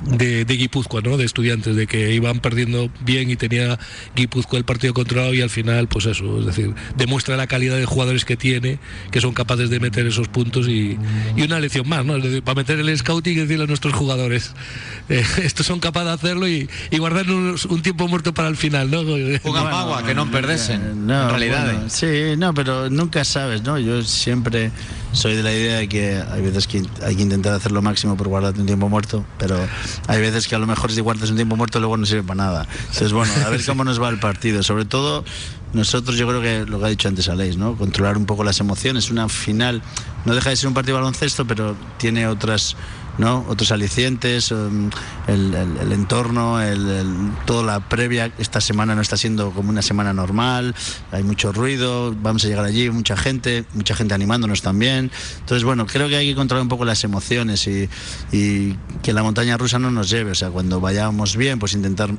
de, 0.04 0.44
de 0.44 0.56
Guipúzcoa, 0.56 1.02
¿no? 1.02 1.16
De 1.16 1.24
estudiantes, 1.24 1.76
de 1.76 1.86
que 1.86 2.12
iban 2.12 2.40
perdiendo 2.40 2.90
bien 3.04 3.30
y 3.30 3.36
tenía 3.36 3.78
Guipúzcoa 4.16 4.58
el 4.58 4.64
partido 4.64 4.94
controlado 4.94 5.34
y 5.34 5.42
al 5.42 5.50
final, 5.50 5.88
pues 5.88 6.06
eso, 6.06 6.40
es 6.40 6.46
decir, 6.46 6.74
demuestra 6.96 7.36
la 7.36 7.46
calidad 7.46 7.76
de 7.76 7.84
jugadores 7.84 8.24
que 8.24 8.36
tiene, 8.36 8.78
que 9.10 9.20
son 9.20 9.32
capaces 9.34 9.68
de 9.70 9.78
meter 9.80 10.06
esos 10.06 10.28
puntos 10.28 10.68
y, 10.68 10.98
y 11.36 11.42
una 11.42 11.60
lección 11.60 11.88
más, 11.88 12.04
¿no? 12.04 12.16
Es 12.16 12.22
decir, 12.22 12.42
para 12.42 12.56
meter 12.56 12.78
el 12.78 12.96
scouting 12.96 13.32
y 13.34 13.40
decirle 13.42 13.64
a 13.64 13.66
nuestros 13.66 13.92
jugadores, 13.92 14.52
eh, 15.08 15.24
estos 15.42 15.66
son 15.66 15.80
capaces 15.80 16.06
de 16.08 16.12
hacerlo 16.14 16.48
y, 16.48 16.68
y 16.90 16.98
guardar 16.98 17.30
un, 17.30 17.56
un 17.68 17.82
tiempo 17.82 18.08
muerto 18.08 18.32
para 18.32 18.48
el 18.48 18.56
final, 18.56 18.90
¿no? 18.90 19.02
Mágoa 19.02 20.02
que 20.06 20.14
perdesen, 20.32 21.06
No, 21.06 21.24
en 21.24 21.30
realidade. 21.30 21.74
bueno, 21.74 21.90
sí, 21.90 22.06
no, 22.38 22.54
pero 22.54 22.88
nunca 22.88 23.24
sabes, 23.24 23.62
¿no? 23.62 23.78
Yo 23.78 24.02
siempre 24.02 24.70
soy 25.12 25.34
de 25.34 25.42
la 25.42 25.52
idea 25.52 25.76
de 25.78 25.88
que 25.88 26.22
hay 26.30 26.40
veces 26.40 26.66
que 26.66 26.82
hay 27.02 27.16
que 27.16 27.22
intentar 27.22 27.52
hacer 27.52 27.72
lo 27.72 27.82
máximo 27.82 28.16
por 28.16 28.28
guardarte 28.28 28.60
un 28.60 28.66
tiempo 28.66 28.88
muerto, 28.88 29.24
pero 29.38 29.58
hay 30.06 30.20
veces 30.20 30.48
que 30.48 30.54
a 30.54 30.58
lo 30.58 30.66
mejor 30.66 30.92
si 30.92 31.00
guardas 31.00 31.30
un 31.30 31.36
tiempo 31.36 31.56
muerto 31.56 31.78
luego 31.80 31.96
no 31.96 32.06
sirve 32.06 32.22
para 32.22 32.44
nada. 32.44 32.68
Entonces, 32.80 33.12
bueno, 33.12 33.32
a 33.44 33.48
ver 33.48 33.64
cómo 33.64 33.84
nos 33.84 34.00
va 34.00 34.08
el 34.08 34.18
partido. 34.18 34.62
Sobre 34.62 34.84
todo, 34.84 35.24
nosotros 35.72 36.16
yo 36.16 36.26
creo 36.26 36.40
que 36.42 36.70
lo 36.70 36.78
que 36.78 36.86
ha 36.86 36.88
dicho 36.88 37.08
antes 37.08 37.28
Aleix, 37.28 37.56
¿no? 37.56 37.76
Controlar 37.76 38.16
un 38.16 38.26
poco 38.26 38.44
las 38.44 38.60
emociones. 38.60 39.10
Una 39.10 39.28
final 39.28 39.82
no 40.24 40.34
deja 40.34 40.50
de 40.50 40.56
ser 40.56 40.68
un 40.68 40.74
partido 40.74 40.96
baloncesto, 40.96 41.46
pero 41.46 41.76
tiene 41.98 42.26
otras 42.26 42.76
¿no? 43.18 43.44
otros 43.48 43.70
alicientes, 43.72 44.50
um, 44.52 44.90
el, 45.26 45.54
el- 45.54 45.76
el 45.78 45.92
entorno, 45.92 46.60
el- 46.60 47.32
toda 47.46 47.62
la 47.62 47.80
previa. 47.80 48.32
Esta 48.38 48.60
semana 48.60 48.94
no 48.94 49.02
está 49.02 49.16
siendo 49.16 49.50
como 49.50 49.70
una 49.70 49.82
semana 49.82 50.12
normal, 50.12 50.74
hay 51.12 51.22
mucho 51.22 51.52
ruido, 51.52 52.14
vamos 52.22 52.44
a 52.44 52.48
llegar 52.48 52.64
allí, 52.64 52.90
mucha 52.90 53.16
gente, 53.16 53.64
mucha 53.74 53.94
gente 53.94 54.14
animándonos 54.14 54.62
también. 54.62 55.10
Entonces, 55.40 55.64
bueno, 55.64 55.86
creo 55.86 56.08
que 56.08 56.16
hay 56.16 56.28
que 56.30 56.34
controlar 56.34 56.62
un 56.62 56.68
poco 56.68 56.84
las 56.84 57.04
emociones 57.04 57.66
y, 57.66 57.88
y 58.32 58.74
que 59.02 59.12
la 59.12 59.22
montaña 59.22 59.56
rusa 59.56 59.78
no 59.78 59.90
nos 59.90 60.08
lleve. 60.10 60.30
O 60.30 60.34
sea, 60.34 60.50
cuando 60.50 60.80
vayamos 60.80 61.36
bien, 61.36 61.58
pues 61.58 61.74
intentar 61.74 62.10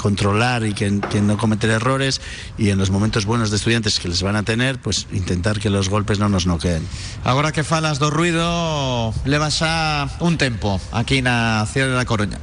controlar 0.00 0.64
y 0.64 0.72
que, 0.72 0.98
que 1.12 1.20
no 1.20 1.36
cometer 1.36 1.68
errores 1.68 2.20
y 2.56 2.70
en 2.70 2.78
los 2.80 2.88
momentos 2.90 3.26
buenos 3.28 3.50
de 3.50 3.56
estudiantes 3.60 4.00
que 4.00 4.08
les 4.08 4.22
van 4.24 4.34
a 4.34 4.42
tener, 4.42 4.80
pues 4.80 5.06
intentar 5.12 5.60
que 5.60 5.68
los 5.68 5.90
golpes 5.92 6.18
no 6.18 6.28
nos 6.32 6.46
noqueen. 6.48 6.80
Agora 7.22 7.52
que 7.52 7.62
falas 7.64 8.00
do 8.00 8.08
ruido, 8.08 9.12
leva 9.28 9.52
xa 9.52 10.08
un 10.24 10.40
tempo 10.40 10.80
aquí 10.96 11.20
na 11.20 11.68
cidade 11.68 11.92
da 11.92 12.08
Coruña. 12.08 12.40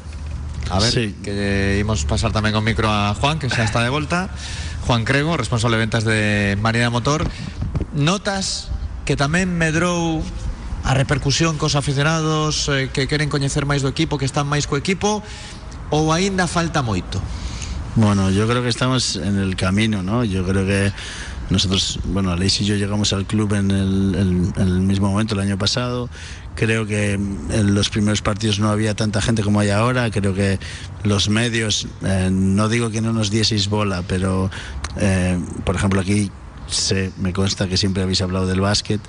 A 0.70 0.78
ver, 0.78 0.94
Sí. 0.94 1.16
que 1.26 1.82
imos 1.82 2.06
pasar 2.06 2.30
tamén 2.30 2.54
o 2.54 2.62
micro 2.62 2.86
a 2.94 3.18
Juan, 3.18 3.42
que 3.42 3.50
xa 3.50 3.66
está 3.66 3.82
de 3.82 3.90
volta. 3.90 4.30
Juan 4.86 5.02
Crego, 5.04 5.34
responsable 5.34 5.76
de 5.76 5.82
ventas 5.82 6.04
de 6.06 6.56
Marina 6.62 6.94
Motor. 6.94 7.26
Notas 7.98 8.70
que 9.10 9.18
tamén 9.18 9.50
medrou 9.50 10.22
a 10.86 10.94
repercusión 10.94 11.58
cos 11.58 11.74
aficionados 11.74 12.70
eh, 12.70 12.94
que 12.94 13.10
queren 13.10 13.34
coñecer 13.34 13.66
máis 13.66 13.82
do 13.82 13.90
equipo, 13.90 14.22
que 14.22 14.30
están 14.30 14.46
máis 14.46 14.70
co 14.70 14.78
equipo 14.78 15.26
ou 15.90 16.12
aínda 16.14 16.46
falta 16.46 16.84
moito? 16.84 17.18
Bueno, 17.98 18.30
yo 18.30 18.48
creo 18.48 18.62
que 18.62 18.70
estamos 18.70 19.16
en 19.16 19.40
el 19.40 19.56
camino, 19.56 20.04
¿no? 20.04 20.24
Yo 20.24 20.46
creo 20.46 20.68
que 20.68 20.94
nosotros, 21.50 22.00
bueno, 22.06 22.32
Aleix 22.32 22.62
y 22.62 22.66
yo 22.66 22.76
llegamos 22.76 23.12
al 23.12 23.26
club 23.26 23.56
en 23.56 23.72
el, 23.72 24.82
mismo 24.82 25.10
momento 25.10 25.34
el 25.34 25.42
año 25.42 25.58
pasado. 25.58 26.08
Creo 26.54 26.86
que 26.86 27.14
en 27.14 27.74
los 27.74 27.90
primeros 27.90 28.22
partidos 28.22 28.60
no 28.60 28.70
había 28.70 28.94
tanta 28.94 29.20
gente 29.20 29.42
como 29.42 29.62
hay 29.62 29.72
ahora. 29.72 30.12
Creo 30.12 30.36
que 30.36 30.60
los 31.06 31.30
medios, 31.30 31.88
eh, 32.04 32.30
no 32.32 32.70
digo 32.70 32.92
que 32.92 33.02
no 33.02 33.14
nos 33.14 33.32
dieseis 33.32 33.68
bola, 33.68 34.04
pero 34.08 34.52
eh, 34.98 35.40
por 35.66 35.76
ejemplo 35.76 36.00
aquí 36.00 36.30
se, 36.68 37.12
me 37.18 37.34
consta 37.34 37.68
que 37.68 37.78
siempre 37.78 38.04
habéis 38.04 38.22
hablado 38.22 38.46
del 38.46 38.62
básquet. 38.62 39.02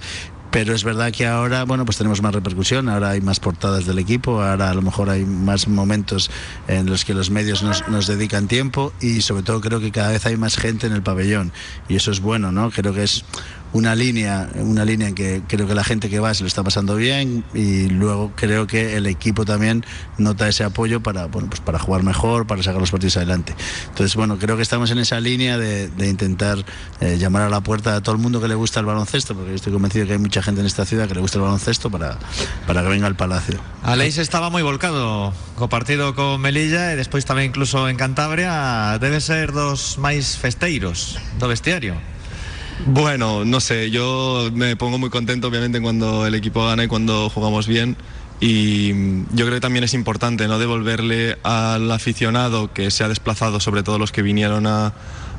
Pero 0.51 0.75
es 0.75 0.83
verdad 0.83 1.13
que 1.13 1.27
ahora, 1.27 1.65
bueno, 1.65 1.85
pues 1.85 1.99
tenemos 1.99 2.23
más 2.23 2.35
repercusión, 2.35 2.89
ahora 2.89 3.11
hay 3.11 3.21
más 3.21 3.39
portadas 3.39 3.85
del 3.85 3.99
equipo, 3.99 4.43
ahora 4.43 4.71
a 4.71 4.75
lo 4.75 4.83
mejor 4.83 5.11
hay 5.11 5.25
más 5.25 5.69
momentos 5.69 6.31
en 6.69 6.87
los 6.87 7.05
que 7.05 7.13
los 7.13 7.31
medios 7.31 7.63
nos, 7.63 7.87
nos 7.89 8.07
dedican 8.07 8.49
tiempo 8.49 8.93
y 9.01 9.21
sobre 9.21 9.43
todo 9.43 9.61
creo 9.61 9.81
que 9.81 9.93
cada 9.93 10.11
vez 10.11 10.25
hay 10.27 10.37
más 10.37 10.57
gente 10.57 10.87
en 10.87 10.95
el 10.95 11.03
pabellón 11.03 11.53
y 11.89 11.97
eso 11.97 12.11
es 12.11 12.21
bueno, 12.21 12.51
¿no? 12.51 12.71
Creo 12.71 12.95
que 12.95 13.03
es 13.03 13.25
una 13.73 13.95
línea, 13.95 14.49
una 14.57 14.85
línea 14.85 15.09
en 15.09 15.15
que 15.15 15.43
creo 15.47 15.67
que 15.67 15.75
la 15.75 15.85
gente 15.85 16.09
que 16.09 16.21
va 16.21 16.33
se 16.35 16.43
lo 16.43 16.47
está 16.47 16.63
pasando 16.63 16.97
bien 16.97 17.45
y 17.55 17.89
luego 17.89 18.33
creo 18.35 18.67
que 18.67 18.97
el 18.97 19.07
equipo 19.07 19.45
también 19.45 19.85
nota 20.17 20.49
ese 20.49 20.65
apoyo 20.65 21.03
para, 21.03 21.27
bueno, 21.27 21.49
pues 21.49 21.61
para 21.61 21.79
jugar 21.79 22.03
mejor, 22.03 22.47
para 22.47 22.63
sacar 22.63 22.81
los 22.81 22.91
partidos 22.91 23.17
adelante. 23.19 23.55
Entonces, 23.89 24.17
bueno, 24.17 24.39
creo 24.39 24.57
que 24.57 24.63
estamos 24.63 24.91
en 24.91 24.99
esa 24.99 25.21
línea 25.21 25.59
de, 25.59 25.91
intentar 26.09 26.65
eh, 27.01 27.19
llamar 27.19 27.43
a 27.43 27.51
la 27.51 27.61
puerta 27.61 27.97
a 27.97 28.01
todo 28.01 28.15
el 28.15 28.21
mundo 28.21 28.41
que 28.41 28.49
le 28.49 28.55
gusta 28.55 28.81
el 28.81 28.87
baloncesto, 28.87 29.35
porque 29.35 29.55
estoy 29.55 29.73
convencido 29.73 30.07
que 30.07 30.13
hay 30.13 30.19
mucha 30.19 30.43
gente 30.43 30.61
en 30.61 30.67
esta 30.67 30.87
ciudad 30.87 31.07
que 31.07 31.15
le 31.15 31.21
gusta 31.21 31.39
el 31.39 31.43
baloncesto 31.43 31.91
para, 31.91 32.19
para 32.67 32.83
que 32.83 32.89
venga 32.89 33.07
al 33.07 33.17
Palacio. 33.17 33.61
Aleix 33.83 34.19
estaba 34.19 34.51
moi 34.51 34.65
volcado 34.67 35.33
co 35.55 35.71
partido 35.71 36.13
con 36.13 36.41
Melilla 36.41 36.93
e 36.93 36.99
despois 36.99 37.25
tamén 37.25 37.55
incluso 37.55 37.87
en 37.87 37.97
Cantabria 37.97 38.99
debe 38.99 39.23
ser 39.23 39.55
dos 39.55 39.97
máis 40.03 40.35
festeiros 40.35 41.17
do 41.39 41.47
vestiario. 41.47 42.18
Bueno, 42.87 43.45
no 43.45 43.61
sé, 43.61 43.91
yo 43.91 44.51
me 44.53 44.77
pongo 44.77 44.99
muy 44.99 45.11
contento 45.11 45.49
obviamente 45.49 45.81
cuando 45.81 46.27
el 46.27 46.35
equipo 46.35 46.67
gana 46.67 46.85
y 46.85 46.89
cuando 46.89 47.29
jugamos 47.29 47.67
bien. 47.67 47.97
Y 48.41 48.93
yo 49.35 49.45
creo 49.45 49.55
que 49.55 49.61
también 49.61 49.83
es 49.83 49.95
importante 49.95 50.47
no 50.47 50.61
devolverle 50.61 51.39
al 51.43 51.91
aficionado 51.91 52.73
que 52.73 52.93
se 52.93 53.03
ha 53.03 53.09
desplazado, 53.09 53.59
sobre 53.59 53.83
todo 53.83 53.99
los 53.99 54.13
que 54.13 54.23
vinieron 54.23 54.69
a, 54.69 54.93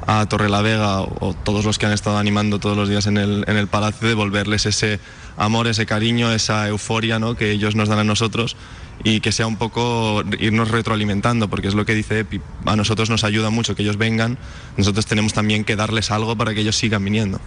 a 0.06 0.26
Torrelavega 0.28 1.02
o, 1.02 1.30
o 1.30 1.34
todos 1.34 1.64
los 1.64 1.78
que 1.78 1.86
han 1.86 1.94
estado 1.94 2.18
animando 2.18 2.60
todos 2.60 2.76
los 2.76 2.90
días 2.90 3.08
en 3.08 3.18
el, 3.18 3.46
en 3.48 3.56
el 3.56 3.68
palacio, 3.68 4.08
devolverles 4.08 4.66
ese 4.66 5.00
amor, 5.38 5.68
ese 5.68 5.86
cariño, 5.86 6.32
esa 6.34 6.68
euforia 6.68 7.20
¿no? 7.20 7.36
que 7.36 7.52
ellos 7.52 7.76
nos 7.76 7.88
dan 7.88 8.00
a 8.00 8.04
nosotros 8.04 8.58
y 9.04 9.22
que 9.22 9.32
sea 9.32 9.48
un 9.48 9.58
poco 9.58 10.24
irnos 10.40 10.70
retroalimentando, 10.70 11.50
porque 11.50 11.68
es 11.68 11.74
lo 11.74 11.86
que 11.86 11.96
dice 11.96 12.20
Epi, 12.20 12.42
a 12.66 12.76
nosotros 12.76 13.10
nos 13.10 13.24
ayuda 13.24 13.50
mucho 13.50 13.76
que 13.76 13.84
ellos 13.84 13.98
vengan, 13.98 14.38
nosotros 14.78 15.06
tenemos 15.06 15.34
también 15.34 15.64
que 15.64 15.76
darles 15.76 16.12
algo 16.12 16.36
para 16.36 16.54
que 16.54 16.62
ellos 16.62 16.78
sigan 16.78 17.04
viniendo. 17.04 17.40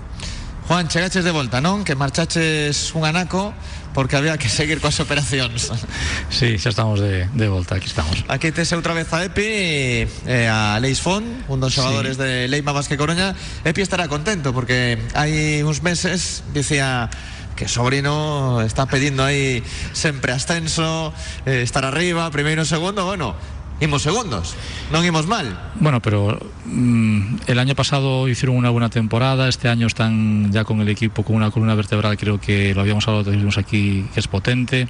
Juan, 0.69 0.89
chegaches 0.89 1.25
de 1.25 1.33
volta, 1.33 1.61
non? 1.61 1.83
Que 1.83 1.99
marchaches 1.99 2.95
un 2.95 3.05
anaco 3.05 3.53
porque 3.93 4.17
había 4.17 4.39
que 4.39 4.49
seguir 4.49 4.81
coas 4.81 4.97
operacións. 5.03 5.69
Sí, 6.33 6.57
xa 6.57 6.73
estamos 6.73 6.97
de, 6.97 7.29
de 7.29 7.49
volta, 7.49 7.77
aquí 7.77 7.93
estamos. 7.93 8.25
Aquí 8.29 8.49
tes 8.57 8.73
outra 8.73 8.95
vez 8.97 9.11
a 9.13 9.21
Epi 9.27 10.09
e 10.09 10.49
a 10.49 10.81
Leis 10.81 11.05
Fon, 11.05 11.21
un 11.51 11.59
dos 11.61 11.77
xogadores 11.77 12.17
sí. 12.17 12.23
de 12.25 12.31
Leima 12.49 12.73
Vázquez 12.73 12.97
Coruña. 12.97 13.37
Epi 13.67 13.85
estará 13.85 14.09
contento 14.09 14.55
porque 14.57 14.97
hai 15.13 15.61
uns 15.61 15.85
meses 15.85 16.41
dicía 16.57 17.11
que 17.57 17.69
sobrino 17.69 18.61
está 18.63 18.87
pedindo 18.87 19.25
aí 19.25 19.63
sempre 19.93 20.33
ascenso, 20.33 21.13
eh, 21.47 21.63
estar 21.63 21.85
arriba, 21.85 22.31
primeiro, 22.31 22.65
segundo, 22.65 23.05
bueno, 23.05 23.35
imos 23.83 24.07
segundos, 24.07 24.55
non 24.95 25.03
imos 25.03 25.27
mal. 25.27 25.51
Bueno, 25.83 25.99
pero 25.99 26.39
mm, 26.67 27.51
el 27.51 27.59
año 27.59 27.75
pasado 27.75 28.29
hicieron 28.31 28.55
una 28.57 28.71
buena 28.71 28.91
temporada, 28.91 29.49
este 29.49 29.69
año 29.69 29.87
están 29.91 30.53
ya 30.53 30.63
con 30.63 30.81
el 30.81 30.89
equipo 30.89 31.25
con 31.27 31.35
una 31.35 31.51
columna 31.51 31.75
vertebral, 31.75 32.17
creo 32.17 32.39
que 32.39 32.75
lo 32.75 32.81
habíamos 32.83 33.07
hablado, 33.09 33.25
tuvimos 33.25 33.59
aquí, 33.59 34.07
que 34.15 34.21
es 34.21 34.29
potente. 34.29 34.89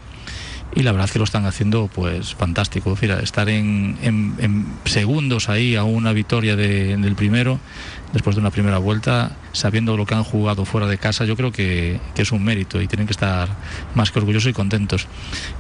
Y 0.75 0.85
la 0.85 0.93
verdad 0.93 1.05
es 1.05 1.13
que 1.13 1.19
lo 1.19 1.27
están 1.27 1.45
haciendo 1.45 1.91
pues 1.93 2.35
fantástico. 2.35 2.97
Mira, 3.01 3.21
estar 3.21 3.49
en, 3.51 3.97
segundos 4.87 5.51
ahí 5.51 5.77
a 5.77 5.85
una 5.85 6.15
victoria 6.15 6.57
de, 6.57 6.97
del 6.97 7.15
primero, 7.15 7.61
después 8.13 8.37
de 8.37 8.41
una 8.41 8.51
primera 8.51 8.79
vuelta, 8.79 9.33
sabiendo 9.53 9.97
lo 9.97 10.07
que 10.07 10.15
han 10.15 10.25
jugado 10.25 10.65
fuera 10.65 10.87
de 10.87 10.99
casa, 10.99 11.25
yo 11.25 11.37
creo 11.37 11.53
que, 11.53 12.01
que 12.15 12.23
es 12.23 12.33
un 12.33 12.45
mérito 12.45 12.81
y 12.81 12.87
tienen 12.87 13.07
que 13.07 13.13
estar 13.13 13.49
más 13.95 14.11
que 14.11 14.19
orgullosos 14.19 14.51
y 14.51 14.53
contentos. 14.53 15.07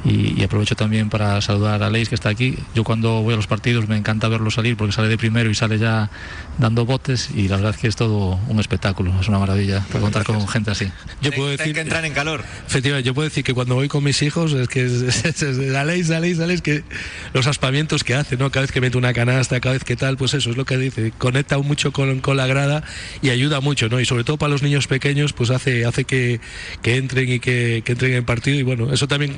Y, 0.04 0.38
y, 0.40 0.44
aprovecho 0.44 0.74
también 0.74 1.08
para 1.08 1.40
saludar 1.40 1.82
a 1.82 1.90
Leis 1.90 2.08
que 2.08 2.14
está 2.14 2.28
aquí. 2.28 2.58
Yo 2.74 2.84
cuando 2.84 3.22
voy 3.22 3.34
a 3.34 3.36
los 3.36 3.46
partidos 3.46 3.88
me 3.88 3.96
encanta 3.96 4.28
verlo 4.28 4.50
salir 4.50 4.76
porque 4.76 4.92
sale 4.92 5.08
de 5.08 5.18
primero 5.18 5.50
y 5.50 5.54
sale 5.54 5.78
ya 5.78 6.10
dando 6.58 6.84
botes 6.84 7.30
y 7.34 7.48
la 7.48 7.56
verdad 7.56 7.74
es 7.74 7.80
que 7.80 7.88
es 7.88 7.96
todo 7.96 8.38
un 8.48 8.60
espectáculo, 8.60 9.12
es 9.20 9.28
una 9.28 9.38
maravilla 9.38 9.84
contar 10.02 10.24
con 10.24 10.46
gente 10.48 10.70
así. 10.70 10.90
Yo 11.20 11.32
puedo 11.32 11.48
decir 11.48 11.74
que 11.74 11.80
entrar 11.80 12.04
en 12.04 12.12
calor. 12.12 12.44
Efectivamente, 12.66 13.06
yo 13.06 13.14
puedo 13.14 13.28
decir 13.28 13.44
que 13.44 13.54
cuando 13.54 13.74
voy 13.74 13.88
con 13.88 14.04
mis 14.04 14.20
hijos 14.22 14.52
es 14.52 14.68
que 14.68 14.84
es, 14.84 14.92
es, 15.24 15.42
es, 15.42 15.56
la 15.58 15.84
ley, 15.84 16.02
la 16.02 16.20
ley, 16.20 16.34
la 16.34 16.46
ley, 16.46 16.60
que 16.60 16.84
los 17.32 17.46
aspamientos 17.46 18.04
que 18.04 18.14
hace, 18.14 18.36
¿no? 18.36 18.50
Cada 18.50 18.62
vez 18.62 18.72
que 18.72 18.80
mete 18.80 18.98
una 18.98 19.12
canasta, 19.12 19.60
cada 19.60 19.74
vez 19.74 19.84
que 19.84 19.96
tal, 19.96 20.16
pues 20.16 20.34
eso 20.34 20.50
es 20.50 20.56
lo 20.56 20.64
que 20.64 20.76
dice, 20.76 21.12
conecta 21.16 21.58
mucho 21.58 21.92
con, 21.92 22.20
con 22.20 22.36
la 22.36 22.41
grada 22.46 22.82
y 23.20 23.30
ayuda 23.30 23.60
mucho, 23.60 23.88
¿no? 23.88 24.00
Y 24.00 24.04
sobre 24.04 24.24
todo 24.24 24.36
para 24.36 24.50
los 24.50 24.62
niños 24.62 24.86
pequeños, 24.86 25.32
pues 25.32 25.50
hace, 25.50 25.84
hace 25.84 26.04
que, 26.04 26.40
que 26.82 26.96
entren 26.96 27.30
y 27.30 27.40
que 27.40 27.82
entren 27.86 28.14
en 28.14 28.24
partido 28.24 28.58
y 28.58 28.62
bueno, 28.62 28.92
eso 28.92 29.08
también 29.08 29.36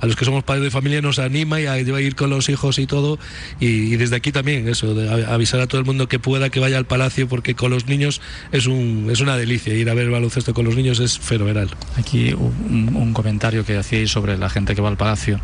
a 0.00 0.06
los 0.06 0.16
que 0.16 0.24
somos 0.24 0.44
padres 0.44 0.64
de 0.64 0.70
familia 0.70 1.00
nos 1.02 1.18
anima 1.18 1.60
y 1.60 1.66
a, 1.66 1.72
a 1.72 1.78
ir 1.78 2.16
con 2.16 2.30
los 2.30 2.48
hijos 2.48 2.78
y 2.78 2.86
todo. 2.86 3.18
Y, 3.60 3.66
y, 3.66 3.96
desde 3.96 4.16
aquí 4.16 4.32
también 4.32 4.68
eso 4.68 4.94
de 4.94 5.26
avisar 5.26 5.60
a 5.60 5.66
todo 5.66 5.80
el 5.80 5.86
mundo 5.86 6.08
que 6.08 6.18
pueda 6.18 6.50
que 6.50 6.60
vaya 6.60 6.78
al 6.78 6.86
palacio 6.86 7.28
porque 7.28 7.54
con 7.54 7.70
los 7.70 7.86
niños 7.86 8.20
es 8.52 8.66
un 8.66 9.08
es 9.10 9.20
una 9.20 9.36
delicia 9.36 9.74
ir 9.74 9.90
a 9.90 9.94
ver 9.94 10.10
baloncesto 10.10 10.54
con 10.54 10.64
los 10.64 10.76
niños 10.76 11.00
es 11.00 11.18
fenomenal. 11.18 11.70
Aquí 11.96 12.32
un, 12.32 12.94
un 12.94 13.12
comentario 13.12 13.64
que 13.64 13.76
hacíais 13.76 14.10
sobre 14.10 14.38
la 14.38 14.48
gente 14.48 14.74
que 14.74 14.80
va 14.80 14.88
al 14.88 14.96
palacio. 14.96 15.40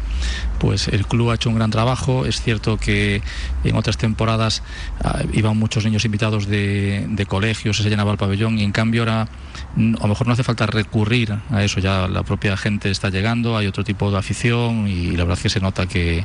Pues 0.59 0.89
el 0.89 1.07
club 1.07 1.31
ha 1.31 1.35
hecho 1.35 1.51
un 1.51 1.57
gran 1.57 1.71
trabajo. 1.71 2.27
Es 2.27 2.41
cierto 2.41 2.79
que 2.79 3.23
en 3.65 3.77
otras 3.77 3.97
temporadas 3.97 4.63
uh, 5.05 5.27
iban 5.33 5.57
muchos 5.57 5.85
niños 5.85 6.05
invitados 6.05 6.47
de, 6.47 7.07
de 7.09 7.27
colegios 7.27 7.77
se 7.77 7.89
llenaba 7.89 8.13
el 8.13 8.19
pabellón 8.19 8.59
y 8.59 8.65
en 8.65 8.73
cambio 8.73 9.03
ahora 9.03 9.23
a 9.23 9.79
lo 9.79 10.09
mejor 10.09 10.27
no 10.27 10.33
hace 10.33 10.43
falta 10.43 10.67
recurrir 10.67 11.33
a 11.51 11.65
eso 11.65 11.81
ya 11.81 12.09
la 12.09 12.23
propia 12.23 12.57
gente 12.57 12.91
está 12.91 13.11
llegando 13.11 13.57
hay 13.57 13.67
otro 13.67 13.85
tipo 13.85 14.11
de 14.11 14.19
afición 14.19 14.42
y 14.45 15.13
la 15.13 15.25
verdad 15.25 15.39
es 15.39 15.43
que 15.43 15.49
se 15.49 15.61
nota 15.61 15.87
que, 15.87 16.25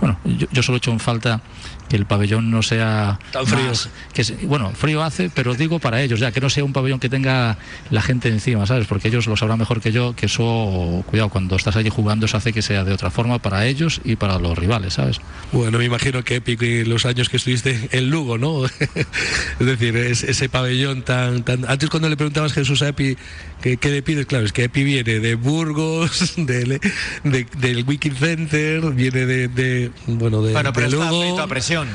bueno, 0.00 0.18
yo, 0.24 0.62
solo 0.62 0.76
he 0.76 0.78
hecho 0.78 0.92
en 0.92 1.00
falta 1.00 1.40
que 1.88 1.96
el 1.96 2.06
pabellón 2.06 2.50
no 2.50 2.62
sea 2.62 3.18
tan 3.32 3.46
frío. 3.46 3.68
Más, 3.68 3.88
que 4.12 4.22
bueno, 4.46 4.72
frío 4.72 5.02
hace, 5.02 5.30
pero 5.32 5.54
digo 5.54 5.78
para 5.78 6.02
ellos 6.02 6.20
ya, 6.20 6.32
que 6.32 6.40
no 6.40 6.50
sea 6.50 6.64
un 6.64 6.72
pabellón 6.72 7.00
que 7.00 7.08
tenga 7.08 7.58
la 7.90 8.02
gente 8.02 8.28
encima, 8.28 8.66
¿sabes? 8.66 8.86
Porque 8.86 9.08
ellos 9.08 9.26
lo 9.26 9.36
sabrán 9.36 9.58
mejor 9.58 9.80
que 9.80 9.92
yo, 9.92 10.14
que 10.14 10.26
eso, 10.26 11.04
cuidado, 11.06 11.28
cuando 11.28 11.56
estás 11.56 11.76
allí 11.76 11.90
jugando, 11.90 12.26
eso 12.26 12.36
hace 12.36 12.52
que 12.52 12.62
sea 12.62 12.84
de 12.84 12.92
otra 12.92 13.10
forma 13.10 13.38
para 13.38 13.66
ellos 13.66 14.00
y 14.04 14.16
para 14.16 14.38
los 14.38 14.56
rivales, 14.56 14.94
¿sabes? 14.94 15.20
Bueno, 15.52 15.78
me 15.78 15.84
imagino 15.84 16.22
que 16.24 16.36
Epic 16.36 16.62
y 16.62 16.84
los 16.84 17.06
años 17.06 17.28
que 17.28 17.36
estuviste 17.36 17.88
en 17.92 18.10
Lugo, 18.10 18.38
¿no? 18.38 18.64
es 19.60 19.66
decir, 19.66 19.96
es, 19.96 20.22
ese 20.24 20.48
pabellón 20.48 21.02
tan, 21.02 21.44
tan... 21.44 21.64
Antes 21.68 21.90
cuando 21.90 22.08
le 22.08 22.16
preguntabas 22.16 22.52
Jesús 22.52 22.82
a 22.82 22.88
Epi 22.88 23.16
¿qué, 23.62 23.76
qué 23.76 23.90
le 23.90 24.02
pides, 24.02 24.26
claro, 24.26 24.44
es 24.44 24.52
que 24.52 24.64
Epi 24.64 24.84
viene 24.84 25.20
de 25.20 25.34
Burgos, 25.34 26.34
de, 26.36 26.80
de, 27.24 27.46
del 27.58 27.84
Wiki 27.84 28.10
Center, 28.10 28.80
viene 28.92 29.26
de, 29.26 29.48
de 29.48 29.90
bueno, 30.06 30.42
de, 30.42 30.52
bueno, 30.52 30.72
pero 30.72 30.90
de 30.90 30.96
Lugo. 30.96 31.24
Está 31.24 31.46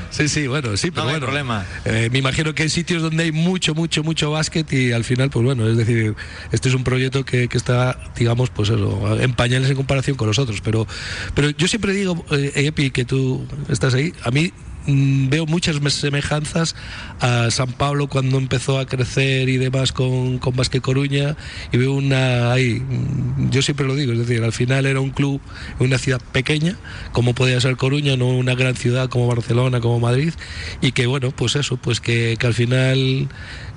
Sí, 0.10 0.28
sí, 0.28 0.48
bueno, 0.48 0.76
sí, 0.78 0.92
pero 0.92 1.04
no 1.04 1.10
bueno. 1.12 1.26
problema. 1.26 1.66
Eh, 1.86 2.10
me 2.12 2.20
imagino 2.20 2.54
que 2.54 2.64
hay 2.64 2.70
sitios 2.70 3.02
donde 3.02 3.24
hay 3.24 3.32
mucho, 3.32 3.74
mucho, 3.74 4.04
mucho 4.04 4.32
básquet 4.32 4.72
y 4.74 4.92
al 4.92 5.04
final, 5.04 5.30
pues 5.30 5.46
bueno, 5.46 5.68
es 5.68 5.78
decir, 5.78 6.16
este 6.52 6.70
es 6.70 6.76
un 6.76 6.84
proyecto 6.84 7.26
que, 7.26 7.48
que 7.48 7.58
está, 7.58 7.98
digamos, 8.18 8.50
pues 8.50 8.70
eso, 8.70 9.20
en 9.20 9.34
pañales 9.34 9.70
en 9.70 9.76
comparación 9.76 10.18
con 10.18 10.28
los 10.28 10.40
otros. 10.40 10.62
Pero, 10.62 10.88
pero 11.34 11.50
yo 11.52 11.68
siempre 11.68 11.94
digo, 11.94 12.24
eh, 12.32 12.52
Epi, 12.56 12.92
que 12.92 13.06
tú 13.06 13.46
estás 13.70 13.94
ahí, 13.94 14.14
a 14.24 14.32
mí 14.32 14.52
veo 14.88 15.46
muchas 15.46 15.78
semejanzas 15.94 16.76
a 17.20 17.52
San 17.52 17.72
Pablo 17.74 18.08
cuando 18.08 18.38
empezó 18.38 18.80
a 18.80 18.86
crecer 18.86 19.50
y 19.50 19.58
demás 19.58 19.92
con, 19.92 20.40
con 20.40 20.56
Basque 20.56 20.82
Coruña 20.82 21.36
y 21.72 21.78
veo 21.78 21.94
una 21.94 22.52
ahí, 22.52 22.80
mm, 22.80 23.50
yo 23.50 23.62
siempre 23.62 23.86
lo 23.88 23.96
digo, 23.96 24.14
es 24.14 24.20
decir, 24.20 24.44
al 24.44 24.54
final 24.54 24.86
era 24.86 25.00
un 25.00 25.12
club 25.12 25.42
una 25.80 25.98
ciudad 25.98 26.22
pequeña, 26.32 26.78
como 27.12 27.34
podía 27.34 27.60
ser 27.60 27.78
Coruña, 27.78 28.18
no 28.18 28.28
una 28.28 28.56
gran 28.56 28.76
ciudad 28.76 29.10
como 29.10 29.28
Barcelona, 29.28 29.80
como 29.80 30.00
Madrid, 30.00 30.34
y 30.82 30.92
que 30.92 31.08
bueno, 31.08 31.32
pues 31.32 31.56
eso, 31.56 31.78
pues 31.78 32.00
que, 32.00 32.38
que 32.40 32.48
al 32.48 32.54
final 32.54 33.30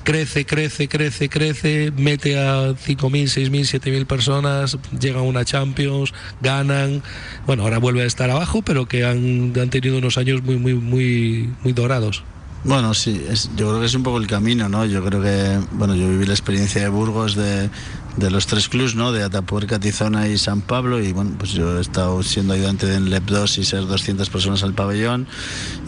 crece, 0.05 0.45
crece, 0.45 0.89
crece, 0.89 1.29
crece, 1.29 1.93
mete 1.97 2.39
a 2.39 2.71
5.000, 2.71 3.25
6.000, 3.25 3.81
7.000 3.81 4.07
personas, 4.07 4.79
llega 5.01 5.21
a 5.21 5.23
una 5.23 5.45
Champions, 5.45 6.13
ganan, 6.41 7.03
bueno, 7.47 7.65
ahora 7.65 7.79
vuelve 7.79 8.03
a 8.03 8.07
estar 8.07 8.31
abajo, 8.31 8.63
pero 8.63 8.87
que 8.87 9.05
han, 9.05 9.53
han 9.61 9.71
tenido 9.71 9.99
unos 9.99 10.19
años 10.19 10.43
muy, 10.43 10.57
muy, 10.57 10.75
muy, 10.75 11.51
muy 11.63 11.73
dorados. 11.73 12.23
Bueno, 12.65 12.95
sí, 12.95 13.23
yo 13.57 13.69
creo 13.69 13.81
que 13.81 13.87
es 13.87 13.95
un 13.95 14.03
poco 14.03 14.17
el 14.17 14.27
camino, 14.27 14.71
¿no? 14.71 14.87
Yo 14.87 15.05
creo 15.05 15.21
que, 15.21 15.61
bueno, 15.73 15.95
yo 15.95 16.09
viví 16.09 16.25
la 16.25 16.33
experiencia 16.33 16.81
de 16.81 16.89
Burgos 16.89 17.35
de 17.35 17.69
de 18.17 18.31
los 18.31 18.47
tres 18.47 18.69
clubs, 18.69 18.95
¿no? 18.95 19.13
De 19.13 19.23
Atapuerca, 19.23 19.79
Tizona 19.79 20.29
y 20.29 20.39
San 20.39 20.61
Pablo. 20.61 21.03
Y 21.03 21.13
bueno, 21.13 21.33
pues 21.39 21.53
yo 21.53 21.79
he 21.79 21.81
estado 21.81 22.23
siendo 22.23 22.55
ayudante 22.55 22.93
en 22.95 23.11
LEP 23.11 23.25
2 23.25 23.59
y 23.59 23.65
ser 23.65 23.87
200 23.87 24.31
personas 24.31 24.63
al 24.63 24.75
pabellón. 24.75 25.27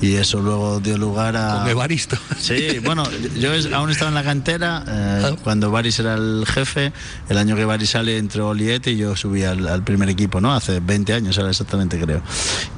Y 0.00 0.14
eso 0.14 0.40
luego 0.40 0.80
dio 0.80 0.98
lugar 0.98 1.36
a. 1.36 1.60
Con 1.60 1.68
Evaristo. 1.68 2.16
Sí, 2.38 2.78
bueno, 2.84 3.04
yo 3.38 3.50
aún 3.76 3.90
estaba 3.90 4.08
en 4.08 4.14
la 4.14 4.22
cantera 4.24 4.84
eh, 4.86 5.36
cuando 5.42 5.70
Baris 5.70 5.98
era 5.98 6.14
el 6.14 6.44
jefe. 6.46 6.92
El 7.28 7.38
año 7.38 7.56
que 7.56 7.64
Baris 7.64 7.90
sale 7.90 8.18
entró 8.18 8.48
Oliete 8.48 8.92
y 8.92 8.96
yo 8.96 9.16
subí 9.16 9.44
al, 9.44 9.66
al 9.66 9.82
primer 9.82 10.08
equipo, 10.08 10.40
¿no? 10.40 10.54
Hace 10.54 10.80
20 10.80 11.12
años, 11.12 11.38
ahora 11.38 11.50
exactamente 11.50 11.98
creo. 11.98 12.22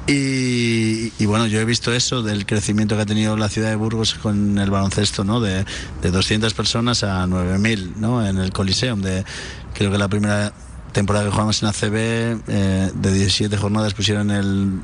Y, 0.06 1.12
y 1.18 1.26
bueno, 1.26 1.46
yo 1.46 1.60
he 1.60 1.64
visto 1.64 1.92
eso 1.92 2.22
del 2.22 2.46
crecimiento 2.46 2.96
que 2.96 3.02
ha 3.02 3.06
tenido 3.06 3.36
la 3.36 3.48
ciudad 3.48 3.68
de 3.68 3.76
Burgos 3.76 4.14
con 4.14 4.58
el 4.58 4.70
baloncesto, 4.70 5.24
¿no? 5.24 5.40
De, 5.40 5.64
de 6.02 6.10
200 6.10 6.54
personas 6.54 7.02
a 7.02 7.26
9.000, 7.26 7.96
¿no? 7.96 8.26
En 8.26 8.38
el 8.38 8.52
Coliseum. 8.52 9.02
De, 9.02 9.24
creo 9.78 9.92
que 9.92 9.98
la 9.98 10.08
primera 10.08 10.52
temporada 10.92 11.24
que 11.24 11.30
jugamos 11.30 11.62
en 11.62 11.68
ACB, 11.68 11.94
eh, 12.48 12.90
de 12.92 13.12
17 13.12 13.56
jornadas 13.56 13.94
pusieron 13.94 14.32
el 14.32 14.80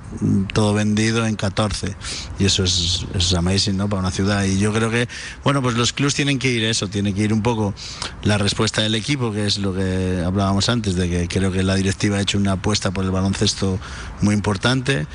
todo 0.53 0.73
vendido 0.73 1.27
en 1.27 1.35
14. 1.35 1.97
Y 2.39 2.45
eso 2.45 2.63
es, 2.63 3.05
eso 3.13 3.19
es 3.19 3.35
amazing, 3.35 3.77
¿no? 3.77 3.89
Para 3.89 4.01
una 4.01 4.13
ciudad. 4.13 4.45
Y 4.45 4.61
yo 4.61 4.73
creo 4.73 4.89
que, 4.91 5.09
bueno, 5.43 5.63
pues 5.63 5.75
los 5.75 5.93
clubs 5.93 6.15
tienen 6.15 6.39
que 6.39 6.49
ir 6.49 6.63
eso, 6.63 6.87
tiene 6.87 7.13
que 7.13 7.23
ir 7.23 7.33
un 7.33 7.43
poco 7.43 7.75
la 8.23 8.39
respuesta 8.39 8.83
del 8.83 8.95
equipo, 8.95 9.33
que 9.33 9.47
es 9.47 9.59
lo 9.59 9.75
que 9.75 10.23
hablábamos 10.25 10.69
antes, 10.69 10.95
de 10.95 11.11
que 11.11 11.27
creo 11.27 11.51
que 11.51 11.65
la 11.65 11.75
directiva 11.75 12.19
ha 12.19 12.21
hecho 12.21 12.39
una 12.39 12.53
apuesta 12.53 12.93
por 12.93 13.05
el 13.05 13.11
baloncesto 13.11 13.81
muy 14.21 14.35
importante 14.35 15.09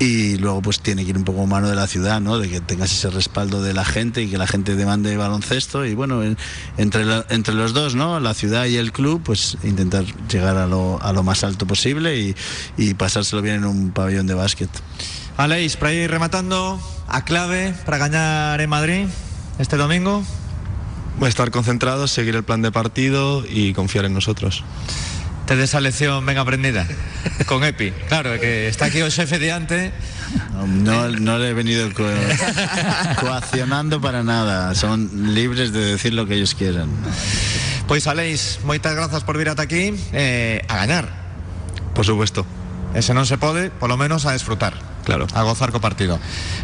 y 0.00 0.36
luego 0.38 0.60
pues 0.60 0.80
tiene 0.80 1.04
que 1.04 1.10
ir 1.10 1.16
un 1.16 1.24
poco 1.24 1.46
mano 1.46 1.68
de 1.68 1.76
la 1.76 1.86
ciudad, 1.86 2.20
¿no? 2.20 2.38
De 2.38 2.48
que 2.50 2.60
tengas 2.60 2.92
ese 2.92 3.10
respaldo 3.10 3.62
de 3.62 3.72
la 3.74 3.84
gente 3.84 4.22
y 4.22 4.28
que 4.28 4.38
la 4.38 4.46
gente 4.46 4.74
demande 4.74 5.16
baloncesto 5.16 5.84
y 5.86 5.94
bueno, 5.94 6.22
en- 6.24 6.36
entre, 6.76 7.04
la- 7.04 7.24
entre 7.30 7.54
los 7.54 7.72
dos, 7.74 7.94
¿no? 7.94 8.18
La 8.20 8.34
ciudad 8.34 8.64
y 8.66 8.76
el 8.76 8.90
club, 8.92 9.22
pues 9.24 9.56
intentar 9.62 10.04
llegar 10.28 10.56
a 10.56 10.66
lo, 10.66 11.00
a 11.02 11.12
lo 11.12 11.22
más 11.22 11.44
alto 11.44 11.66
posible 11.66 12.18
y, 12.18 12.34
y 12.76 12.94
pasárselo 12.94 13.40
bien 13.40 13.56
en 13.56 13.64
un 13.66 13.90
pabellón 13.92 14.26
de 14.26 14.34
básquet. 14.34 14.68
Aleix, 15.36 15.76
para 15.76 15.92
ir 15.92 16.10
rematando, 16.10 16.80
a 17.08 17.24
clave 17.24 17.74
para 17.84 17.98
ganar 17.98 18.60
en 18.60 18.70
Madrid 18.70 19.06
este 19.58 19.76
domingo. 19.76 20.22
Voy 21.18 21.26
a 21.26 21.28
estar 21.28 21.52
concentrados, 21.52 22.10
seguir 22.10 22.34
el 22.34 22.42
plan 22.42 22.60
de 22.62 22.72
partido 22.72 23.44
y 23.48 23.72
confiar 23.74 24.04
en 24.04 24.14
nosotros. 24.14 24.64
Te 25.46 25.56
de 25.56 25.64
esa 25.64 25.80
lección 25.80 26.24
ben 26.24 26.38
aprendida 26.38 26.86
con 27.46 27.64
Epi. 27.64 27.92
Claro, 28.08 28.40
que 28.40 28.66
está 28.68 28.86
aquí 28.86 28.98
el 29.00 29.12
jefe 29.12 29.38
de 29.38 29.52
antes. 29.52 29.92
No, 30.66 31.08
no 31.10 31.38
le 31.38 31.50
he 31.50 31.52
venido 31.52 31.92
co- 31.92 32.04
coaccionando 33.20 34.00
para 34.00 34.22
nada, 34.22 34.74
son 34.74 35.34
libres 35.34 35.72
de 35.72 35.80
decir 35.84 36.14
lo 36.14 36.26
que 36.26 36.34
ellos 36.34 36.54
quieran. 36.54 36.88
Pois 37.86 38.06
Aleix, 38.06 38.60
moitas 38.64 38.94
grazas 38.96 39.22
por 39.24 39.36
vir 39.36 39.50
ata 39.52 39.62
aquí 39.68 39.92
eh, 40.16 40.64
a 40.68 40.76
gañar. 40.80 41.12
Por 41.94 42.06
supuesto. 42.08 42.46
E 42.96 43.02
se 43.04 43.12
non 43.12 43.28
se 43.28 43.36
pode, 43.36 43.68
polo 43.68 44.00
menos 44.00 44.24
a 44.24 44.32
desfrutar. 44.32 44.72
Claro. 45.04 45.26
A 45.34 45.42
gozar 45.42 45.70
co 45.72 45.80
partido. 45.80 46.18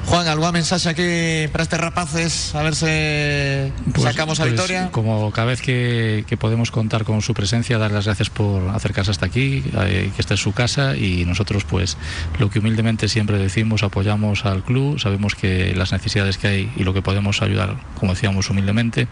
Juan, 0.07 0.26
algún 0.28 0.51
mensaje 0.53 0.88
aquí 0.88 1.49
para 1.53 1.62
estes 1.62 1.78
rapaces 1.80 2.55
a 2.55 2.62
ver 2.62 2.74
se 2.74 3.72
Pues- 3.93 4.03
sacamos 4.05 4.41
a 4.41 4.45
pues, 4.45 4.53
victoria? 4.55 4.88
Como 4.91 5.30
cada 5.30 5.49
vez 5.49 5.61
que, 5.61 6.24
que 6.26 6.36
podemos 6.36 6.70
contar 6.70 7.05
con 7.05 7.20
su 7.22 7.34
presencia, 7.34 7.78
dar 7.78 7.93
las 7.93 8.07
gracias 8.07 8.30
por 8.30 8.68
acercarse 8.70 9.11
hasta 9.11 9.26
aquí, 9.26 9.62
eh, 9.84 10.11
que 10.14 10.20
esta 10.22 10.34
es 10.34 10.41
su 10.41 10.53
casa 10.53 10.97
y 10.97 11.24
nosotros 11.26 11.64
pues 11.64 11.97
lo 12.38 12.49
que 12.51 12.59
humildemente 12.61 13.09
siempre 13.09 13.38
decimos, 13.38 13.82
apoyamos 13.82 14.45
al 14.47 14.62
club, 14.64 14.99
sabemos 14.99 15.34
que 15.34 15.74
las 15.74 15.93
necesidades 15.93 16.38
que 16.38 16.49
hay 16.49 16.72
y 16.76 16.84
lo 16.84 16.95
que 16.95 17.03
podemos 17.03 17.43
ayudar, 17.43 17.76
como 17.99 18.14
decíamos 18.14 18.49
humildemente, 18.51 19.07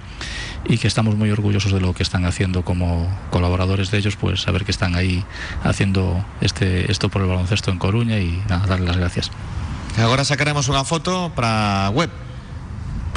y 0.67 0.79
que 0.79 0.89
estamos 0.89 1.17
muy 1.17 1.31
orgullosos 1.31 1.73
de 1.73 1.81
lo 1.81 1.93
que 1.95 2.03
están 2.03 2.25
haciendo 2.25 2.65
como 2.65 3.09
colaboradores 3.31 3.91
de 3.91 3.99
ellos, 3.99 4.17
pues 4.17 4.41
saber 4.43 4.65
que 4.65 4.71
están 4.71 4.95
ahí 4.95 5.25
haciendo 5.65 6.25
este 6.41 6.91
esto 6.91 7.09
por 7.11 7.23
el 7.23 7.29
baloncesto 7.29 7.71
en 7.71 7.79
Coruña 7.79 8.19
y 8.19 8.43
nada, 8.49 8.67
darles 8.67 8.89
las 8.89 8.97
gracias. 8.97 9.18
Agora 9.99 10.23
sacaremos 10.23 10.71
unha 10.71 10.87
foto 10.87 11.35
para 11.35 11.91
web. 11.91 12.11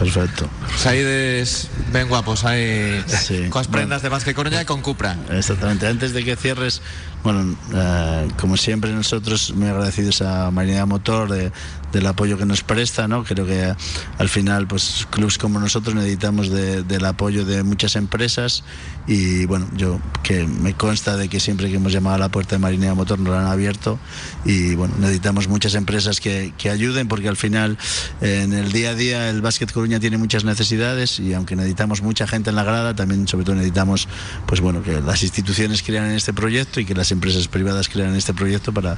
Perfecto. 0.01 0.49
Saídes 0.81 1.69
ben 1.93 2.09
guapos 2.09 2.41
aí 2.41 2.97
Sí. 3.05 3.53
coas 3.53 3.69
prendas 3.69 4.01
de 4.01 4.09
Vázquez 4.09 4.33
Coruña 4.33 4.57
e 4.57 4.65
con 4.65 4.81
Cupra. 4.81 5.13
Exactamente. 5.29 5.85
Antes 5.85 6.09
de 6.17 6.25
que 6.25 6.33
cierres, 6.33 6.81
bueno, 7.21 7.53
eh, 7.69 8.25
como 8.41 8.57
siempre 8.57 8.89
nosotros 8.97 9.53
muy 9.53 9.69
agradecidos 9.69 10.25
a 10.25 10.49
Marinera 10.49 10.89
Motor 10.89 11.29
de- 11.29 11.53
del 11.91 12.05
apoyo 12.07 12.37
que 12.37 12.45
nos 12.45 12.63
presta, 12.63 13.07
¿no? 13.07 13.23
Creo 13.23 13.45
que 13.45 13.73
al 14.17 14.29
final, 14.29 14.67
pues 14.67 15.07
clubs 15.09 15.37
como 15.37 15.59
nosotros 15.59 15.95
necesitamos 15.95 16.49
de- 16.49 16.83
del 16.83 17.05
apoyo 17.05 17.45
de 17.45 17.63
muchas 17.63 17.95
empresas 17.95 18.63
y 19.07 19.45
bueno, 19.45 19.67
yo 19.75 19.99
que 20.23 20.45
me 20.45 20.73
consta 20.73 21.17
de 21.17 21.27
que 21.29 21.39
siempre 21.39 21.69
que 21.69 21.75
hemos 21.75 21.91
llamado 21.91 22.15
a 22.15 22.19
la 22.19 22.29
puerta 22.29 22.55
de 22.55 22.59
Marinera 22.59 22.93
Motor 22.93 23.19
nos 23.19 23.33
la 23.33 23.41
han 23.41 23.47
abierto 23.47 23.99
y 24.45 24.75
bueno, 24.75 24.93
necesitamos 24.99 25.47
muchas 25.47 25.75
empresas 25.75 26.19
que, 26.19 26.53
que 26.57 26.69
ayuden 26.69 27.07
porque 27.07 27.27
al 27.27 27.37
final 27.37 27.77
eh, 28.21 28.41
en 28.43 28.53
el 28.53 28.71
día 28.71 28.91
a 28.91 28.95
día 28.95 29.29
el 29.29 29.41
Básquet 29.41 29.71
Coruña 29.71 29.99
tiene 29.99 30.17
muchas 30.17 30.43
necesidades 30.45 31.19
y 31.19 31.33
aunque 31.33 31.55
necesitamos 31.55 32.01
mucha 32.01 32.27
gente 32.27 32.49
en 32.51 32.55
la 32.55 32.63
grada, 32.63 32.95
también 32.95 33.27
sobre 33.27 33.45
todo 33.45 33.55
necesitamos 33.55 34.07
pues 34.45 34.61
bueno, 34.61 34.83
que 34.83 35.01
las 35.01 35.23
instituciones 35.23 35.83
crean 35.83 36.05
en 36.05 36.15
este 36.15 36.33
proyecto 36.33 36.79
y 36.79 36.85
que 36.85 36.93
las 36.93 37.11
empresas 37.11 37.47
privadas 37.47 37.89
crean 37.89 38.11
en 38.11 38.15
este 38.15 38.33
proyecto 38.33 38.71
para, 38.73 38.97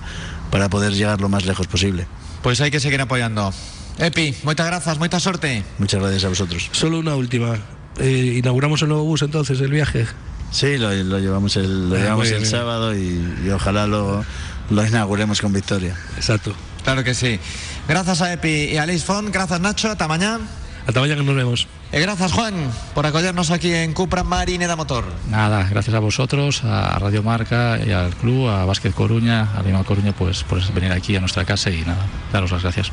para 0.51 0.69
poder 0.69 0.93
llegar 0.93 1.21
lo 1.21 1.29
más 1.29 1.45
lejos 1.45 1.67
posible. 1.67 2.05
Pois 2.43 2.59
hai 2.59 2.69
que 2.69 2.83
seguir 2.83 2.99
apoiando. 2.99 3.49
Epi, 3.97 4.35
moitas 4.43 4.67
grazas, 4.67 4.99
moita 4.99 5.17
sorte. 5.23 5.63
Muchas 5.79 6.01
gracias 6.03 6.25
a 6.25 6.29
vosotros. 6.29 6.67
Solo 6.75 6.99
una 6.99 7.15
última. 7.15 7.55
Eh, 7.97 8.35
inauguramos 8.41 8.81
el 8.83 8.89
nuevo 8.89 9.03
bus 9.05 9.21
entonces, 9.23 9.61
el 9.61 9.71
viaje. 9.71 10.05
Sí, 10.51 10.77
lo, 10.77 10.91
lo 10.91 11.17
llevamos 11.19 11.55
el, 11.57 11.89
lo 11.89 11.95
Ah, 11.95 11.99
llevamos 11.99 12.27
el 12.29 12.39
bien. 12.43 12.49
sábado 12.49 12.93
y, 12.93 13.21
y 13.45 13.49
ojalá 13.49 13.87
lo, 13.87 14.25
lo 14.69 14.85
inauguremos 14.85 15.39
con 15.41 15.53
victoria. 15.53 15.95
Exacto. 16.17 16.53
Claro 16.83 17.03
que 17.03 17.13
sí. 17.15 17.39
Grazas 17.87 18.21
a 18.21 18.33
Epi 18.33 18.75
e 18.75 18.79
a 18.79 18.83
Aleix 18.83 19.03
Font, 19.05 19.31
grazas 19.31 19.61
Nacho, 19.61 19.89
ata 19.89 20.07
mañá. 20.07 20.39
Hasta 20.85 20.99
mañana 20.99 21.23
nos 21.23 21.35
vemos. 21.35 21.67
E 21.93 22.01
grazas 22.01 22.33
Juan 22.33 22.73
por 22.97 23.05
acollernos 23.05 23.53
aquí 23.53 23.69
en 23.71 23.93
Cupra 23.93 24.23
Marineda 24.23 24.75
Motor. 24.75 25.05
Nada, 25.29 25.67
gracias 25.69 25.95
a 25.95 25.99
vosotros, 25.99 26.63
a 26.63 26.97
Radio 26.97 27.21
Marca 27.21 27.77
y 27.77 27.91
al 27.91 28.15
club, 28.15 28.49
a 28.49 28.65
Básquet 28.65 28.95
Coruña, 28.95 29.53
a 29.53 29.61
Lima 29.61 29.83
Coruña, 29.83 30.11
pues 30.11 30.43
por 30.43 30.57
venir 30.73 30.91
aquí 30.91 31.15
a 31.15 31.19
nuestra 31.19 31.45
casa 31.45 31.69
y 31.69 31.81
nada, 31.85 32.01
daros 32.31 32.49
las 32.49 32.63
gracias. 32.63 32.91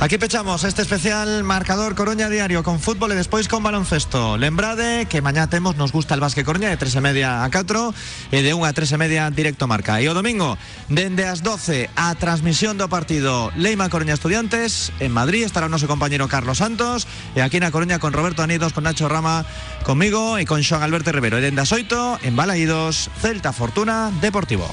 Aquí 0.00 0.16
pechamos 0.16 0.64
este 0.64 0.80
especial 0.80 1.44
marcador 1.44 1.94
Coruña 1.94 2.30
Diario 2.30 2.64
con 2.64 2.80
fútbol 2.80 3.12
e 3.12 3.20
despois 3.20 3.52
con 3.52 3.60
baloncesto. 3.60 4.40
Lembrade 4.40 5.04
que 5.12 5.20
mañá 5.20 5.52
temos 5.52 5.76
nos 5.76 5.92
gusta 5.92 6.16
el 6.16 6.24
Básquet 6.24 6.48
Coruña 6.48 6.72
de 6.72 6.80
3 6.80 6.88
e 6.96 7.00
media 7.04 7.44
a 7.44 7.50
4 7.52 7.92
e 8.32 8.40
de 8.40 8.56
1 8.56 8.64
a 8.64 8.72
3 8.72 8.96
e 8.96 8.96
media 8.96 9.28
directo 9.28 9.68
marca. 9.68 10.00
E 10.00 10.08
o 10.08 10.16
domingo, 10.16 10.56
dende 10.88 11.28
as 11.28 11.44
12 11.44 11.92
a 12.00 12.16
transmisión 12.16 12.80
do 12.80 12.88
partido 12.88 13.52
Leima 13.60 13.92
Coruña 13.92 14.16
Estudiantes 14.16 14.88
en 15.04 15.12
Madrid 15.12 15.44
estará 15.44 15.68
noso 15.68 15.84
compañero 15.84 16.32
Carlos 16.32 16.64
Santos 16.64 17.04
e 17.36 17.44
aquí 17.44 17.60
na 17.60 17.68
Coruña 17.68 18.00
con 18.00 18.16
Roberto 18.16 18.37
Anidos, 18.42 18.72
con 18.72 18.84
Nacho 18.84 19.08
Rama, 19.08 19.44
conmigo 19.84 20.38
e 20.38 20.46
con 20.46 20.62
Xoan 20.62 20.82
Alberto 20.82 21.12
Rivero. 21.12 21.38
E 21.38 21.52
as 21.52 21.72
8 21.72 22.22
en 22.22 22.34
Balaídos, 22.36 23.10
Celta 23.20 23.52
Fortuna 23.52 24.10
Deportivo. 24.20 24.66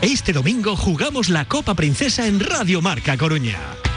Este 0.00 0.32
domingo 0.32 0.76
jugamos 0.76 1.28
la 1.28 1.44
Copa 1.44 1.74
Princesa 1.74 2.26
en 2.26 2.40
Radio 2.40 2.80
Marca 2.80 3.18
Coruña. 3.18 3.89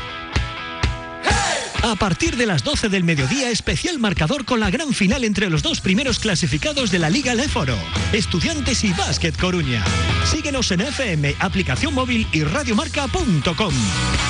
A 1.84 1.95
partir 1.95 2.38
de 2.38 2.45
las 2.45 2.63
12 2.63 2.88
del 2.88 3.03
mediodía, 3.03 3.49
especial 3.49 3.99
marcador 3.99 4.45
con 4.45 4.61
la 4.61 4.71
gran 4.71 4.93
final 4.93 5.25
entre 5.25 5.49
los 5.49 5.61
dos 5.61 5.81
primeros 5.81 6.17
clasificados 6.17 6.91
de 6.91 6.99
la 6.99 7.09
Liga 7.09 7.36
Leforo, 7.36 7.75
Estudiantes 8.13 8.86
y 8.86 8.93
Básquet 8.93 9.38
Coruña. 9.38 9.84
Síguenos 10.23 10.71
en 10.71 10.79
FM, 10.79 11.36
aplicación 11.39 11.93
móvil 11.93 12.25
y 12.31 12.45
radiomarca.com. 12.45 13.73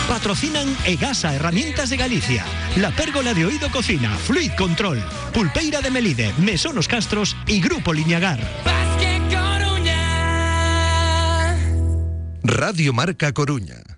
Patrocinan 0.10 0.76
Egasa 0.84 1.36
Herramientas 1.36 1.92
de 1.92 1.98
Galicia, 1.98 2.44
La 2.76 2.90
Pérgola 2.90 3.36
de 3.36 3.46
Oído 3.46 3.70
Cocina, 3.70 4.10
Fluid 4.18 4.54
Control, 4.58 5.04
Pulpeira 5.32 5.82
de 5.82 5.92
Melide, 5.92 6.34
Mesonos 6.40 6.88
Castros 6.88 7.36
y 7.46 7.62
Grupo 7.62 7.94
Liñagar. 7.94 8.40
Radio 12.44 12.94
Marca 12.94 13.32
Coruña. 13.32 13.94